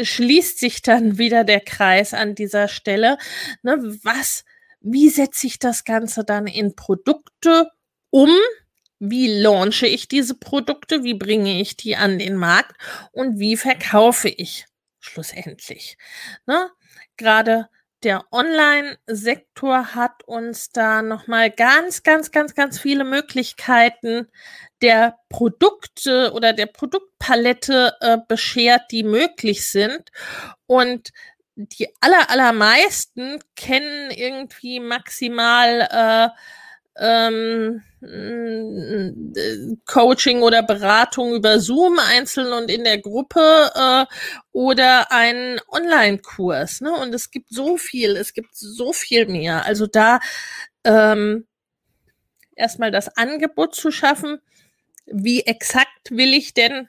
schließt 0.02 0.58
sich 0.58 0.82
dann 0.82 1.18
wieder 1.18 1.44
der 1.44 1.60
Kreis 1.60 2.14
an 2.14 2.34
dieser 2.34 2.68
Stelle. 2.68 3.18
Ne? 3.62 3.76
Was, 4.02 4.44
wie 4.80 5.08
setze 5.08 5.46
ich 5.46 5.58
das 5.58 5.84
Ganze 5.84 6.24
dann 6.24 6.46
in 6.46 6.74
Produkte 6.74 7.68
um, 8.10 8.30
wie 8.98 9.40
launche 9.40 9.86
ich 9.86 10.08
diese 10.08 10.34
Produkte, 10.34 11.04
wie 11.04 11.14
bringe 11.14 11.60
ich 11.60 11.76
die 11.76 11.96
an 11.96 12.18
den 12.18 12.36
Markt 12.36 12.76
und 13.12 13.38
wie 13.38 13.56
verkaufe 13.56 14.28
ich 14.28 14.66
schlussendlich. 15.00 15.96
Ne? 16.46 16.70
Gerade 17.16 17.68
der 18.04 18.24
Online-Sektor 18.30 19.94
hat 19.94 20.22
uns 20.26 20.70
da 20.70 21.02
nochmal 21.02 21.50
ganz, 21.50 22.02
ganz, 22.02 22.30
ganz, 22.30 22.54
ganz 22.54 22.78
viele 22.78 23.04
Möglichkeiten 23.04 24.28
der 24.82 25.18
Produkte 25.30 26.32
oder 26.34 26.52
der 26.52 26.66
Produktpalette 26.66 27.96
äh, 28.00 28.18
beschert, 28.28 28.90
die 28.90 29.02
möglich 29.02 29.66
sind. 29.66 30.10
Und 30.66 31.12
die 31.56 31.88
aller, 32.00 32.30
allermeisten 32.30 33.42
kennen 33.56 34.10
irgendwie 34.10 34.80
maximal 34.80 35.88
äh, 35.90 36.28
ähm, 36.96 37.82
Coaching 39.86 40.42
oder 40.42 40.62
Beratung 40.62 41.34
über 41.34 41.58
Zoom 41.58 41.98
einzeln 41.98 42.52
und 42.52 42.70
in 42.70 42.84
der 42.84 42.98
Gruppe 42.98 43.70
äh, 43.74 44.06
oder 44.52 45.10
einen 45.10 45.60
Online-Kurs. 45.68 46.80
Ne? 46.82 46.92
Und 46.92 47.14
es 47.14 47.30
gibt 47.30 47.50
so 47.50 47.76
viel, 47.76 48.16
es 48.16 48.34
gibt 48.34 48.54
so 48.54 48.92
viel 48.92 49.26
mehr. 49.26 49.64
Also 49.64 49.86
da 49.86 50.20
ähm, 50.84 51.46
erstmal 52.54 52.90
das 52.90 53.16
Angebot 53.16 53.74
zu 53.74 53.90
schaffen, 53.90 54.40
wie 55.06 55.40
exakt 55.42 56.10
will 56.10 56.34
ich 56.34 56.54
denn 56.54 56.88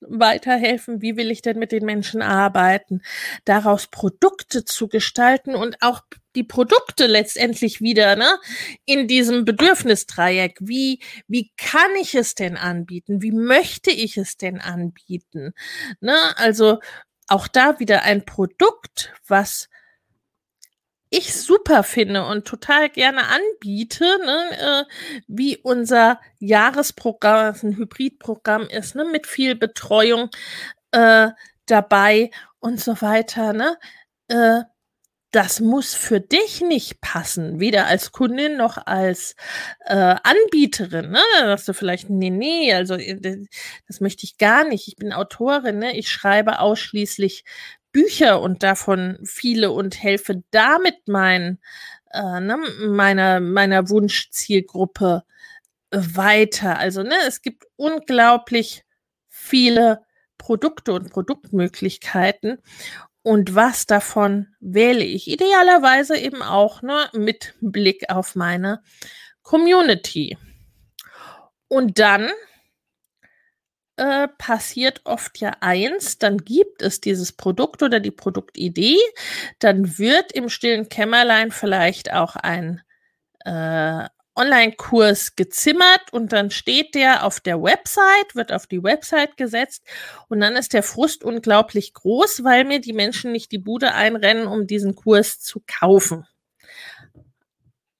weiterhelfen? 0.00 1.02
Wie 1.02 1.16
will 1.16 1.30
ich 1.30 1.42
denn 1.42 1.58
mit 1.58 1.72
den 1.72 1.84
Menschen 1.84 2.22
arbeiten? 2.22 3.02
Daraus 3.44 3.86
Produkte 3.86 4.64
zu 4.64 4.88
gestalten 4.88 5.54
und 5.54 5.82
auch 5.82 6.02
die 6.34 6.44
Produkte 6.44 7.06
letztendlich 7.06 7.80
wieder 7.80 8.16
ne, 8.16 8.38
in 8.84 9.08
diesem 9.08 9.44
Bedürfnisdreieck. 9.44 10.58
Wie, 10.60 11.00
wie 11.28 11.52
kann 11.56 11.94
ich 12.00 12.14
es 12.14 12.34
denn 12.34 12.56
anbieten? 12.56 13.22
Wie 13.22 13.32
möchte 13.32 13.90
ich 13.90 14.16
es 14.16 14.36
denn 14.36 14.60
anbieten? 14.60 15.54
Ne, 16.00 16.16
also 16.36 16.80
auch 17.28 17.48
da 17.48 17.78
wieder 17.80 18.02
ein 18.02 18.24
Produkt, 18.24 19.12
was 19.26 19.68
ich 21.10 21.32
super 21.32 21.84
finde 21.84 22.26
und 22.26 22.44
total 22.44 22.90
gerne 22.90 23.22
anbiete, 23.28 24.04
ne, 24.24 24.50
äh, 24.58 24.84
wie 25.28 25.56
unser 25.58 26.20
Jahresprogramm, 26.40 27.52
was 27.52 27.62
ein 27.62 27.76
Hybridprogramm 27.76 28.62
ist, 28.62 28.96
ne, 28.96 29.04
mit 29.04 29.26
viel 29.28 29.54
Betreuung 29.54 30.30
äh, 30.90 31.28
dabei 31.66 32.30
und 32.58 32.80
so 32.80 33.00
weiter. 33.00 33.52
Ne, 33.52 33.78
äh, 34.28 34.62
das 35.34 35.58
muss 35.58 35.94
für 35.94 36.20
dich 36.20 36.60
nicht 36.60 37.00
passen, 37.00 37.58
weder 37.58 37.86
als 37.86 38.12
Kundin 38.12 38.56
noch 38.56 38.86
als 38.86 39.34
äh, 39.80 40.14
Anbieterin. 40.22 41.10
Ne? 41.10 41.18
Da 41.40 41.46
sagst 41.46 41.66
du 41.66 41.72
vielleicht, 41.72 42.08
nee, 42.08 42.30
nee, 42.30 42.72
also 42.72 42.94
äh, 42.94 43.44
das 43.88 44.00
möchte 44.00 44.24
ich 44.24 44.38
gar 44.38 44.64
nicht. 44.64 44.86
Ich 44.86 44.96
bin 44.96 45.12
Autorin, 45.12 45.80
ne? 45.80 45.96
ich 45.98 46.08
schreibe 46.08 46.60
ausschließlich 46.60 47.44
Bücher 47.90 48.40
und 48.40 48.62
davon 48.62 49.18
viele 49.24 49.72
und 49.72 50.00
helfe 50.00 50.44
damit 50.52 51.08
mein, 51.08 51.58
äh, 52.12 52.40
ne, 52.40 52.58
meiner, 52.86 53.40
meiner 53.40 53.88
Wunschzielgruppe 53.88 55.24
weiter. 55.90 56.78
Also 56.78 57.02
ne, 57.02 57.16
es 57.26 57.42
gibt 57.42 57.64
unglaublich 57.74 58.84
viele 59.28 60.02
Produkte 60.38 60.92
und 60.92 61.10
Produktmöglichkeiten. 61.10 62.58
Und 63.24 63.54
was 63.54 63.86
davon 63.86 64.48
wähle 64.60 65.02
ich? 65.02 65.28
Idealerweise 65.28 66.18
eben 66.18 66.42
auch 66.42 66.82
ne, 66.82 67.08
mit 67.14 67.54
Blick 67.62 68.10
auf 68.10 68.34
meine 68.34 68.82
Community. 69.42 70.36
Und 71.68 71.98
dann 71.98 72.30
äh, 73.96 74.28
passiert 74.36 75.00
oft 75.04 75.38
ja 75.38 75.52
eins, 75.60 76.18
dann 76.18 76.36
gibt 76.36 76.82
es 76.82 77.00
dieses 77.00 77.32
Produkt 77.32 77.82
oder 77.82 77.98
die 77.98 78.10
Produktidee, 78.10 78.98
dann 79.58 79.96
wird 79.96 80.32
im 80.32 80.50
stillen 80.50 80.90
Kämmerlein 80.90 81.50
vielleicht 81.50 82.12
auch 82.12 82.36
ein 82.36 82.82
äh, 83.46 84.06
Online-Kurs 84.36 85.36
gezimmert 85.36 86.12
und 86.12 86.32
dann 86.32 86.50
steht 86.50 86.94
der 86.94 87.24
auf 87.24 87.40
der 87.40 87.62
Website, 87.62 88.34
wird 88.34 88.52
auf 88.52 88.66
die 88.66 88.82
Website 88.82 89.36
gesetzt 89.36 89.84
und 90.28 90.40
dann 90.40 90.56
ist 90.56 90.72
der 90.72 90.82
Frust 90.82 91.24
unglaublich 91.24 91.94
groß, 91.94 92.44
weil 92.44 92.64
mir 92.64 92.80
die 92.80 92.92
Menschen 92.92 93.32
nicht 93.32 93.52
die 93.52 93.58
Bude 93.58 93.94
einrennen, 93.94 94.46
um 94.46 94.66
diesen 94.66 94.94
Kurs 94.94 95.40
zu 95.40 95.62
kaufen 95.66 96.26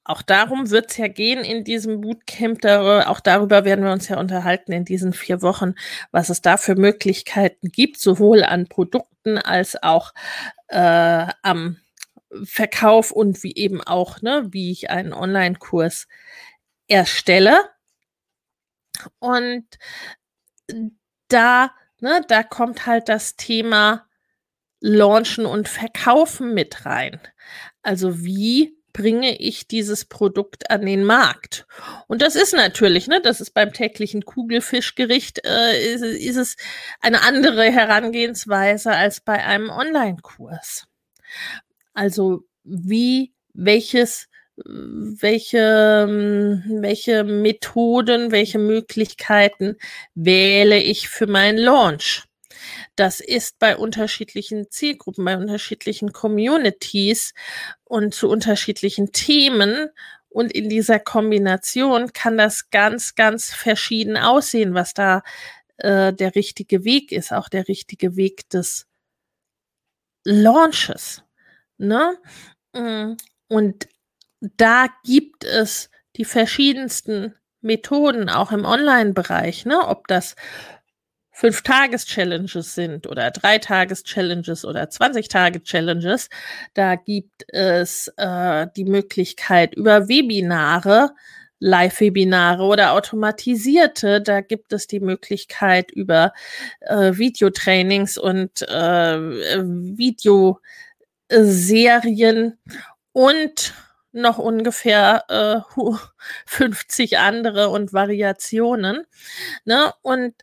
auch 0.05 0.21
darum 0.21 0.71
wird 0.71 0.91
es 0.91 0.99
ja 0.99 1.09
gehen 1.09 1.43
in 1.43 1.65
diesem 1.65 2.03
Bootcamp. 2.03 2.65
Auch 2.65 3.21
darüber 3.21 3.65
werden 3.65 3.85
wir 3.85 3.93
uns 3.93 4.09
ja 4.09 4.19
unterhalten 4.19 4.73
in 4.73 4.85
diesen 4.85 5.15
vier 5.15 5.41
Wochen, 5.41 5.75
was 6.13 6.29
es 6.29 6.43
da 6.43 6.59
für 6.59 6.75
Möglichkeiten 6.75 7.71
gibt, 7.71 7.99
sowohl 7.99 8.45
an 8.45 8.69
Produkten 8.69 9.39
als 9.39 9.83
auch 9.83 10.13
äh, 10.69 11.27
am 11.43 11.79
Verkauf 12.45 13.11
und 13.11 13.43
wie 13.43 13.55
eben 13.55 13.81
auch, 13.83 14.21
ne, 14.23 14.47
wie 14.51 14.71
ich 14.71 14.91
einen 14.91 15.13
Online-Kurs 15.13 16.09
erstelle. 16.89 17.59
Und 19.19 19.67
da, 21.29 21.75
ne, 22.01 22.25
da 22.29 22.43
kommt 22.43 22.87
halt 22.87 23.09
das 23.09 23.37
Thema 23.37 24.07
Launchen 24.81 25.47
und 25.47 25.69
Verkaufen 25.69 26.55
mit 26.55 26.85
rein. 26.85 27.21
Also 27.83 28.25
wie 28.25 28.77
bringe 28.93 29.39
ich 29.39 29.67
dieses 29.67 30.05
Produkt 30.05 30.71
an 30.71 30.87
den 30.87 31.05
Markt? 31.05 31.67
Und 32.07 32.23
das 32.23 32.37
ist 32.37 32.55
natürlich, 32.55 33.09
ne, 33.09 33.21
das 33.21 33.41
ist 33.41 33.51
beim 33.53 33.73
täglichen 33.73 34.25
Kugelfischgericht, 34.25 35.45
äh, 35.45 35.95
ist, 35.95 36.03
ist 36.03 36.37
es 36.37 36.57
eine 37.01 37.23
andere 37.23 37.65
Herangehensweise 37.65 38.93
als 38.93 39.21
bei 39.21 39.45
einem 39.45 39.71
Online-Kurs. 39.71 40.87
Also 41.95 42.45
wie, 42.65 43.33
welches 43.55 44.29
welche, 44.57 46.07
welche 46.09 47.25
Methoden, 47.25 48.31
welche 48.31 48.59
Möglichkeiten 48.59 49.77
wähle 50.15 50.79
ich 50.79 51.09
für 51.09 51.27
meinen 51.27 51.59
Launch? 51.59 52.25
Das 52.97 53.21
ist 53.21 53.59
bei 53.59 53.77
unterschiedlichen 53.77 54.71
Zielgruppen, 54.71 55.25
bei 55.25 55.37
unterschiedlichen 55.37 56.13
Communities 56.13 57.35
und 57.85 58.15
zu 58.15 58.29
unterschiedlichen 58.29 59.13
Themen. 59.13 59.89
Und 60.29 60.53
in 60.53 60.69
dieser 60.69 61.01
Kombination 61.01 62.13
kann 62.13 62.39
das 62.39 62.71
ganz, 62.71 63.15
ganz 63.17 63.53
verschieden 63.53 64.17
aussehen, 64.17 64.75
was 64.75 64.95
da 64.95 65.23
äh, 65.79 66.13
der 66.13 66.35
richtige 66.37 66.85
Weg 66.85 67.13
ist, 67.13 67.33
auch 67.33 67.49
der 67.49 67.67
richtige 67.69 68.17
Weg 68.17 68.49
des 68.51 68.87
Launches. 70.25 71.24
Ne? 71.79 72.17
Mm, 72.75 73.15
und 73.49 73.89
da 74.41 74.87
gibt 75.05 75.45
es 75.45 75.91
die 76.17 76.25
verschiedensten 76.25 77.35
Methoden, 77.61 78.29
auch 78.29 78.53
im 78.53 78.65
Online-Bereich, 78.65 79.65
ne? 79.65 79.81
ob 79.87 80.07
das 80.07 80.37
Fünf-Tages-Challenges 81.35 82.77
sind 82.77 83.09
oder 83.09 83.33
Drei-Tages-Challenges 83.33 84.65
oder 84.65 84.85
20-Tage-Challenges. 84.85 86.29
Da 86.75 86.95
gibt 86.95 87.45
es 87.49 88.13
äh, 88.17 88.69
die 88.77 88.85
Möglichkeit 88.85 89.75
über 89.75 90.09
Webinare, 90.09 91.11
Live-Webinare 91.59 92.63
oder 92.63 92.93
automatisierte. 92.93 94.21
Da 94.21 94.43
gibt 94.43 94.73
es 94.73 94.87
die 94.87 95.01
Möglichkeit 95.01 95.91
über 95.91 96.33
äh, 96.81 97.17
Videotrainings 97.17 98.17
und 98.17 98.63
äh, 98.69 99.59
Videoserien 101.35 102.59
und 103.13 103.75
noch 104.13 104.39
ungefähr 104.39 105.25
äh, 105.29 105.61
50 106.47 107.19
andere 107.19 107.71
und 107.71 107.93
Variationen. 107.93 109.05
Ne? 109.65 109.93
Und 110.03 110.35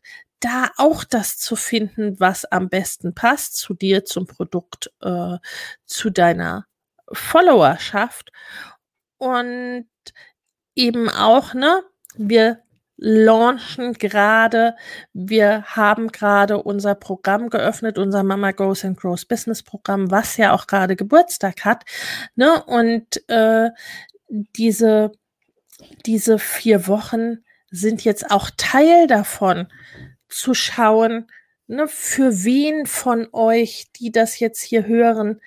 da 0.42 0.72
auch 0.78 1.04
das 1.04 1.38
zu 1.38 1.56
finden, 1.56 2.20
was 2.20 2.46
am 2.46 2.68
besten 2.68 3.14
passt 3.14 3.56
zu 3.56 3.74
dir, 3.74 4.04
zum 4.04 4.28
Produkt, 4.28 4.92
äh, 5.02 5.38
zu 5.86 6.10
deiner 6.10 6.66
Followerschaft. 7.12 8.32
Und 9.18 9.88
eben 10.76 11.10
auch, 11.10 11.54
ne, 11.54 11.84
wir 12.16 12.64
launchen 13.04 13.94
gerade, 13.94 14.76
wir 15.12 15.64
haben 15.64 16.12
gerade 16.12 16.62
unser 16.62 16.94
Programm 16.94 17.50
geöffnet, 17.50 17.98
unser 17.98 18.22
Mama 18.22 18.52
Goes 18.52 18.86
and 18.86 18.98
Grows 18.98 19.26
Business 19.26 19.64
Programm, 19.64 20.12
was 20.12 20.38
ja 20.38 20.54
auch 20.54 20.68
gerade 20.68 20.96
Geburtstag 20.96 21.66
hat. 21.66 21.84
Ne? 22.36 22.64
Und 22.64 23.28
äh, 23.28 23.72
diese, 24.30 25.12
diese 26.06 26.38
vier 26.38 26.88
Wochen 26.88 27.40
sind 27.72 28.04
jetzt 28.04 28.30
auch 28.30 28.52
Teil 28.56 29.08
davon, 29.08 29.68
zu 30.30 30.54
schauen, 30.54 31.28
ne, 31.68 31.88
für 31.88 32.44
wen 32.44 32.86
von 32.86 33.28
euch, 33.32 33.88
die 34.00 34.12
das 34.12 34.40
jetzt 34.40 34.62
hier 34.62 34.86
hören, 34.86 35.42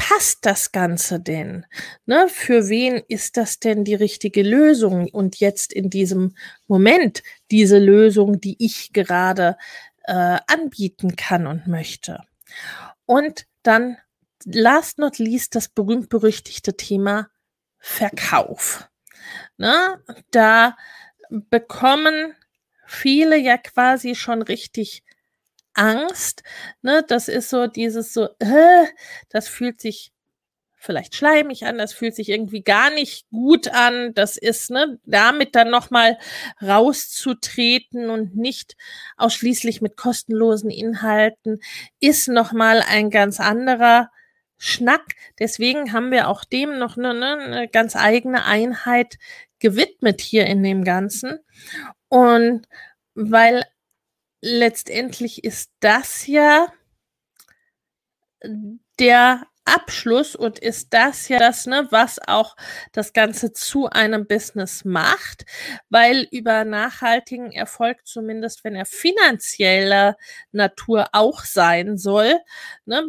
passt 0.00 0.46
das 0.46 0.72
Ganze 0.72 1.20
denn? 1.20 1.66
Ne, 2.06 2.26
für 2.28 2.70
wen 2.70 3.02
ist 3.08 3.36
das 3.36 3.60
denn 3.60 3.84
die 3.84 3.94
richtige 3.94 4.42
Lösung? 4.42 5.08
Und 5.08 5.36
jetzt 5.40 5.74
in 5.74 5.90
diesem 5.90 6.34
Moment 6.66 7.22
diese 7.50 7.78
Lösung, 7.78 8.40
die 8.40 8.56
ich 8.64 8.94
gerade 8.94 9.58
äh, 10.04 10.38
anbieten 10.46 11.16
kann 11.16 11.46
und 11.46 11.66
möchte. 11.66 12.22
Und 13.04 13.46
dann 13.62 13.98
last 14.46 14.98
not 14.98 15.18
least 15.18 15.54
das 15.54 15.68
berühmt-berüchtigte 15.68 16.78
Thema 16.78 17.28
Verkauf. 17.78 18.88
Ne, 19.58 20.02
da 20.30 20.78
bekommen 21.28 22.34
viele 22.86 23.36
ja 23.36 23.58
quasi 23.58 24.14
schon 24.14 24.40
richtig 24.40 25.04
Angst. 25.74 26.42
Ne? 26.82 27.04
Das 27.06 27.28
ist 27.28 27.50
so 27.50 27.66
dieses 27.66 28.12
so, 28.12 28.28
äh, 28.38 28.86
das 29.28 29.48
fühlt 29.48 29.80
sich 29.80 30.12
vielleicht 30.80 31.14
schleimig 31.14 31.66
an, 31.66 31.76
das 31.76 31.92
fühlt 31.92 32.16
sich 32.16 32.30
irgendwie 32.30 32.62
gar 32.62 32.90
nicht 32.90 33.28
gut 33.30 33.68
an. 33.68 34.14
Das 34.14 34.36
ist, 34.38 34.70
ne, 34.70 34.98
damit 35.04 35.54
dann 35.54 35.70
nochmal 35.70 36.18
rauszutreten 36.62 38.08
und 38.08 38.34
nicht 38.34 38.76
ausschließlich 39.18 39.82
mit 39.82 39.96
kostenlosen 39.96 40.70
Inhalten, 40.70 41.60
ist 42.00 42.28
nochmal 42.28 42.82
ein 42.88 43.10
ganz 43.10 43.40
anderer 43.40 44.10
Schnack. 44.56 45.04
Deswegen 45.38 45.92
haben 45.92 46.10
wir 46.10 46.28
auch 46.28 46.44
dem 46.44 46.78
noch 46.78 46.96
eine, 46.96 47.12
ne, 47.14 47.36
eine 47.38 47.68
ganz 47.68 47.94
eigene 47.94 48.46
Einheit 48.46 49.18
gewidmet 49.58 50.22
hier 50.22 50.46
in 50.46 50.62
dem 50.62 50.82
Ganzen. 50.84 51.40
Und 52.08 52.66
weil 53.14 53.64
letztendlich 54.42 55.44
ist 55.44 55.70
das 55.80 56.26
ja 56.26 56.72
der 58.98 59.46
Abschluss 59.64 60.34
und 60.34 60.58
ist 60.58 60.92
das 60.92 61.28
ja 61.28 61.38
das, 61.38 61.66
ne, 61.66 61.86
was 61.90 62.18
auch 62.26 62.56
das 62.92 63.12
Ganze 63.12 63.52
zu 63.52 63.88
einem 63.88 64.26
Business 64.26 64.84
macht, 64.84 65.44
weil 65.90 66.26
über 66.32 66.64
nachhaltigen 66.64 67.52
Erfolg, 67.52 68.06
zumindest 68.06 68.64
wenn 68.64 68.74
er 68.74 68.86
finanzieller 68.86 70.16
Natur 70.52 71.08
auch 71.12 71.44
sein 71.44 71.98
soll, 71.98 72.40
ne, 72.86 73.04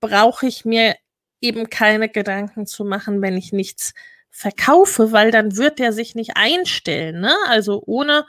brauche 0.00 0.46
ich 0.46 0.64
mir 0.64 0.96
eben 1.40 1.70
keine 1.70 2.08
Gedanken 2.08 2.66
zu 2.66 2.84
machen, 2.84 3.22
wenn 3.22 3.36
ich 3.36 3.52
nichts 3.52 3.94
verkaufe, 4.32 5.12
weil 5.12 5.30
dann 5.30 5.56
wird 5.56 5.78
er 5.78 5.92
sich 5.92 6.14
nicht 6.16 6.32
einstellen. 6.36 7.20
Ne? 7.20 7.36
Also 7.46 7.82
ohne, 7.86 8.26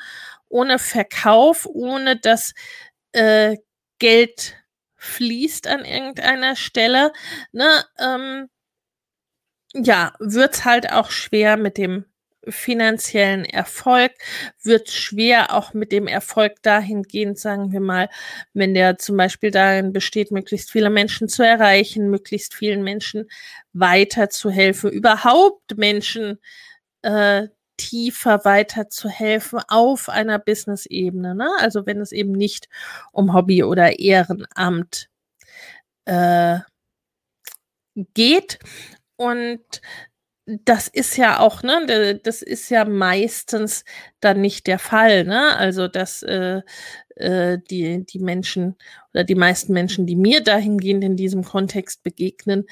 ohne 0.49 0.77
Verkauf, 0.77 1.65
ohne 1.65 2.17
dass 2.19 2.53
äh, 3.13 3.57
Geld 3.99 4.55
fließt 4.97 5.67
an 5.67 5.85
irgendeiner 5.85 6.55
Stelle, 6.55 7.11
ne, 7.51 7.85
ähm, 7.99 8.49
ja, 9.73 10.13
wird's 10.19 10.65
halt 10.65 10.91
auch 10.91 11.09
schwer 11.11 11.57
mit 11.57 11.77
dem 11.77 12.05
finanziellen 12.47 13.45
Erfolg, 13.45 14.11
wird 14.61 14.89
schwer 14.89 15.53
auch 15.53 15.73
mit 15.73 15.91
dem 15.91 16.07
Erfolg 16.07 16.61
dahingehend, 16.61 17.39
sagen 17.39 17.71
wir 17.71 17.79
mal, 17.79 18.09
wenn 18.53 18.73
der 18.73 18.97
zum 18.97 19.17
Beispiel 19.17 19.51
darin 19.51 19.93
besteht, 19.93 20.31
möglichst 20.31 20.71
viele 20.71 20.89
Menschen 20.89 21.29
zu 21.29 21.43
erreichen, 21.43 22.09
möglichst 22.09 22.53
vielen 22.53 22.83
Menschen 22.83 23.29
weiterzuhelfen, 23.73 24.91
überhaupt 24.91 25.77
Menschen 25.77 26.39
äh, 27.01 27.47
tiefer 27.77 28.45
weiterzuhelfen 28.45 29.59
auf 29.67 30.09
einer 30.09 30.39
Business-Ebene. 30.39 31.35
Ne? 31.35 31.49
Also 31.59 31.85
wenn 31.85 31.99
es 32.01 32.11
eben 32.11 32.33
nicht 32.33 32.69
um 33.11 33.33
Hobby 33.33 33.63
oder 33.63 33.99
Ehrenamt 33.99 35.09
äh, 36.05 36.59
geht. 38.13 38.59
Und 39.15 39.81
das 40.45 40.87
ist 40.89 41.15
ja 41.17 41.39
auch, 41.39 41.63
ne, 41.63 42.19
das 42.21 42.41
ist 42.41 42.69
ja 42.69 42.85
meistens 42.85 43.85
dann 44.19 44.41
nicht 44.41 44.67
der 44.67 44.79
Fall, 44.79 45.23
ne? 45.23 45.55
Also, 45.55 45.87
dass 45.87 46.21
äh, 46.23 46.61
äh, 47.15 47.59
die, 47.69 48.05
die 48.05 48.19
Menschen 48.19 48.75
oder 49.13 49.23
die 49.23 49.35
meisten 49.35 49.73
Menschen, 49.73 50.05
die 50.05 50.15
mir 50.15 50.43
dahingehend 50.43 51.03
in 51.03 51.15
diesem 51.15 51.43
Kontext 51.43 52.03
begegnen, 52.03 52.65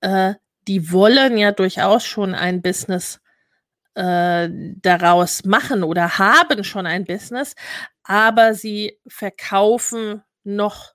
äh, 0.00 0.34
die 0.68 0.92
wollen 0.92 1.36
ja 1.38 1.52
durchaus 1.52 2.04
schon 2.04 2.34
ein 2.34 2.62
Business 2.62 3.20
äh, 3.94 4.48
daraus 4.50 5.44
machen 5.44 5.82
oder 5.84 6.18
haben 6.18 6.64
schon 6.64 6.86
ein 6.86 7.04
Business, 7.04 7.54
aber 8.04 8.54
sie 8.54 8.98
verkaufen 9.06 10.22
noch 10.44 10.94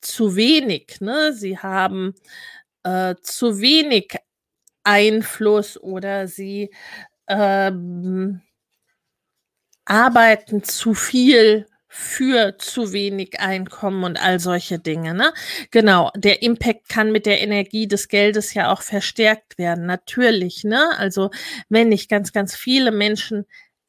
zu 0.00 0.36
wenig. 0.36 0.98
Ne? 1.00 1.32
Sie 1.32 1.58
haben 1.58 2.14
äh, 2.84 3.16
zu 3.22 3.60
wenig 3.60 4.18
Einfluss 4.88 5.78
oder 5.78 6.28
sie 6.28 6.70
ähm, 7.28 8.40
arbeiten 9.84 10.64
zu 10.64 10.94
viel 10.94 11.66
für 11.88 12.56
zu 12.58 12.92
wenig 12.92 13.40
Einkommen 13.40 14.04
und 14.04 14.22
all 14.22 14.40
solche 14.40 14.78
Dinge. 14.78 15.14
Ne? 15.14 15.32
Genau, 15.70 16.10
der 16.16 16.42
Impact 16.42 16.88
kann 16.88 17.12
mit 17.12 17.26
der 17.26 17.40
Energie 17.40 17.86
des 17.86 18.08
Geldes 18.08 18.54
ja 18.54 18.72
auch 18.72 18.82
verstärkt 18.82 19.58
werden, 19.58 19.86
natürlich. 19.86 20.64
Ne? 20.64 20.90
Also 20.98 21.30
wenn 21.68 21.92
ich 21.92 22.08
ganz, 22.08 22.32
ganz 22.32 22.56
viele 22.56 22.90
Menschen 22.90 23.46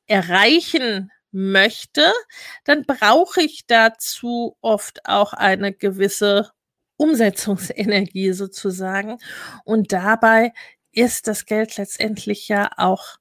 erreichen 0.08 1.12
möchte, 1.32 2.12
dann 2.66 2.86
brauche 2.86 3.42
ich 3.42 3.68
dazu 3.68 4.58
oft 4.62 5.06
auch 5.06 5.34
eine 5.34 5.74
gewisse 5.74 6.52
Umsetzungsenergie 6.98 8.34
sozusagen. 8.34 9.18
Und 9.64 9.94
dabei 9.94 10.54
ist 11.00 11.28
das 11.28 11.46
Geld 11.46 11.78
letztendlich 11.78 12.48
ja 12.48 12.72
auch 12.78 13.18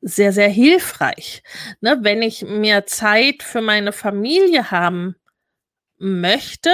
sehr, 0.00 0.32
sehr 0.32 0.48
hilfreich. 0.48 1.42
Ne, 1.80 1.98
wenn 2.02 2.22
ich 2.22 2.42
mehr 2.42 2.86
Zeit 2.86 3.42
für 3.42 3.60
meine 3.60 3.92
Familie 3.92 4.70
haben 4.70 5.16
möchte, 5.98 6.70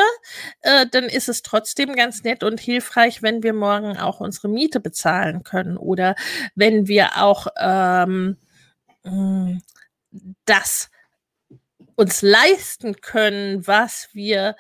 äh, 0.63 0.87
dann 0.91 1.05
ist 1.05 1.29
es 1.29 1.43
trotzdem 1.43 1.95
ganz 1.95 2.25
nett 2.25 2.43
und 2.43 2.59
hilfreich, 2.59 3.23
wenn 3.23 3.43
wir 3.43 3.53
morgen 3.53 3.97
auch 3.99 4.21
unsere 4.21 4.49
Miete 4.49 4.81
bezahlen 4.81 5.43
können 5.45 5.77
oder 5.77 6.17
wenn 6.55 6.89
wir 6.89 7.19
auch 7.19 7.47
ähm, 7.59 8.37
hm, 9.05 9.63
das 10.45 10.91
uns 11.97 12.23
leisten 12.23 13.01
können, 13.01 13.67
was 13.67 14.09
wir 14.13 14.57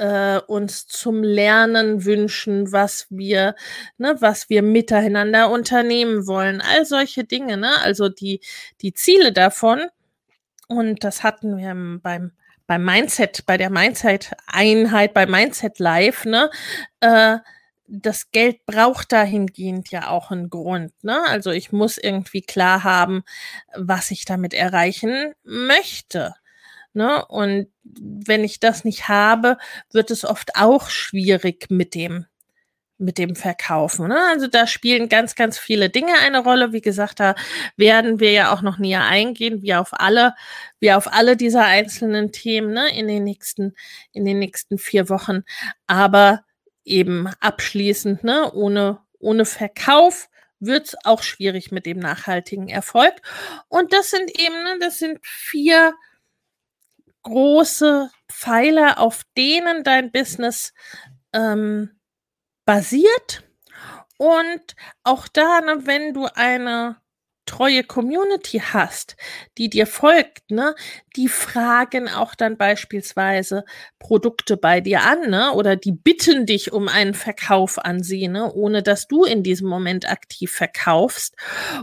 äh, 0.00 0.40
uns 0.46 0.86
zum 0.86 1.22
Lernen 1.22 2.06
wünschen, 2.06 2.72
was 2.72 3.06
wir, 3.10 3.54
ne, 3.98 4.16
was 4.20 4.48
wir 4.48 4.62
miteinander 4.62 5.50
unternehmen 5.50 6.26
wollen, 6.26 6.62
all 6.62 6.86
solche 6.86 7.24
Dinge, 7.24 7.58
ne? 7.58 7.70
Also 7.82 8.08
die, 8.08 8.40
die 8.80 8.94
Ziele 8.94 9.32
davon. 9.32 9.82
Und 10.68 11.04
das 11.04 11.22
hatten 11.22 11.58
wir 11.58 11.74
beim, 12.02 12.32
beim 12.66 12.84
Mindset, 12.84 13.44
bei 13.44 13.58
der 13.58 13.70
Mindset-Einheit, 13.70 15.12
bei 15.12 15.26
Mindset 15.26 15.78
Live, 15.78 16.24
ne? 16.24 16.50
Äh, 17.00 17.38
das 17.92 18.30
Geld 18.30 18.64
braucht 18.66 19.12
dahingehend 19.12 19.90
ja 19.90 20.08
auch 20.08 20.30
einen 20.30 20.48
Grund. 20.48 20.92
Ne? 21.02 21.20
Also 21.26 21.50
ich 21.50 21.72
muss 21.72 21.98
irgendwie 21.98 22.40
klar 22.40 22.84
haben, 22.84 23.24
was 23.74 24.12
ich 24.12 24.24
damit 24.24 24.54
erreichen 24.54 25.34
möchte. 25.42 26.36
Ne? 26.92 27.24
Und 27.26 27.68
wenn 27.82 28.44
ich 28.44 28.60
das 28.60 28.84
nicht 28.84 29.08
habe, 29.08 29.58
wird 29.92 30.10
es 30.10 30.24
oft 30.24 30.56
auch 30.56 30.90
schwierig 30.90 31.66
mit 31.70 31.94
dem 31.94 32.26
mit 33.00 33.16
dem 33.16 33.34
Verkaufen. 33.34 34.08
Ne? 34.08 34.18
Also 34.30 34.46
da 34.46 34.66
spielen 34.66 35.08
ganz, 35.08 35.34
ganz 35.34 35.58
viele 35.58 35.88
Dinge 35.88 36.12
eine 36.20 36.40
Rolle. 36.40 36.72
Wie 36.72 36.82
gesagt, 36.82 37.18
da 37.18 37.34
werden 37.76 38.20
wir 38.20 38.30
ja 38.30 38.52
auch 38.52 38.60
noch 38.60 38.78
näher 38.78 39.04
eingehen, 39.04 39.62
wie 39.62 39.74
auf 39.74 39.92
alle, 39.92 40.34
wie 40.80 40.92
auf 40.92 41.10
alle 41.10 41.36
dieser 41.36 41.64
einzelnen 41.64 42.30
Themen 42.30 42.74
ne? 42.74 42.94
in 42.94 43.08
den 43.08 43.24
nächsten, 43.24 43.74
in 44.12 44.26
den 44.26 44.38
nächsten 44.38 44.76
vier 44.76 45.08
Wochen. 45.08 45.44
Aber 45.86 46.44
eben 46.84 47.28
abschließend, 47.40 48.22
ne? 48.22 48.52
ohne, 48.52 48.98
ohne 49.18 49.46
Verkauf 49.46 50.28
wird 50.60 50.88
es 50.88 50.96
auch 51.04 51.22
schwierig 51.22 51.72
mit 51.72 51.86
dem 51.86 51.98
nachhaltigen 51.98 52.68
Erfolg. 52.68 53.14
Und 53.68 53.94
das 53.94 54.10
sind 54.10 54.30
eben, 54.38 54.62
ne, 54.62 54.76
das 54.78 54.98
sind 54.98 55.18
vier 55.22 55.94
große 57.22 58.10
Pfeiler, 58.30 58.98
auf 58.98 59.22
denen 59.36 59.84
dein 59.84 60.12
Business 60.12 60.72
ähm, 61.32 61.90
basiert. 62.64 63.44
Und 64.18 64.76
auch 65.02 65.28
da, 65.28 65.60
ne, 65.60 65.86
wenn 65.86 66.12
du 66.12 66.26
eine 66.26 67.00
treue 67.46 67.82
Community 67.82 68.60
hast, 68.60 69.16
die 69.58 69.68
dir 69.68 69.86
folgt, 69.86 70.50
ne, 70.52 70.74
die 71.16 71.26
fragen 71.26 72.08
auch 72.08 72.36
dann 72.36 72.56
beispielsweise 72.56 73.64
Produkte 73.98 74.56
bei 74.56 74.80
dir 74.80 75.02
an, 75.02 75.30
ne, 75.30 75.52
oder 75.54 75.74
die 75.74 75.90
bitten 75.90 76.46
dich 76.46 76.72
um 76.72 76.86
einen 76.86 77.14
Verkauf 77.14 77.78
an 77.78 78.04
sie, 78.04 78.28
ne, 78.28 78.52
ohne 78.52 78.84
dass 78.84 79.08
du 79.08 79.24
in 79.24 79.42
diesem 79.42 79.68
Moment 79.68 80.08
aktiv 80.08 80.52
verkaufst. 80.52 81.34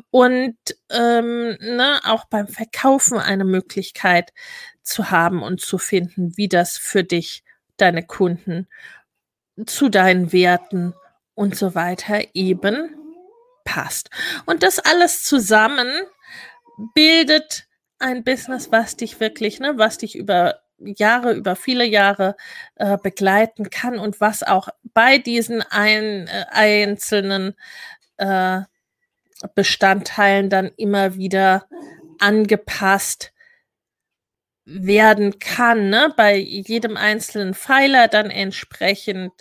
Und 0.10 0.56
ähm, 0.90 1.58
ne, 1.60 2.00
auch 2.06 2.26
beim 2.26 2.48
Verkaufen 2.48 3.18
eine 3.18 3.44
Möglichkeit 3.44 4.32
zu 4.88 5.12
haben 5.12 5.44
und 5.44 5.62
zu 5.62 5.78
finden, 5.78 6.38
wie 6.38 6.48
das 6.48 6.78
für 6.78 7.04
dich, 7.04 7.44
deine 7.78 8.04
Kunden, 8.04 8.68
zu 9.66 9.90
deinen 9.90 10.34
Werten 10.34 10.94
und 11.36 11.56
so 11.56 11.76
weiter 11.76 12.22
eben 12.34 12.96
passt. 13.64 14.10
Und 14.46 14.64
das 14.64 14.80
alles 14.80 15.24
zusammen 15.24 15.88
bildet 16.94 17.68
ein 18.00 18.24
Business, 18.24 18.72
was 18.72 18.96
dich 18.96 19.20
wirklich, 19.20 19.60
ne, 19.60 19.78
was 19.78 19.98
dich 19.98 20.16
über 20.16 20.62
Jahre, 20.80 21.34
über 21.34 21.56
viele 21.56 21.86
Jahre 21.86 22.36
äh, 22.76 22.98
begleiten 22.98 23.70
kann 23.70 23.98
und 23.98 24.22
was 24.22 24.44
auch 24.44 24.70
bei 24.94 25.18
diesen 25.18 25.64
ein, 25.64 26.28
äh, 26.28 26.46
einzelnen 26.52 27.56
äh, 28.18 28.62
Bestandteilen 29.56 30.50
dann 30.50 30.72
immer 30.78 31.16
wieder 31.16 31.68
angepasst 32.20 33.34
werden 34.70 35.40
kann, 35.40 35.90
ne? 35.90 36.14
bei 36.18 36.36
jedem 36.36 36.98
einzelnen 36.98 37.54
Pfeiler 37.54 38.10
dann 38.10 38.30
entsprechend 38.30 39.32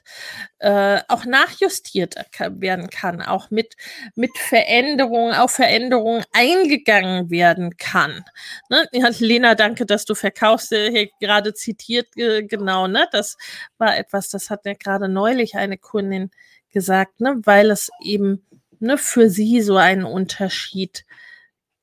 äh, 0.60 1.00
auch 1.08 1.24
nachjustiert 1.24 2.14
werden 2.38 2.90
kann, 2.90 3.20
auch 3.20 3.50
mit, 3.50 3.74
mit 4.14 4.30
Veränderungen, 4.38 5.34
auf 5.34 5.50
Veränderungen 5.50 6.24
eingegangen 6.32 7.28
werden 7.28 7.76
kann. 7.76 8.24
Ne? 8.70 8.86
Ja, 8.92 9.08
Lena, 9.18 9.56
danke, 9.56 9.84
dass 9.84 10.04
du 10.04 10.14
verkaufst, 10.14 10.72
äh, 10.72 10.92
hier 10.92 11.08
gerade 11.20 11.54
zitiert, 11.54 12.06
äh, 12.16 12.44
genau, 12.44 12.86
ne? 12.86 13.08
Das 13.10 13.36
war 13.78 13.96
etwas, 13.96 14.28
das 14.28 14.48
hat 14.48 14.64
ja 14.64 14.74
gerade 14.74 15.08
neulich 15.08 15.56
eine 15.56 15.76
Kundin 15.76 16.30
gesagt, 16.70 17.20
ne? 17.20 17.40
weil 17.42 17.72
es 17.72 17.90
eben 18.00 18.46
ne, 18.78 18.96
für 18.96 19.28
sie 19.28 19.60
so 19.60 19.76
einen 19.76 20.04
Unterschied 20.04 21.04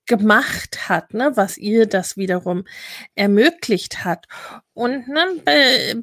gemacht 0.06 0.90
hat, 0.90 1.14
ne, 1.14 1.32
was 1.36 1.58
ihr 1.58 1.86
das 1.86 2.18
wiederum 2.18 2.66
ermöglicht 3.16 4.04
hat. 4.04 4.26
Und 4.74 5.08
ne, 5.08 5.26
bei, 5.46 5.96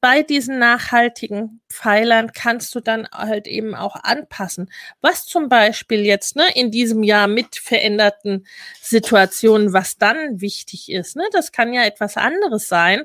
bei 0.00 0.22
diesen 0.22 0.58
nachhaltigen 0.58 1.60
Pfeilern 1.68 2.32
kannst 2.32 2.74
du 2.74 2.80
dann 2.80 3.06
halt 3.12 3.46
eben 3.46 3.74
auch 3.74 3.96
anpassen. 3.96 4.70
Was 5.00 5.26
zum 5.26 5.48
Beispiel 5.48 6.00
jetzt 6.04 6.36
ne, 6.36 6.44
in 6.54 6.70
diesem 6.70 7.02
Jahr 7.02 7.28
mit 7.28 7.56
veränderten 7.56 8.46
Situationen, 8.80 9.72
was 9.72 9.98
dann 9.98 10.40
wichtig 10.40 10.90
ist. 10.90 11.16
Ne, 11.16 11.24
das 11.32 11.52
kann 11.52 11.74
ja 11.74 11.84
etwas 11.84 12.16
anderes 12.16 12.68
sein, 12.68 13.02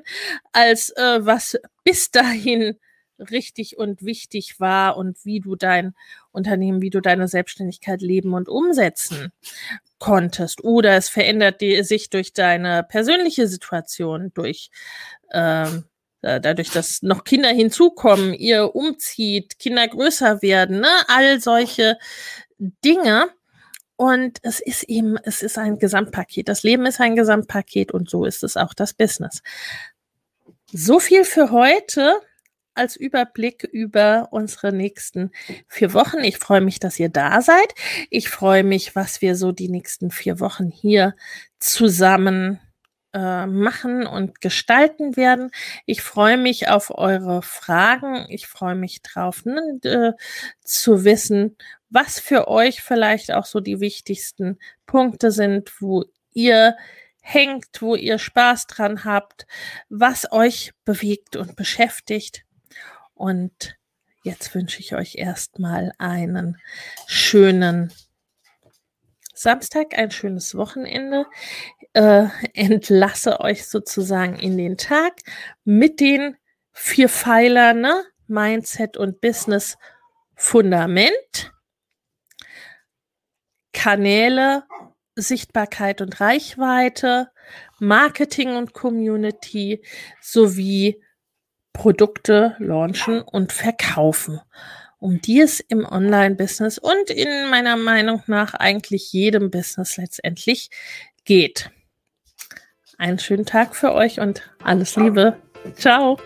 als 0.52 0.90
äh, 0.90 1.24
was 1.26 1.58
bis 1.84 2.10
dahin 2.10 2.78
richtig 3.18 3.76
und 3.76 4.02
wichtig 4.02 4.60
war 4.60 4.96
und 4.96 5.24
wie 5.24 5.40
du 5.40 5.56
dein 5.56 5.94
Unternehmen, 6.30 6.80
wie 6.80 6.90
du 6.90 7.00
deine 7.00 7.26
Selbstständigkeit 7.26 8.00
leben 8.00 8.32
und 8.32 8.48
umsetzen 8.48 9.32
konntest. 9.98 10.64
Oder 10.64 10.96
es 10.96 11.08
verändert 11.08 11.60
die, 11.60 11.82
sich 11.82 12.10
durch 12.10 12.32
deine 12.32 12.82
persönliche 12.82 13.48
Situation, 13.48 14.32
durch 14.34 14.70
ähm, 15.32 15.84
dadurch, 16.20 16.70
dass 16.70 17.02
noch 17.02 17.24
Kinder 17.24 17.50
hinzukommen, 17.50 18.34
ihr 18.34 18.74
umzieht, 18.74 19.58
Kinder 19.58 19.86
größer 19.86 20.42
werden, 20.42 20.80
ne? 20.80 20.88
all 21.06 21.40
solche 21.40 21.98
Dinge. 22.58 23.30
Und 23.96 24.38
es 24.42 24.60
ist 24.60 24.84
eben, 24.84 25.16
es 25.24 25.42
ist 25.42 25.58
ein 25.58 25.78
Gesamtpaket. 25.78 26.48
Das 26.48 26.62
Leben 26.62 26.86
ist 26.86 27.00
ein 27.00 27.16
Gesamtpaket 27.16 27.92
und 27.92 28.08
so 28.08 28.24
ist 28.24 28.44
es 28.44 28.56
auch 28.56 28.74
das 28.74 28.94
Business. 28.94 29.42
So 30.72 31.00
viel 31.00 31.24
für 31.24 31.50
heute 31.50 32.20
als 32.78 32.96
Überblick 32.96 33.64
über 33.64 34.28
unsere 34.30 34.72
nächsten 34.72 35.30
vier 35.66 35.92
Wochen. 35.92 36.18
Ich 36.18 36.38
freue 36.38 36.60
mich, 36.60 36.78
dass 36.78 36.98
ihr 36.98 37.08
da 37.08 37.42
seid. 37.42 37.74
Ich 38.10 38.28
freue 38.28 38.64
mich, 38.64 38.96
was 38.96 39.20
wir 39.20 39.36
so 39.36 39.52
die 39.52 39.68
nächsten 39.68 40.10
vier 40.10 40.40
Wochen 40.40 40.70
hier 40.70 41.14
zusammen 41.58 42.60
äh, 43.12 43.46
machen 43.46 44.06
und 44.06 44.40
gestalten 44.40 45.16
werden. 45.16 45.50
Ich 45.86 46.02
freue 46.02 46.36
mich 46.36 46.68
auf 46.68 46.96
eure 46.96 47.42
Fragen. 47.42 48.26
Ich 48.28 48.46
freue 48.46 48.74
mich 48.74 49.02
drauf, 49.02 49.44
ne, 49.44 49.80
äh, 49.82 50.12
zu 50.62 51.04
wissen, 51.04 51.56
was 51.90 52.20
für 52.20 52.48
euch 52.48 52.82
vielleicht 52.82 53.32
auch 53.32 53.46
so 53.46 53.60
die 53.60 53.80
wichtigsten 53.80 54.58
Punkte 54.86 55.30
sind, 55.30 55.80
wo 55.80 56.04
ihr 56.32 56.76
hängt, 57.20 57.80
wo 57.80 57.94
ihr 57.94 58.18
Spaß 58.18 58.66
dran 58.66 59.04
habt, 59.04 59.46
was 59.88 60.30
euch 60.32 60.72
bewegt 60.84 61.36
und 61.36 61.56
beschäftigt. 61.56 62.44
Und 63.18 63.76
jetzt 64.22 64.54
wünsche 64.54 64.80
ich 64.80 64.94
euch 64.94 65.16
erstmal 65.16 65.92
einen 65.98 66.56
schönen 67.06 67.92
Samstag, 69.34 69.98
ein 69.98 70.10
schönes 70.10 70.54
Wochenende. 70.54 71.26
Äh, 71.92 72.26
entlasse 72.54 73.40
euch 73.40 73.66
sozusagen 73.66 74.38
in 74.38 74.56
den 74.56 74.76
Tag 74.76 75.20
mit 75.64 76.00
den 76.00 76.36
vier 76.72 77.08
Pfeilern 77.08 77.80
ne? 77.80 78.04
Mindset 78.28 78.96
und 78.96 79.20
Business 79.20 79.76
Fundament, 80.36 81.52
Kanäle, 83.72 84.62
Sichtbarkeit 85.16 86.00
und 86.00 86.20
Reichweite, 86.20 87.30
Marketing 87.80 88.54
und 88.56 88.72
Community 88.72 89.82
sowie 90.20 91.02
Produkte 91.78 92.56
launchen 92.58 93.22
und 93.22 93.52
verkaufen, 93.52 94.40
um 94.98 95.20
die 95.20 95.40
es 95.40 95.60
im 95.60 95.86
Online-Business 95.86 96.76
und 96.76 97.08
in 97.08 97.48
meiner 97.50 97.76
Meinung 97.76 98.20
nach 98.26 98.52
eigentlich 98.54 99.12
jedem 99.12 99.50
Business 99.50 99.96
letztendlich 99.96 100.70
geht. 101.24 101.70
Einen 102.98 103.20
schönen 103.20 103.46
Tag 103.46 103.76
für 103.76 103.92
euch 103.92 104.18
und 104.18 104.42
alles 104.62 104.96
Liebe. 104.96 105.36
Ciao. 105.76 106.18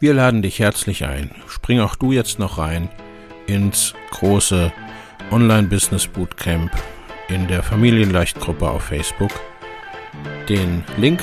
Wir 0.00 0.12
laden 0.12 0.42
dich 0.42 0.58
herzlich 0.58 1.04
ein. 1.04 1.30
Spring 1.46 1.78
auch 1.78 1.94
du 1.94 2.10
jetzt 2.10 2.40
noch 2.40 2.58
rein 2.58 2.88
ins 3.46 3.94
große 4.10 4.72
Online-Business 5.30 6.08
Bootcamp 6.08 6.72
in 7.28 7.46
der 7.46 7.62
Familienleichtgruppe 7.62 8.68
auf 8.68 8.82
Facebook. 8.82 9.30
Den 10.48 10.82
Link 10.96 11.22